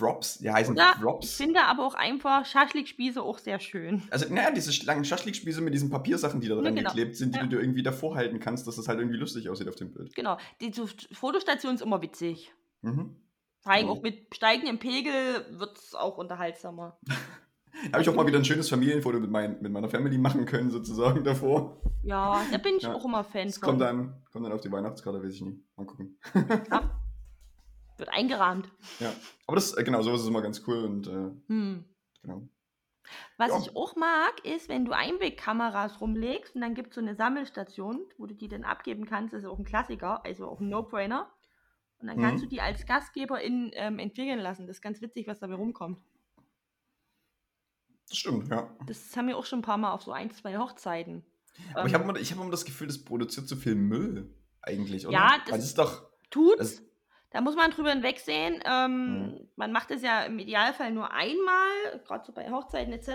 Frops, 0.00 0.38
die 0.38 0.50
heißen 0.50 0.74
Oder 0.74 0.92
ich 0.96 1.02
Frops. 1.02 1.34
finde 1.36 1.60
aber 1.62 1.86
auch 1.86 1.94
einfach 1.94 2.44
Schaschlikspieße 2.46 3.22
auch 3.22 3.38
sehr 3.38 3.60
schön. 3.60 4.02
Also, 4.10 4.32
naja, 4.32 4.50
diese 4.50 4.84
langen 4.86 5.04
Schaschlikspieße 5.04 5.60
mit 5.60 5.74
diesen 5.74 5.90
Papiersachen, 5.90 6.40
die 6.40 6.48
da 6.48 6.56
Ja, 6.56 6.62
dran 6.62 6.74
genau. 6.74 6.88
geklebt 6.90 7.16
sind, 7.16 7.34
die 7.34 7.38
Ja. 7.38 7.44
du 7.44 7.50
dir 7.50 7.60
irgendwie 7.60 7.82
davor 7.82 8.16
halten 8.16 8.40
kannst, 8.40 8.66
dass 8.66 8.76
das 8.76 8.88
halt 8.88 8.98
irgendwie 8.98 9.18
lustig 9.18 9.48
aussieht 9.48 9.68
auf 9.68 9.76
dem 9.76 9.92
Bild. 9.92 10.14
Genau. 10.14 10.36
Die 10.60 10.72
Fotostation 11.12 11.74
ist 11.74 11.82
immer 11.82 12.00
witzig. 12.02 12.52
Mhm. 12.82 13.16
Vor 13.60 13.72
allem 13.72 13.86
Mhm. 13.86 13.92
auch 13.92 14.02
mit 14.02 14.34
steigendem 14.34 14.78
Pegel 14.78 15.12
wird 15.50 15.76
es 15.78 15.94
auch 15.94 16.16
unterhaltsamer. 16.18 16.98
Da 17.84 17.92
habe 17.92 18.02
ich 18.02 18.08
auch 18.08 18.14
mal 18.16 18.26
wieder 18.26 18.36
ein 18.36 18.44
schönes 18.44 18.68
Familienfoto 18.68 19.20
mit, 19.20 19.30
mein, 19.30 19.62
mit 19.62 19.70
meiner 19.72 19.88
Family 19.88 20.18
machen 20.18 20.44
können, 20.44 20.70
sozusagen 20.70 21.22
davor. 21.22 21.80
Ja, 22.02 22.42
da 22.50 22.58
bin 22.58 22.74
ich 22.76 22.82
Ja. 22.82 22.92
auch 22.94 23.04
immer 23.04 23.22
Fan 23.22 23.48
von. 23.48 23.62
kommt 23.62 23.80
dann, 23.80 24.22
kommt 24.32 24.44
dann 24.44 24.52
auf 24.52 24.60
die 24.60 24.72
Weihnachtskarte, 24.72 25.22
weiß 25.22 25.32
ich 25.34 25.40
nicht. 25.42 25.60
Mal 25.76 25.86
gucken. 25.86 26.18
Wird 28.00 28.08
eingerahmt. 28.10 28.68
Ja. 28.98 29.12
Aber 29.46 29.54
das, 29.56 29.74
äh, 29.76 29.84
genau, 29.84 30.02
sowas 30.02 30.22
ist 30.22 30.26
immer 30.28 30.42
ganz 30.42 30.62
cool 30.66 30.84
und 30.84 31.06
äh, 31.06 31.30
Hm. 31.48 31.84
genau. 32.22 32.48
Was 33.38 33.48
Ja. 33.50 33.58
ich 33.58 33.76
auch 33.76 33.96
mag, 33.96 34.44
ist, 34.44 34.68
wenn 34.68 34.84
du 34.84 34.92
Einwegkameras 34.92 36.00
rumlegst 36.00 36.54
und 36.54 36.60
dann 36.60 36.74
gibt 36.74 36.90
es 36.90 36.94
so 36.94 37.00
eine 37.00 37.14
Sammelstation, 37.16 38.00
wo 38.18 38.26
du 38.26 38.34
die 38.34 38.48
dann 38.48 38.64
abgeben 38.64 39.04
kannst. 39.06 39.34
Das 39.34 39.42
ist 39.42 39.48
auch 39.48 39.58
ein 39.58 39.64
Klassiker, 39.64 40.24
also 40.24 40.48
auch 40.48 40.60
ein 40.60 40.68
No-Brainer. 40.68 41.30
Und 41.98 42.06
dann 42.06 42.18
kannst 42.20 42.38
Mhm. 42.44 42.48
du 42.48 42.54
die 42.54 42.60
als 42.60 42.86
Gastgeberin 42.86 43.70
ähm, 43.74 43.98
entwickeln 43.98 44.38
lassen. 44.38 44.66
Das 44.66 44.76
ist 44.76 44.82
ganz 44.82 45.00
witzig, 45.02 45.26
was 45.26 45.40
dabei 45.40 45.54
rumkommt. 45.54 46.00
Das 48.08 48.16
stimmt, 48.18 48.48
ja. 48.48 48.74
Das 48.86 49.16
haben 49.16 49.28
wir 49.28 49.36
auch 49.36 49.44
schon 49.44 49.60
ein 49.60 49.62
paar 49.62 49.76
Mal 49.78 49.92
auf 49.92 50.02
so 50.02 50.12
ein, 50.12 50.30
zwei 50.30 50.56
Hochzeiten. 50.58 51.24
Aber 51.72 51.82
Ähm, 51.82 51.86
ich 51.88 51.94
habe 51.94 52.04
immer, 52.04 52.16
ich 52.16 52.32
hab 52.32 52.38
immer 52.40 52.50
das 52.50 52.64
Gefühl, 52.64 52.86
das 52.86 53.04
produziert 53.04 53.46
so 53.48 53.56
viel 53.56 53.74
Müll 53.74 54.34
eigentlich, 54.62 55.06
oder? 55.06 55.14
Ja, 55.14 55.38
das- 55.46 55.58
es 55.58 55.64
ist 55.66 55.78
doch. 55.78 56.08
Tut's. 56.30 56.58
Das- 56.58 56.82
da 57.30 57.40
muss 57.40 57.54
man 57.56 57.70
drüber 57.70 57.90
hinwegsehen. 57.90 58.62
Ähm, 58.64 59.22
Mhm. 59.22 59.48
Man 59.56 59.72
macht 59.72 59.90
es 59.90 60.02
ja 60.02 60.22
im 60.24 60.38
Idealfall 60.38 60.90
nur 60.92 61.12
einmal, 61.12 62.00
gerade 62.04 62.24
so 62.24 62.32
bei 62.32 62.50
Hochzeiten 62.50 62.92
etc. 62.92 63.08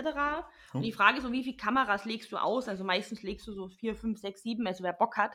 Und 0.72 0.80
Hm. 0.80 0.82
die 0.82 0.92
Frage 0.92 1.18
ist 1.18 1.24
so, 1.24 1.32
wie 1.32 1.44
viele 1.44 1.56
Kameras 1.56 2.04
legst 2.04 2.30
du 2.32 2.36
aus? 2.36 2.68
Also 2.68 2.84
meistens 2.84 3.22
legst 3.22 3.46
du 3.46 3.52
so 3.52 3.68
vier, 3.68 3.94
fünf, 3.94 4.18
sechs, 4.18 4.42
sieben, 4.42 4.66
also 4.66 4.84
wer 4.84 4.92
Bock 4.92 5.16
hat. 5.16 5.32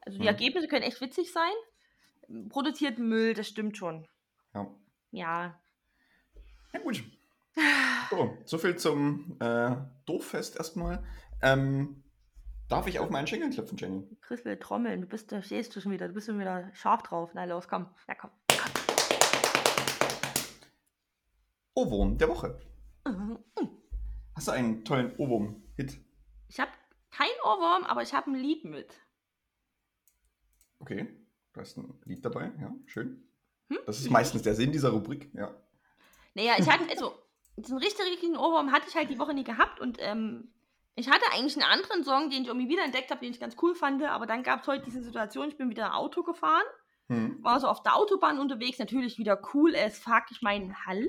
Also 0.00 0.18
die 0.18 0.22
Mhm. 0.24 0.28
Ergebnisse 0.28 0.68
können 0.68 0.82
echt 0.82 1.00
witzig 1.00 1.32
sein. 1.32 2.48
Produziert 2.48 2.98
Müll, 2.98 3.34
das 3.34 3.48
stimmt 3.48 3.76
schon. 3.76 4.06
Ja. 4.54 4.66
Ja. 5.10 5.60
Ja, 6.72 6.80
gut. 6.80 7.02
So, 8.10 8.36
so 8.44 8.58
viel 8.58 8.76
zum 8.76 9.36
äh, 9.40 9.76
Dorffest 10.06 10.56
erstmal. 10.56 11.04
Ähm, 11.42 12.03
darf 12.68 12.86
ich 12.86 12.98
auf 12.98 13.10
meinen 13.10 13.26
Schenkel 13.26 13.50
klopfen, 13.50 13.76
Jenny? 13.78 14.08
Chris 14.20 14.44
will 14.44 14.56
trommeln, 14.58 15.02
du 15.02 15.06
bist, 15.06 15.32
da 15.32 15.42
stehst 15.42 15.74
du 15.74 15.80
schon 15.80 15.92
wieder, 15.92 16.08
du 16.08 16.14
bist 16.14 16.26
schon 16.26 16.38
wieder 16.38 16.70
scharf 16.74 17.02
drauf. 17.02 17.30
Na 17.34 17.44
los, 17.44 17.68
komm. 17.68 17.88
Ja, 18.08 18.14
komm. 18.14 18.30
Ohrwurm 21.74 22.18
der 22.18 22.28
Woche. 22.28 22.60
Hast 24.34 24.48
du 24.48 24.52
einen 24.52 24.84
tollen 24.84 25.14
Ohrwurm-Hit? 25.16 25.98
Ich 26.48 26.60
habe 26.60 26.70
kein 27.10 27.28
Ohrwurm, 27.44 27.84
aber 27.84 28.02
ich 28.02 28.14
habe 28.14 28.30
ein 28.30 28.36
Lied 28.36 28.64
mit. 28.64 28.94
Okay, 30.78 31.08
du 31.52 31.60
hast 31.60 31.76
ein 31.76 31.94
Lied 32.04 32.24
dabei, 32.24 32.52
ja, 32.60 32.72
schön. 32.86 33.26
Hm? 33.68 33.78
Das 33.86 33.98
ist 34.00 34.10
meistens 34.10 34.42
der 34.42 34.54
Sinn 34.54 34.72
dieser 34.72 34.90
Rubrik, 34.90 35.30
ja. 35.34 35.54
Naja, 36.34 36.54
ich 36.58 36.68
hatte, 36.68 36.84
also, 36.90 37.14
richtig, 37.76 38.06
richtigen 38.06 38.36
Ohrwurm 38.36 38.72
hatte 38.72 38.88
ich 38.88 38.94
halt 38.94 39.08
die 39.10 39.18
Woche 39.18 39.34
nie 39.34 39.44
gehabt 39.44 39.80
und 39.80 39.98
ähm, 40.00 40.48
ich 40.96 41.08
hatte 41.08 41.24
eigentlich 41.32 41.56
einen 41.56 41.70
anderen 41.70 42.04
Song, 42.04 42.30
den 42.30 42.42
ich 42.42 42.48
irgendwie 42.48 42.68
wieder 42.68 42.84
entdeckt 42.84 43.10
habe, 43.10 43.20
den 43.20 43.32
ich 43.32 43.40
ganz 43.40 43.56
cool 43.62 43.74
fand, 43.74 44.02
aber 44.02 44.26
dann 44.26 44.42
gab 44.42 44.62
es 44.62 44.66
heute 44.66 44.84
diese 44.84 45.02
Situation, 45.02 45.48
ich 45.48 45.56
bin 45.56 45.70
wieder 45.70 45.96
Auto 45.96 46.22
gefahren, 46.22 46.64
Hm. 47.08 47.42
war 47.42 47.60
so 47.60 47.68
auf 47.68 47.82
der 47.82 47.96
Autobahn 47.96 48.38
unterwegs, 48.38 48.78
natürlich 48.78 49.18
wieder 49.18 49.38
cool 49.52 49.76
as 49.76 49.98
fuck. 49.98 50.24
Ich 50.30 50.40
meine, 50.40 50.74
hallo! 50.86 51.08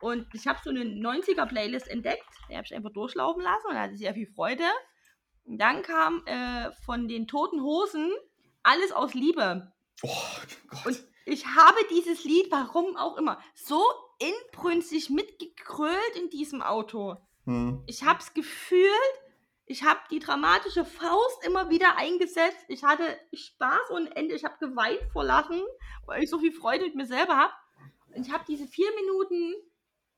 Und 0.00 0.26
ich 0.34 0.46
habe 0.46 0.58
so 0.62 0.68
eine 0.68 0.84
90er-Playlist 0.84 1.88
entdeckt, 1.88 2.28
die 2.50 2.54
habe 2.54 2.66
ich 2.66 2.74
einfach 2.74 2.92
durchlaufen 2.92 3.42
lassen 3.42 3.68
und 3.68 3.78
hatte 3.78 3.96
sehr 3.96 4.12
viel 4.12 4.26
Freude. 4.26 4.64
Und 5.46 5.56
dann 5.58 5.82
kam 5.82 6.22
äh, 6.26 6.70
von 6.84 7.08
den 7.08 7.26
Toten 7.26 7.62
Hosen 7.62 8.12
alles 8.62 8.92
aus 8.92 9.14
Liebe. 9.14 9.72
Oh 10.02 10.08
Gott. 10.68 10.86
Und 10.86 11.04
ich 11.24 11.46
habe 11.46 11.78
dieses 11.90 12.24
Lied, 12.24 12.50
warum 12.50 12.96
auch 12.96 13.16
immer, 13.16 13.40
so 13.54 13.82
inbrünstig 14.18 15.08
mitgekrölt 15.08 16.16
in 16.20 16.28
diesem 16.28 16.60
Auto. 16.60 17.16
Hm. 17.44 17.82
Ich 17.86 18.04
habe 18.04 18.20
es 18.20 18.32
gefühlt. 18.34 18.90
Ich 19.66 19.82
habe 19.82 20.00
die 20.10 20.18
dramatische 20.18 20.84
Faust 20.84 21.46
immer 21.46 21.70
wieder 21.70 21.96
eingesetzt. 21.96 22.64
Ich 22.68 22.84
hatte 22.84 23.18
Spaß 23.32 23.90
und 23.90 24.08
Ende. 24.08 24.34
Ich 24.34 24.44
habe 24.44 24.58
geweint 24.58 25.00
vor 25.12 25.24
Lachen, 25.24 25.62
weil 26.04 26.22
ich 26.22 26.30
so 26.30 26.38
viel 26.38 26.52
Freude 26.52 26.84
mit 26.84 26.96
mir 26.96 27.06
selber 27.06 27.36
habe. 27.36 27.52
Und 28.14 28.26
ich 28.26 28.32
habe 28.32 28.44
diese 28.46 28.66
vier 28.66 28.90
Minuten, 28.94 29.54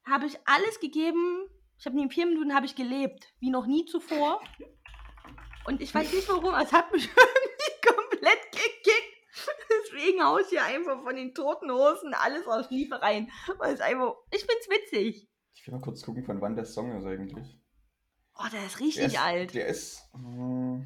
habe 0.04 0.26
ich 0.26 0.38
alles 0.46 0.80
gegeben. 0.80 1.48
Ich 1.78 1.86
habe 1.86 1.96
in 1.96 2.02
den 2.02 2.10
vier 2.10 2.26
Minuten 2.26 2.54
habe 2.54 2.66
ich 2.66 2.74
gelebt, 2.74 3.32
wie 3.38 3.50
noch 3.50 3.66
nie 3.66 3.84
zuvor. 3.86 4.40
Und 5.66 5.80
ich 5.80 5.94
weiß 5.94 6.12
nicht 6.12 6.28
warum, 6.28 6.54
es 6.54 6.72
hat 6.72 6.92
mich 6.92 7.08
irgendwie 7.16 7.94
komplett 7.94 8.52
gekickt. 8.52 9.16
Deswegen 9.68 10.24
haue 10.24 10.42
ich 10.42 10.48
hier 10.48 10.64
einfach 10.64 11.02
von 11.02 11.14
den 11.14 11.34
toten 11.34 11.70
Hosen 11.70 12.14
alles 12.14 12.46
aus 12.46 12.70
Liebe 12.70 13.00
rein. 13.00 13.30
Weil 13.58 13.74
es 13.74 13.80
einfach, 13.80 14.14
ich 14.30 14.44
find's 14.44 14.68
witzig. 14.68 15.28
Ich 15.66 15.72
will 15.72 15.78
mal 15.80 15.84
kurz 15.84 16.02
gucken, 16.04 16.22
von 16.22 16.40
wann 16.40 16.54
der 16.54 16.64
Song 16.64 16.96
ist 16.96 17.04
eigentlich. 17.06 17.60
Oh, 18.36 18.44
der 18.52 18.66
ist 18.66 18.78
Der 18.78 18.86
richtig 18.86 19.04
ist, 19.06 19.18
alt. 19.20 19.52
Der 19.52 19.66
ist. 19.66 20.00
äh, 20.14 20.84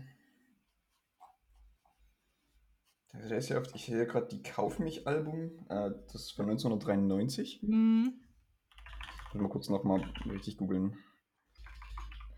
Der, 3.13 3.29
der 3.29 3.37
ist 3.37 3.51
ja 3.51 3.59
oft. 3.59 3.75
Ich 3.75 3.85
sehe 3.85 4.07
gerade 4.07 4.29
die 4.29 4.43
Kauf 4.43 4.79
mich-Album. 4.79 5.67
Äh, 5.69 5.91
das 6.07 6.15
ist 6.23 6.31
von 6.33 6.47
1993. 6.49 7.61
Hm. 7.61 8.23
Ich 9.29 9.35
will 9.35 9.43
mal 9.43 9.51
kurz 9.51 9.69
nochmal 9.69 10.01
richtig 10.25 10.57
googeln. 10.57 10.97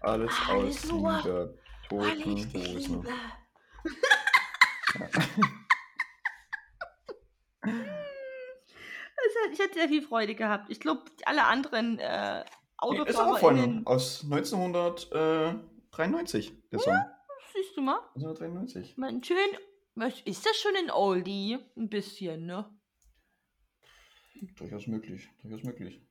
Alles, 0.01 0.33
Alles 0.49 0.83
aus 0.83 0.91
nur. 0.91 1.13
Weil 1.13 1.55
Toten 1.89 2.55
Hosen. 2.55 3.03
liebe. 3.05 3.09
Ich 9.53 9.61
hatte 9.61 9.75
sehr 9.75 9.89
viel 9.89 10.03
Freude 10.03 10.35
gehabt. 10.35 10.71
Ich 10.71 10.81
glaube, 10.81 11.03
alle 11.25 11.45
anderen 11.45 11.99
äh, 11.99 12.45
Nee, 12.91 12.99
ist 13.09 13.17
auch 13.17 13.39
von 13.39 13.87
aus 13.87 14.25
1993, 14.25 16.53
der 16.71 16.81
Song. 16.81 16.97
siehst 17.55 17.77
du 17.77 17.83
mal, 17.83 18.01
1993. 18.17 18.97
man 18.97 19.23
schön, 19.23 19.37
was- 19.95 20.21
ist 20.23 20.45
das 20.45 20.57
schon 20.57 20.73
ein 20.77 20.91
Oldie? 20.91 21.59
Ein 21.77 21.89
bisschen, 21.89 22.45
ne? 22.47 22.69
Durchaus 24.57 24.89
möglich, 24.89 25.29
durchaus 25.43 25.63
möglich. 25.63 26.05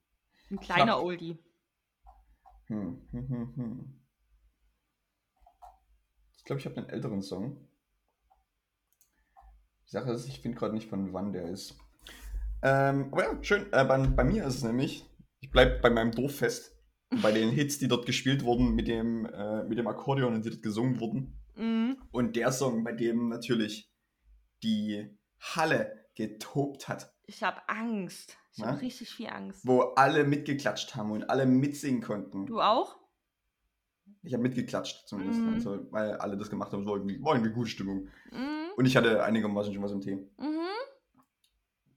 Ein 0.50 0.60
kleiner 0.62 0.94
Knapp. 0.94 1.04
Oldie. 1.04 1.38
Hm, 2.68 3.06
hm, 3.12 3.28
hm, 3.30 3.54
hm. 3.56 4.02
Ich 6.38 6.46
glaube, 6.46 6.60
ich 6.62 6.66
habe 6.66 6.78
einen 6.78 6.90
älteren 6.90 7.22
Song. 7.22 7.68
Die 9.88 9.92
Sache 9.92 10.12
ist, 10.12 10.26
ich 10.28 10.40
finde 10.40 10.58
gerade 10.58 10.74
nicht, 10.74 10.90
von 10.90 11.12
wann 11.14 11.34
der 11.34 11.50
ist. 11.50 11.78
Ähm, 12.64 13.10
aber 13.12 13.24
ja, 13.24 13.44
schön. 13.44 13.66
Äh, 13.72 13.86
bei, 13.86 13.98
bei 13.98 14.24
mir 14.24 14.46
ist 14.46 14.56
es 14.56 14.64
nämlich, 14.64 15.10
ich 15.40 15.52
bleibe 15.52 15.80
bei 15.82 15.90
meinem 15.90 16.12
Dorffest. 16.12 16.76
Bei 17.22 17.32
den 17.32 17.50
Hits, 17.52 17.80
die 17.80 17.88
dort 17.88 18.06
gespielt 18.06 18.44
wurden 18.44 18.74
mit 18.76 18.88
dem, 18.88 19.26
äh, 19.26 19.64
mit 19.64 19.78
dem 19.78 19.88
Akkordeon 19.88 20.34
und 20.36 20.46
die 20.46 20.50
dort 20.50 20.62
gesungen 20.62 21.00
wurden. 21.00 21.38
Mhm. 21.56 21.98
Und 22.12 22.36
der 22.36 22.52
Song, 22.52 22.84
bei 22.84 22.94
dem 22.94 23.30
natürlich 23.30 23.92
die 24.64 25.18
Halle 25.40 26.06
getobt 26.16 26.88
hat. 26.88 27.14
Ich 27.26 27.44
habe 27.44 27.62
Angst. 27.68 28.38
Ich 28.54 28.64
habe 28.64 28.82
richtig 28.82 29.10
viel 29.10 29.28
Angst. 29.28 29.66
wo 29.66 29.82
alle 29.96 30.26
mitgeklatscht 30.26 30.96
haben 30.96 31.12
und 31.12 31.30
alle 31.30 31.46
mitsingen 31.46 32.02
konnten. 32.02 32.46
Du 32.46 32.60
auch? 32.62 32.98
Ich 34.24 34.34
habe 34.34 34.44
mitgeklatscht 34.44 35.08
zumindest, 35.08 35.40
Mhm. 35.40 35.54
also, 35.54 35.88
weil 35.92 36.14
alle 36.18 36.38
das 36.38 36.50
gemacht 36.50 36.72
haben. 36.74 36.86
War 36.86 36.96
irgendwie, 36.96 37.22
war 37.24 37.36
irgendwie 37.36 37.54
gute 37.54 37.70
Stimmung. 37.70 38.10
Mhm. 38.32 38.72
Und 38.76 38.86
ich 38.86 38.98
hatte 38.98 39.24
einigermaßen 39.24 39.74
schon 39.74 39.82
was 39.84 39.94
im 39.94 40.02
Tee. 40.02 40.16
Mhm. 40.16 40.61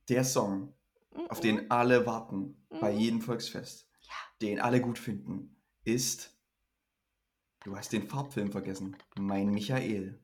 Der 0.08 0.24
Song, 0.24 0.74
Mhm. 1.14 1.26
auf 1.30 1.40
den 1.40 1.70
alle 1.70 2.06
warten, 2.06 2.66
bei 2.80 2.92
Mhm. 2.92 2.98
jedem 2.98 3.20
Volksfest, 3.20 3.88
Ja. 4.00 4.12
den 4.42 4.60
alle 4.60 4.80
gut 4.80 4.98
finden, 4.98 5.60
ist 5.84 6.32
Du 7.64 7.74
hast 7.74 7.94
den 7.94 8.06
Farbfilm 8.06 8.52
vergessen. 8.52 8.94
Mein 9.18 9.48
Michael. 9.48 10.20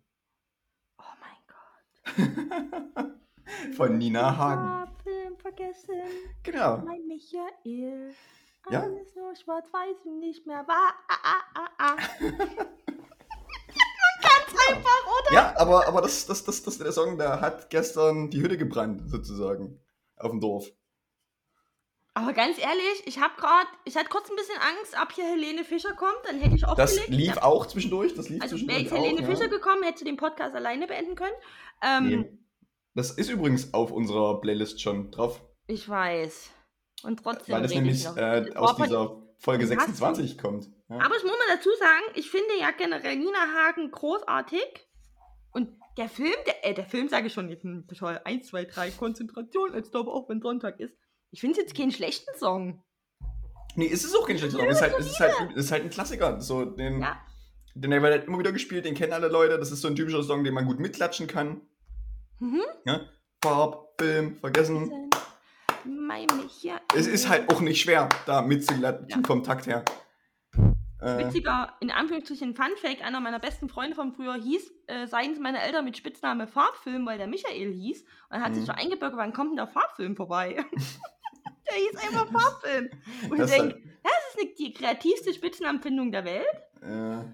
Oh 0.99 1.05
mein 1.22 1.39
Gott. 1.47 3.16
Von 3.76 3.97
Nina 3.97 4.37
Hagen. 4.37 4.95
Film 5.03 5.39
vergessen. 5.39 6.03
Genau. 6.43 6.78
Mein 6.85 7.07
Michael. 7.07 8.14
Ja. 8.70 8.83
Alles 8.83 9.16
nur 9.16 9.35
schwarz-weiß 9.35 10.05
und 10.05 10.18
nicht 10.20 10.47
mehr 10.47 10.68
wahr. 10.68 10.93
Ah, 11.09 11.41
ah, 11.55 11.68
ah, 11.78 11.97
Ganz 14.51 14.77
einfach, 14.77 15.07
oder? 15.21 15.35
Ja, 15.35 15.55
aber, 15.57 15.87
aber 15.89 16.03
das, 16.03 16.27
das, 16.27 16.45
das, 16.45 16.63
das, 16.63 16.79
der 16.79 16.93
Song, 16.93 17.19
der 17.19 17.41
hat 17.41 17.71
gestern 17.71 18.31
die 18.31 18.41
Hütte 18.43 18.57
gebrannt, 18.59 19.03
sozusagen. 19.11 19.81
Auf 20.17 20.31
dem 20.31 20.41
Dorf. 20.41 20.71
Aber 22.13 22.33
ganz 22.33 22.59
ehrlich, 22.59 23.03
ich 23.07 23.21
habe 23.21 23.35
gerade, 23.37 23.69
ich 23.85 23.97
hatte 23.97 24.09
kurz 24.09 24.29
ein 24.29 24.37
bisschen 24.37 24.59
Angst, 24.61 24.99
ab 24.99 25.13
hier 25.15 25.25
Helene 25.25 25.65
Fischer 25.65 25.95
kommt, 25.95 26.19
dann 26.25 26.39
hätte 26.41 26.57
ich 26.57 26.63
Das 26.63 26.71
aufgelegt. 26.99 27.09
lief 27.09 27.37
Ja. 27.37 27.43
auch 27.45 27.67
zwischendurch. 27.67 28.15
Das 28.15 28.29
lief 28.29 28.43
Also 28.43 28.57
wäre 28.57 28.67
zwischendurch 28.67 28.83
jetzt 28.83 28.93
Helene 28.93 29.23
auch, 29.23 29.31
Fischer 29.31 29.45
ja. 29.45 29.57
gekommen, 29.57 29.83
hätte 29.85 29.99
sie 30.01 30.05
den 30.05 30.17
Podcast 30.17 30.55
alleine 30.55 30.87
beenden 30.87 31.15
können. 31.15 31.35
Ähm, 31.83 32.09
Nee. 32.09 32.39
Das 32.95 33.13
ist 33.13 33.31
übrigens 33.31 33.73
auf 33.73 33.93
unserer 33.93 34.41
Playlist 34.41 34.83
schon 34.83 35.13
drauf. 35.13 35.41
Ich 35.69 35.89
weiß. 35.89 36.51
Und 37.05 37.23
trotzdem 37.23 37.55
Weil 37.55 37.63
das 37.63 37.73
nämlich 37.73 38.05
äh, 38.05 38.53
aus 38.57 38.75
dieser 38.77 39.23
Folge 39.41 39.66
Den 39.66 39.78
hast 39.78 39.86
26 39.97 40.38
kommt. 40.38 40.68
Ja. 40.88 40.97
Aber 40.97 41.16
ich 41.16 41.22
muss 41.22 41.32
mal 41.32 41.57
dazu 41.57 41.70
sagen, 41.78 42.05
ich 42.14 42.30
finde 42.30 42.59
ja 42.61 42.70
generell 42.76 43.16
Nina 43.16 43.38
Hagen 43.55 43.91
großartig. 43.91 44.62
Und 45.53 45.70
der 45.97 46.09
Film, 46.09 46.34
der, 46.47 46.64
äh, 46.64 46.74
der 46.74 46.84
Film 46.84 47.09
sage 47.09 47.28
ich 47.28 47.32
schon, 47.32 47.49
jetzt 47.49 47.64
ein 47.64 47.86
toll, 47.88 48.20
1, 48.24 48.47
2, 48.49 48.64
3, 48.66 48.91
Konzentration, 48.93 49.74
jetzt 49.74 49.95
aber 49.97 50.12
auch 50.12 50.28
wenn 50.28 50.41
Sonntag 50.41 50.78
ist. 50.78 50.95
Ich 51.30 51.41
finde 51.41 51.59
es 51.59 51.62
jetzt 51.64 51.76
keinen 51.76 51.91
schlechten 51.91 52.30
Song. 52.38 52.84
Nee, 53.76 53.88
es 53.91 54.05
ist 54.05 54.14
auch 54.16 54.26
kein 54.26 54.38
schlechter 54.38 54.59
Song. 54.59 54.68
Es 54.68 54.76
ist 54.76 54.82
halt, 54.82 54.99
es 54.99 55.07
ist 55.07 55.20
halt, 55.20 55.34
es 55.57 55.64
ist 55.64 55.72
halt 55.72 55.84
ein 55.84 55.91
Klassiker. 55.91 56.41
So, 56.41 56.64
den, 56.64 57.01
Ja. 57.01 57.18
den 57.74 57.91
wird 57.91 58.03
halt 58.03 58.26
immer 58.26 58.38
wieder 58.38 58.53
gespielt, 58.53 58.84
den 58.84 58.95
kennen 58.95 59.12
alle 59.12 59.28
Leute. 59.28 59.59
Das 59.59 59.72
ist 59.72 59.80
so 59.80 59.88
ein 59.88 59.97
typischer 59.97 60.22
Song, 60.22 60.45
den 60.45 60.55
man 60.55 60.66
gut 60.66 60.80
mitklatschen 60.80 61.26
kann. 61.26 61.62
Mhm. 62.41 62.62
Farb, 63.43 63.95
Film, 63.99 64.36
vergessen. 64.36 65.10
Mein 65.85 66.26
Michael. 66.37 66.81
Es 66.95 67.07
ist 67.07 67.28
halt 67.28 67.49
auch 67.53 67.61
nicht 67.61 67.81
schwer, 67.81 68.09
da 68.26 68.43
mitzuklatschen 68.43 69.09
Ja. 69.09 69.26
vom 69.26 69.43
Takt 69.43 69.66
her. 69.66 69.85
Äh, 71.01 71.18
Witziger, 71.18 71.74
in 71.81 71.91
Anführungsstrichen 71.91 72.55
Fun 72.55 72.76
Fact, 72.76 73.01
einer 73.03 73.20
meiner 73.20 73.39
besten 73.39 73.68
Freunde 73.70 73.97
von 73.97 74.12
früher 74.12 74.35
hieß, 74.35 74.70
äh, 74.87 75.07
seien 75.07 75.33
es 75.33 75.39
meine 75.39 75.61
Eltern 75.62 75.85
mit 75.87 75.97
Spitzname 75.97 76.47
Farbfilm, 76.47 77.07
weil 77.07 77.16
der 77.16 77.26
Michael 77.26 77.72
hieß. 77.72 78.03
Und 78.03 78.09
dann 78.31 78.43
hat 78.43 78.53
sich 78.55 78.62
Mhm. 78.64 78.66
so 78.66 78.72
eingebürgert, 78.72 79.16
wann 79.18 79.33
kommt 79.33 79.51
denn 79.51 79.57
der 79.57 79.66
Farbfilm 79.66 80.14
vorbei? 80.14 80.57
der 81.66 81.74
hieß 81.74 81.97
einfach 81.97 82.26
Farbfilm. 82.31 82.91
Und 83.31 83.33
ich 83.33 83.39
das 83.39 83.51
denke, 83.51 83.74
halt, 83.74 83.85
das 84.03 84.12
ist 84.28 84.37
nicht 84.45 84.59
die 84.59 84.72
kreativste 84.74 85.33
Spitznamenfindung 85.33 86.12
der 86.12 86.24
Welt. 86.26 86.47
äh, 86.83 87.24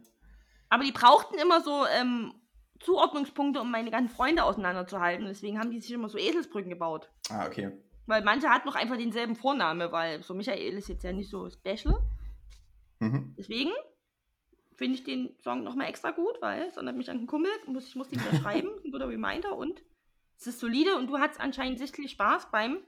Aber 0.68 0.84
die 0.84 0.92
brauchten 0.92 1.36
immer 1.38 1.60
so 1.60 1.86
ähm, 1.98 2.34
Zuordnungspunkte, 2.78 3.60
um 3.60 3.70
meine 3.72 3.90
ganzen 3.90 4.14
Freunde 4.14 4.44
auseinanderzuhalten. 4.44 5.26
Deswegen 5.26 5.58
haben 5.58 5.70
die 5.72 5.80
sich 5.80 5.90
immer 5.90 6.08
so 6.08 6.18
Eselsbrücken 6.18 6.70
gebaut. 6.70 7.10
ah, 7.30 7.46
okay. 7.46 7.72
Weil 8.06 8.22
manche 8.22 8.48
hatten 8.48 8.68
noch 8.68 8.76
einfach 8.76 8.96
denselben 8.96 9.34
Vorname, 9.36 9.90
weil 9.92 10.22
so 10.22 10.32
Michael 10.34 10.74
ist 10.78 10.88
jetzt 10.88 11.02
ja 11.04 11.12
nicht 11.12 11.28
so 11.30 11.48
special. 11.50 11.98
Mhm. 13.00 13.34
Deswegen 13.36 13.70
finde 14.76 14.94
ich 14.98 15.04
den 15.04 15.36
Song 15.40 15.64
nochmal 15.64 15.88
extra 15.88 16.10
gut, 16.12 16.36
weil 16.40 16.62
es 16.62 16.76
erinnert 16.76 16.96
mich 16.96 17.10
an 17.10 17.18
einen 17.18 17.26
Kumpel. 17.26 17.50
Muss, 17.66 17.88
ich 17.88 17.96
muss 17.96 18.08
den 18.08 18.20
wieder 18.20 18.36
schreiben, 18.40 18.68
ein 18.84 18.90
guter 18.92 19.08
Reminder 19.08 19.56
und 19.56 19.82
es 20.38 20.46
ist 20.46 20.60
solide 20.60 20.96
und 20.96 21.08
du 21.08 21.18
hattest 21.18 21.40
anscheinend 21.40 21.78
sichtlich 21.78 22.10
Spaß 22.12 22.50
beim 22.50 22.78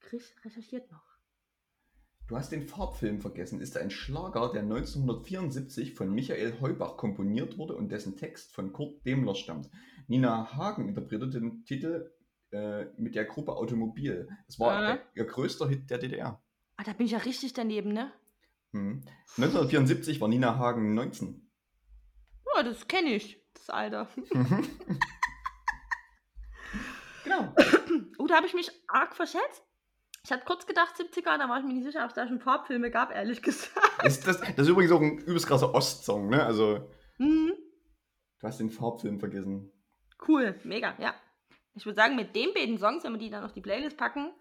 Chris 0.01 0.33
recherchiert 0.45 0.89
noch. 0.91 1.12
Du 2.33 2.39
hast 2.39 2.51
den 2.51 2.67
Farbfilm 2.67 3.21
vergessen. 3.21 3.61
Ist 3.61 3.77
ein 3.77 3.91
Schlager, 3.91 4.51
der 4.51 4.63
1974 4.63 5.93
von 5.95 6.11
Michael 6.15 6.63
Heubach 6.63 6.97
komponiert 6.97 7.59
wurde 7.59 7.77
und 7.77 7.91
dessen 7.93 8.17
Text 8.17 8.55
von 8.55 8.73
Kurt 8.73 9.05
Demler 9.05 9.35
stammt. 9.35 9.69
Nina 10.09 10.51
Hagen 10.55 10.89
interpretierte 10.89 11.29
den 11.29 11.63
Titel 11.67 12.11
äh, 12.51 12.87
mit 12.97 13.17
der 13.17 13.27
Gruppe 13.27 13.53
Automobil. 13.55 14.31
Das 14.47 14.59
war 14.59 14.83
Äh. 14.83 14.87
der, 14.95 15.03
ihr 15.15 15.27
größter 15.27 15.69
Hit 15.69 15.91
der 15.91 15.99
DDR. 15.99 16.43
Ah, 16.79 16.85
da 16.85 16.95
bin 16.95 17.05
ich 17.05 17.13
ja 17.13 17.19
richtig 17.19 17.53
daneben, 17.53 17.93
ne? 17.93 18.11
Mhm. 18.71 19.05
1974 19.37 20.19
war 20.23 20.29
Nina 20.29 20.57
Hagen 20.57 20.95
19. 20.95 21.51
Ja, 22.57 22.63
das 22.63 22.89
kenne 22.89 23.11
ich, 23.11 23.45
das 23.53 23.69
Alter. 23.69 24.09
genau. 27.25 27.55
Oh, 28.17 28.27
da 28.27 28.37
habe 28.37 28.47
ich 28.47 28.55
mich 28.55 28.71
arg 28.89 29.15
verschätzt. 29.15 29.63
Ich 30.25 30.31
hatte 30.31 30.45
kurz 30.45 30.67
gedacht 30.67 30.95
70er, 30.97 31.37
da 31.37 31.49
war 31.49 31.59
ich 31.59 31.65
mir 31.65 31.73
nicht 31.75 31.85
sicher, 31.85 32.03
ob 32.05 32.11
es 32.11 32.15
da 32.15 32.29
schon 32.29 32.39
Farbfilme 32.41 32.91
gab, 32.91 33.13
ehrlich 33.13 33.43
gesagt. 33.43 34.05
Ist 34.05 34.27
das, 34.27 34.41
das 34.41 34.51
ist 34.59 34.69
übrigens 34.69 34.93
auch 34.93 35.01
ein 35.01 35.19
übelst 35.19 35.47
krasser 35.47 35.75
Ostsong, 35.75 36.29
ne? 36.29 36.45
Also, 36.45 36.89
Mhm. 37.19 37.53
du 38.41 38.47
hast 38.47 38.59
den 38.61 38.71
Farbfilm 38.71 39.19
vergessen. 39.19 39.71
Cool, 40.27 40.55
mega, 40.65 40.95
ja. 40.99 41.15
Ich 41.75 41.85
würde 41.87 41.97
sagen, 41.97 42.17
mit 42.17 42.35
den 42.37 42.53
beiden 42.55 42.79
Songs, 42.79 43.03
wenn 43.05 43.13
wir 43.13 43.19
die 43.19 43.31
dann 43.31 43.45
auf 43.45 43.53
die 43.53 43.61
Playlist 43.61 43.97
packen, 43.97 44.33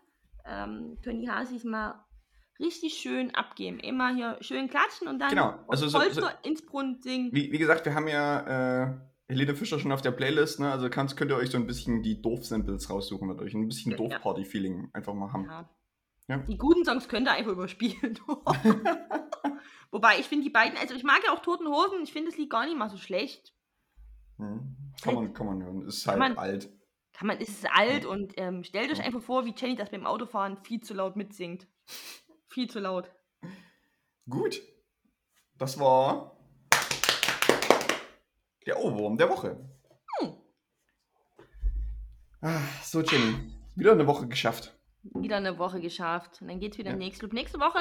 ähm, 0.46 0.98
können 1.04 1.20
die 1.22 1.30
Hasis 1.30 1.64
mal 1.64 2.06
richtig 2.60 2.94
schön 2.96 3.34
abgeben. 3.34 3.80
Immer 3.80 4.14
hier 4.14 4.38
schön 4.42 4.70
klatschen 4.70 5.08
und 5.08 5.18
dann 5.20 5.30
Genau, 5.30 5.60
also 5.68 5.88
so- 5.88 5.98
Polster 5.98 6.38
ins 6.44 6.64
Brunnen 6.66 7.02
singen. 7.02 7.30
Wie, 7.32 7.52
wie 7.52 7.58
gesagt, 7.58 7.86
wir 7.86 7.96
haben 7.96 8.08
ja 8.08 8.84
äh, 8.84 8.94
Helene 9.32 9.56
Fischer 9.56 9.80
schon 9.80 9.92
auf 9.92 10.02
der 10.02 10.12
Playlist, 10.12 10.60
ne? 10.60 10.72
Also 10.72 10.90
kannst, 10.90 11.16
könnt 11.18 11.32
ihr 11.32 11.38
euch 11.38 11.50
so 11.50 11.58
ein 11.58 11.66
bisschen 11.66 12.04
die 12.04 12.22
Dorf-Samples 12.22 12.90
raussuchen 12.90 13.30
euch 13.40 13.54
ein 13.54 13.68
bisschen 13.68 13.92
Ja. 13.94 13.98
Dorf-Party-Feeling 13.98 14.90
einfach 14.94 15.14
mal 15.14 15.32
haben. 15.32 15.46
Ja. 15.46 15.70
Ja. 16.28 16.38
Die 16.38 16.58
guten 16.58 16.86
Songs 16.86 17.08
könnt 17.10 17.28
ihr 17.28 17.32
einfach 17.34 17.52
überspielen. 17.52 18.20
Wobei, 19.92 20.20
ich 20.20 20.28
finde 20.28 20.44
die 20.46 20.50
beiden, 20.50 20.78
also 20.78 20.94
ich 20.96 21.04
mag 21.04 21.22
ja 21.26 21.34
auch 21.34 21.40
Toten 21.42 21.68
Hosen, 21.68 22.04
ich 22.04 22.14
finde 22.14 22.30
das 22.30 22.38
Lied 22.38 22.50
gar 22.50 22.66
nicht 22.66 22.78
mal 22.78 22.90
so 22.90 22.98
schlecht. 22.98 23.54
Hm. 24.38 24.78
Kann, 25.02 25.16
man, 25.16 25.34
kann 25.34 25.46
man 25.48 25.64
hören. 25.64 25.82
Ist 25.88 26.06
halt 26.08 26.20
man- 26.20 26.38
alt. 26.38 26.70
Kann 27.14 27.28
man, 27.28 27.38
es 27.40 27.50
ist 27.50 27.68
alt 27.72 28.06
und 28.06 28.34
ähm, 28.38 28.64
stellt 28.64 28.92
euch 28.92 29.04
einfach 29.04 29.22
vor, 29.22 29.46
wie 29.46 29.54
Jenny 29.56 29.76
das 29.76 29.92
beim 29.92 30.06
Autofahren 30.06 30.58
viel 30.64 30.82
zu 30.82 30.94
laut 30.94 31.16
mitsingt. 31.18 31.68
Viel 32.48 32.70
zu 32.70 32.80
laut. 32.80 33.12
Gut. 34.30 34.62
Das 35.58 35.80
war 35.80 36.38
der 38.66 38.80
Ohrwurm 38.80 39.18
der 39.18 39.30
Woche. 39.30 39.58
Hm. 40.20 40.34
Ah, 42.42 42.60
so, 42.84 43.02
Jenny. 43.02 43.52
Wieder 43.76 43.92
eine 43.94 44.08
Woche 44.08 44.28
geschafft. 44.28 44.74
Wieder 45.04 45.38
eine 45.38 45.58
Woche 45.58 45.80
geschafft. 45.80 46.42
Und 46.42 46.48
dann 46.50 46.60
geht's 46.60 46.78
wieder 46.78 46.92
Ja. 46.92 46.98
nächste 46.98 47.26
Woche. 47.28 47.36
Nächste 47.36 47.60
Woche, 47.60 47.80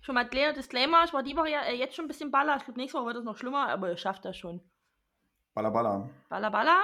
schon 0.00 0.14
mal 0.14 0.28
kleiner 0.28 0.52
Disclaimer, 0.52 1.04
ich 1.04 1.12
war 1.12 1.22
die 1.22 1.36
Woche 1.36 1.50
ja 1.50 1.62
äh, 1.62 1.74
jetzt 1.76 1.94
schon 1.96 2.04
ein 2.04 2.08
bisschen 2.08 2.30
baller. 2.30 2.56
Ich 2.56 2.64
glaube, 2.64 2.78
nächste 2.80 2.98
Woche 2.98 3.06
wird 3.06 3.16
es 3.18 3.24
noch 3.24 3.36
schlimmer, 3.36 3.68
aber 3.68 3.88
ihr 3.90 3.96
schafft 3.96 4.24
das 4.24 4.36
schon. 4.36 4.60
Balla 5.54 5.70
balla. 5.70 6.08
Baller, 6.28 6.50
baller. 6.50 6.78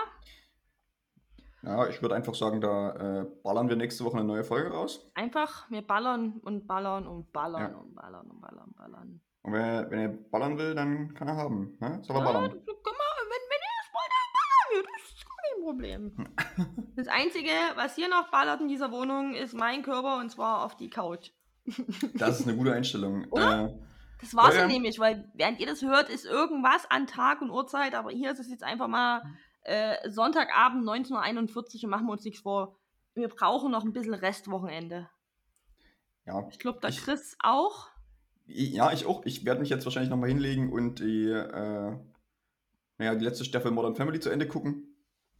Ja, 1.62 1.88
ich 1.88 2.00
würde 2.02 2.14
einfach 2.14 2.34
sagen, 2.34 2.60
da 2.60 3.20
äh, 3.22 3.24
ballern 3.42 3.68
wir 3.68 3.76
nächste 3.76 4.04
Woche 4.04 4.16
eine 4.18 4.24
neue 4.26 4.44
Folge 4.44 4.70
raus. 4.70 5.10
Einfach, 5.14 5.68
wir 5.70 5.82
ballern 5.84 6.40
und 6.42 6.66
ballern 6.66 7.06
und 7.06 7.32
ballern 7.32 7.72
Ja. 7.72 7.76
und 7.78 7.94
ballern 7.94 8.30
und 8.30 8.40
ballern 8.40 8.64
und 8.66 8.76
ballern. 8.76 9.20
Und 9.42 9.52
wer, 9.52 9.90
wenn 9.90 9.98
er 9.98 10.08
ballern 10.08 10.58
will, 10.58 10.74
dann 10.74 11.14
kann 11.14 11.28
er 11.28 11.36
haben. 11.36 11.76
Ne? 11.80 12.00
Soll 12.02 12.16
er 12.16 12.20
Ja, 12.24 12.32
ballern. 12.32 12.50
das 12.50 12.64
kann 12.66 12.94
man, 12.98 13.26
wenn, 13.30 13.42
wenn 13.50 13.62
ihr 13.62 13.74
das 13.80 13.92
wollt, 13.94 14.12
dann 14.12 14.32
ballern 14.36 14.68
wir. 14.70 14.82
Das 14.92 15.02
ist 15.02 15.24
kein 15.26 15.55
Problem. 15.66 16.12
Das 16.96 17.08
Einzige, 17.08 17.50
was 17.74 17.94
hier 17.94 18.08
noch 18.08 18.30
ballert 18.30 18.60
in 18.62 18.68
dieser 18.68 18.90
Wohnung, 18.90 19.34
ist 19.34 19.52
mein 19.54 19.82
Körper 19.82 20.18
und 20.18 20.30
zwar 20.30 20.64
auf 20.64 20.76
die 20.76 20.88
Couch. 20.88 21.30
Das 22.14 22.40
ist 22.40 22.46
eine 22.48 22.56
gute 22.56 22.72
Einstellung. 22.72 23.26
Oder? 23.30 23.66
Äh, 23.66 23.74
Das 24.20 24.34
war's 24.34 24.54
Ja, 24.54 24.62
ja, 24.62 24.66
ja. 24.66 24.72
nämlich, 24.72 24.98
weil 24.98 25.30
während 25.34 25.60
ihr 25.60 25.66
das 25.66 25.82
hört, 25.82 26.08
ist 26.08 26.24
irgendwas 26.24 26.88
an 26.90 27.06
Tag 27.06 27.42
und 27.42 27.50
Uhrzeit, 27.50 27.94
aber 27.94 28.10
hier 28.10 28.30
ist 28.30 28.38
es 28.40 28.48
jetzt 28.48 28.62
einfach 28.62 28.88
mal 28.88 29.22
äh, 29.64 30.08
Sonntagabend 30.08 30.84
19.41 30.88 31.52
Uhr 31.78 31.84
und 31.84 31.90
machen 31.90 32.06
wir 32.06 32.12
uns 32.12 32.24
nichts 32.24 32.40
vor. 32.40 32.76
Wir 33.14 33.28
brauchen 33.28 33.70
noch 33.72 33.84
ein 33.84 33.92
bisschen 33.92 34.14
Restwochenende. 34.14 35.10
Ja, 36.24 36.46
Ich 36.50 36.58
glaube, 36.58 36.80
der 36.80 36.90
Ich- 36.90 37.02
Chris 37.02 37.36
auch. 37.42 37.88
ja, 38.46 38.92
ich 38.92 39.04
auch. 39.06 39.24
Ich 39.26 39.44
werde 39.44 39.60
mich 39.60 39.68
jetzt 39.70 39.84
wahrscheinlich 39.84 40.10
nochmal 40.10 40.28
hinlegen 40.30 40.72
und 40.72 41.00
die, 41.00 41.28
äh, 41.28 41.96
naja, 42.98 43.14
die 43.14 43.24
letzte 43.24 43.44
Staffel 43.44 43.70
Modern 43.70 43.94
Family 43.96 44.18
zu 44.20 44.30
Ende 44.30 44.48
gucken. 44.48 44.95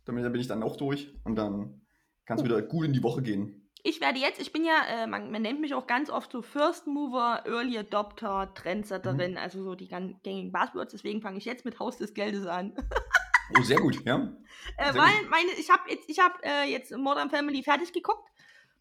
Damit 0.06 0.24
bin 0.32 0.40
ich 0.40 0.46
dann 0.48 0.62
auch 0.62 0.76
durch 0.76 1.12
und 1.24 1.36
dann 1.36 1.82
kann 2.24 2.38
es 2.38 2.44
wieder 2.44 2.62
gut 2.62 2.86
in 2.86 2.92
die 2.92 3.02
Woche 3.02 3.22
gehen. 3.22 3.62
Ich 3.82 4.00
werde 4.00 4.18
jetzt, 4.18 4.40
ich 4.40 4.52
bin 4.52 4.64
ja, 4.64 4.82
äh, 4.88 5.06
man, 5.06 5.30
man 5.30 5.42
nennt 5.42 5.60
mich 5.60 5.74
auch 5.74 5.86
ganz 5.86 6.10
oft 6.10 6.32
so 6.32 6.42
First 6.42 6.86
Mover, 6.88 7.44
Early 7.46 7.78
Adopter, 7.78 8.52
Trendsetterin, 8.54 9.32
Mhm. 9.32 9.36
also 9.38 9.62
so 9.62 9.74
die 9.76 9.86
gängigen 9.86 10.50
Buzzwords. 10.50 10.92
Deswegen 10.92 11.22
fange 11.22 11.38
ich 11.38 11.44
jetzt 11.44 11.64
mit 11.64 11.78
Haus 11.78 11.98
des 11.98 12.14
Geldes 12.14 12.46
an. 12.46 12.72
Oh, 13.56 13.62
sehr 13.62 13.78
gut, 13.78 14.04
ja. 14.04 14.16
Äh, 14.76 14.92
Sehr 14.92 15.00
weil 15.00 15.28
meine, 15.30 15.52
ich 15.56 15.70
habe 15.70 15.88
jetzt, 15.88 16.10
ich 16.10 16.18
hab, 16.18 16.44
äh, 16.44 16.64
jetzt 16.64 16.90
Modern 16.96 17.30
Family 17.30 17.62
fertig 17.62 17.92
geguckt 17.92 18.28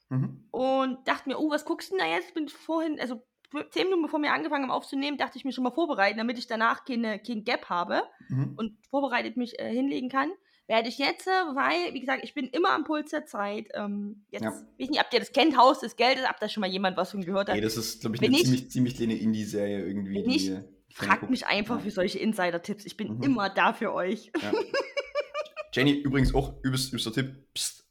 Mhm. 0.10 0.48
und 0.50 1.08
dachte 1.08 1.30
mir, 1.30 1.38
oh, 1.40 1.52
was 1.52 1.66
guckst 1.66 1.92
du 1.92 1.98
denn 1.98 2.04
da 2.08 2.12
jetzt? 2.12 2.34
Bin 2.34 2.50
vorhin, 2.50 3.00
also 3.00 3.22
zehn 3.70 3.84
Minuten 3.84 4.02
bevor 4.02 4.20
wir 4.24 4.34
angefangen 4.34 4.64
haben 4.64 4.72
aufzunehmen, 4.72 5.20
dachte 5.20 5.38
ich 5.38 5.46
mir 5.46 5.52
schon 5.52 5.64
mal 5.64 5.70
vorbereiten, 5.72 6.18
damit 6.18 6.40
ich 6.40 6.48
danach 6.48 6.84
keine, 6.84 7.20
kein 7.20 7.44
Gap 7.44 7.70
habe 7.70 8.02
Mhm. 8.30 8.54
und 8.58 8.78
vorbereitet 8.90 9.38
mich 9.38 9.60
äh, 9.60 9.70
hinlegen 9.72 10.10
kann. 10.10 10.32
Werde 10.68 10.90
ich 10.90 10.98
jetzt, 10.98 11.28
äh, 11.28 11.30
weil, 11.54 11.94
wie 11.94 12.00
gesagt, 12.00 12.24
ich 12.24 12.34
bin 12.34 12.48
immer 12.48 12.72
am 12.72 12.84
Puls 12.86 13.12
der 13.12 13.26
Zeit. 13.26 13.68
Ähm, 13.76 14.26
jetzt, 14.32 14.44
Ja. 14.44 14.52
weiß 14.52 14.90
nicht, 14.90 15.00
ob 15.00 15.06
ihr 15.14 15.20
das 15.20 15.32
kennt, 15.32 15.56
Haus 15.58 15.80
des 15.80 15.96
Geldes, 15.96 16.26
ob 16.30 16.40
da 16.40 16.50
schon 16.50 16.62
mal 16.62 16.68
jemand 16.70 16.98
was 16.98 17.12
von 17.12 17.24
gehört 17.24 17.50
hat. 17.50 17.56
Ey, 17.56 17.62
das 17.62 17.78
ist, 17.78 18.02
glaube 18.02 18.16
ich, 18.16 18.22
Wenn 18.22 18.30
eine 18.30 18.38
nicht- 18.38 18.46
ziemlich, 18.46 18.72
ziemlich 18.72 18.96
kleine 18.96 19.16
Indie-Serie 19.16 19.86
irgendwie. 19.86 20.24
Nicht, 20.24 20.48
die 20.50 20.94
Fragt 20.96 21.30
mich 21.30 21.46
einfach 21.46 21.76
Ja. 21.78 21.82
für 21.84 21.92
solche 21.92 22.20
Insider-Tipps. 22.20 22.86
Ich 22.86 22.98
bin 22.98 23.18
Mhm. 23.18 23.24
immer 23.24 23.50
da 23.50 23.74
für 23.74 23.94
euch. 23.94 24.32
Ja. 24.42 24.52
Jenny, 25.74 25.92
übrigens 25.92 26.34
auch 26.34 26.54
übelst, 26.64 26.90
übelster 26.90 27.12
Tipp. 27.14 27.36
Psst. 27.54 27.86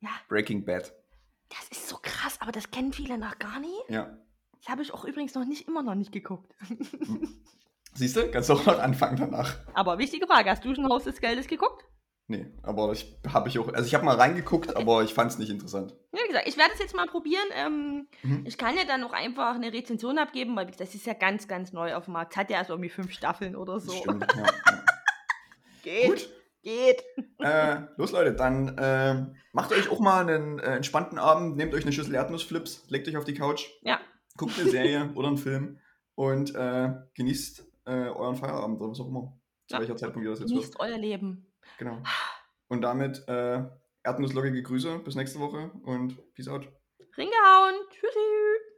Ja. 0.00 0.10
Breaking 0.28 0.64
Bad. 0.64 0.92
Das 1.48 1.68
ist 1.70 1.88
so 1.88 1.96
krass, 2.02 2.36
aber 2.40 2.52
das 2.52 2.70
kennen 2.70 2.92
viele 2.92 3.16
noch 3.18 3.38
gar 3.38 3.60
nicht. 3.60 3.72
Ja. 3.88 4.16
Das 4.58 4.68
habe 4.68 4.82
ich 4.82 4.92
auch 4.92 5.04
übrigens 5.04 5.34
noch 5.34 5.44
nicht, 5.46 5.68
immer 5.68 5.82
noch 5.82 5.94
nicht 5.94 6.12
geguckt. 6.12 6.54
Siehst 7.94 8.16
du? 8.16 8.30
Kannst 8.30 8.48
du 8.50 8.54
auch 8.54 8.66
noch 8.66 8.78
anfangen 8.78 9.16
danach. 9.16 9.56
aber 9.74 9.98
wichtige 9.98 10.26
Frage, 10.26 10.50
hast 10.50 10.64
du 10.64 10.74
schon 10.74 10.88
Haus 10.88 11.04
des 11.04 11.20
Geldes 11.20 11.46
geguckt? 11.46 11.84
Nee, 12.30 12.46
aber 12.62 12.92
ich 12.92 13.12
habe 13.26 13.48
ich 13.48 13.58
auch. 13.58 13.66
Also 13.72 13.86
ich 13.88 13.94
habe 13.94 14.04
mal 14.04 14.14
reingeguckt, 14.14 14.76
aber 14.76 15.02
ich 15.02 15.12
fand 15.14 15.32
es 15.32 15.38
nicht 15.38 15.50
interessant. 15.50 15.96
Ja, 16.12 16.20
wie 16.22 16.28
gesagt, 16.28 16.46
ich 16.46 16.56
werde 16.56 16.70
es 16.74 16.78
jetzt 16.78 16.94
mal 16.94 17.06
probieren. 17.08 17.42
Ähm, 17.56 18.06
Mhm. 18.22 18.44
ich 18.46 18.56
kann 18.56 18.76
ja 18.76 18.84
dann 18.86 19.02
auch 19.02 19.12
einfach 19.12 19.56
eine 19.56 19.72
Rezension 19.72 20.16
abgeben, 20.16 20.54
weil 20.54 20.66
das 20.66 20.94
ist 20.94 21.06
ja 21.06 21.14
ganz, 21.14 21.48
ganz 21.48 21.72
neu 21.72 21.92
auf 21.96 22.04
dem 22.04 22.12
Markt. 22.12 22.36
Hat 22.36 22.48
ja 22.48 22.58
erst 22.58 22.70
irgendwie 22.70 22.88
fünf 22.88 23.10
Staffeln 23.10 23.56
oder 23.56 23.80
so. 23.80 23.90
stimmt. 23.92 24.24
Ja, 24.36 24.42
ja. 24.44 24.84
Geht. 25.82 26.06
Gut. 26.06 26.28
Geht. 26.62 27.02
Äh, 27.40 27.78
los 27.96 28.12
Leute, 28.12 28.34
dann 28.34 28.76
äh, 28.78 29.26
macht 29.52 29.72
euch 29.72 29.88
auch 29.90 29.98
mal 29.98 30.20
einen 30.28 30.58
äh, 30.60 30.76
entspannten 30.76 31.18
Abend, 31.18 31.56
nehmt 31.56 31.74
euch 31.74 31.82
eine 31.82 31.92
Schüssel 31.92 32.14
Erdnussflips, 32.14 32.84
legt 32.90 33.08
euch 33.08 33.16
auf 33.16 33.24
die 33.24 33.34
Couch, 33.34 33.64
Ja. 33.82 33.98
guckt 34.36 34.52
eine 34.60 34.68
Serie 34.70 35.10
oder 35.16 35.28
einen 35.28 35.38
Film 35.38 35.80
und 36.14 36.54
äh, 36.54 36.90
genießt 37.14 37.64
äh, 37.86 37.90
euren 38.10 38.36
Feierabend 38.36 38.78
oder 38.80 38.90
was 38.90 39.00
auch 39.00 39.08
immer. 39.08 39.36
Zu 39.68 39.74
Ja. 39.74 39.80
welcher 39.80 39.96
Zeitpunkt 39.96 40.26
ihr 40.26 40.30
das 40.30 40.40
jetzt. 40.40 40.50
Genießt 40.50 40.78
euer 40.80 40.98
Leben. 40.98 41.49
Genau. 41.78 42.02
Und 42.68 42.82
damit 42.82 43.26
äh, 43.26 43.64
erdnusslockige 44.04 44.62
Grüße, 44.62 45.00
bis 45.00 45.16
nächste 45.16 45.40
Woche 45.40 45.72
und 45.82 46.32
Peace 46.34 46.46
out. 46.46 46.68
Ringehauen. 47.16 47.74
Tschüssi. 47.90 48.69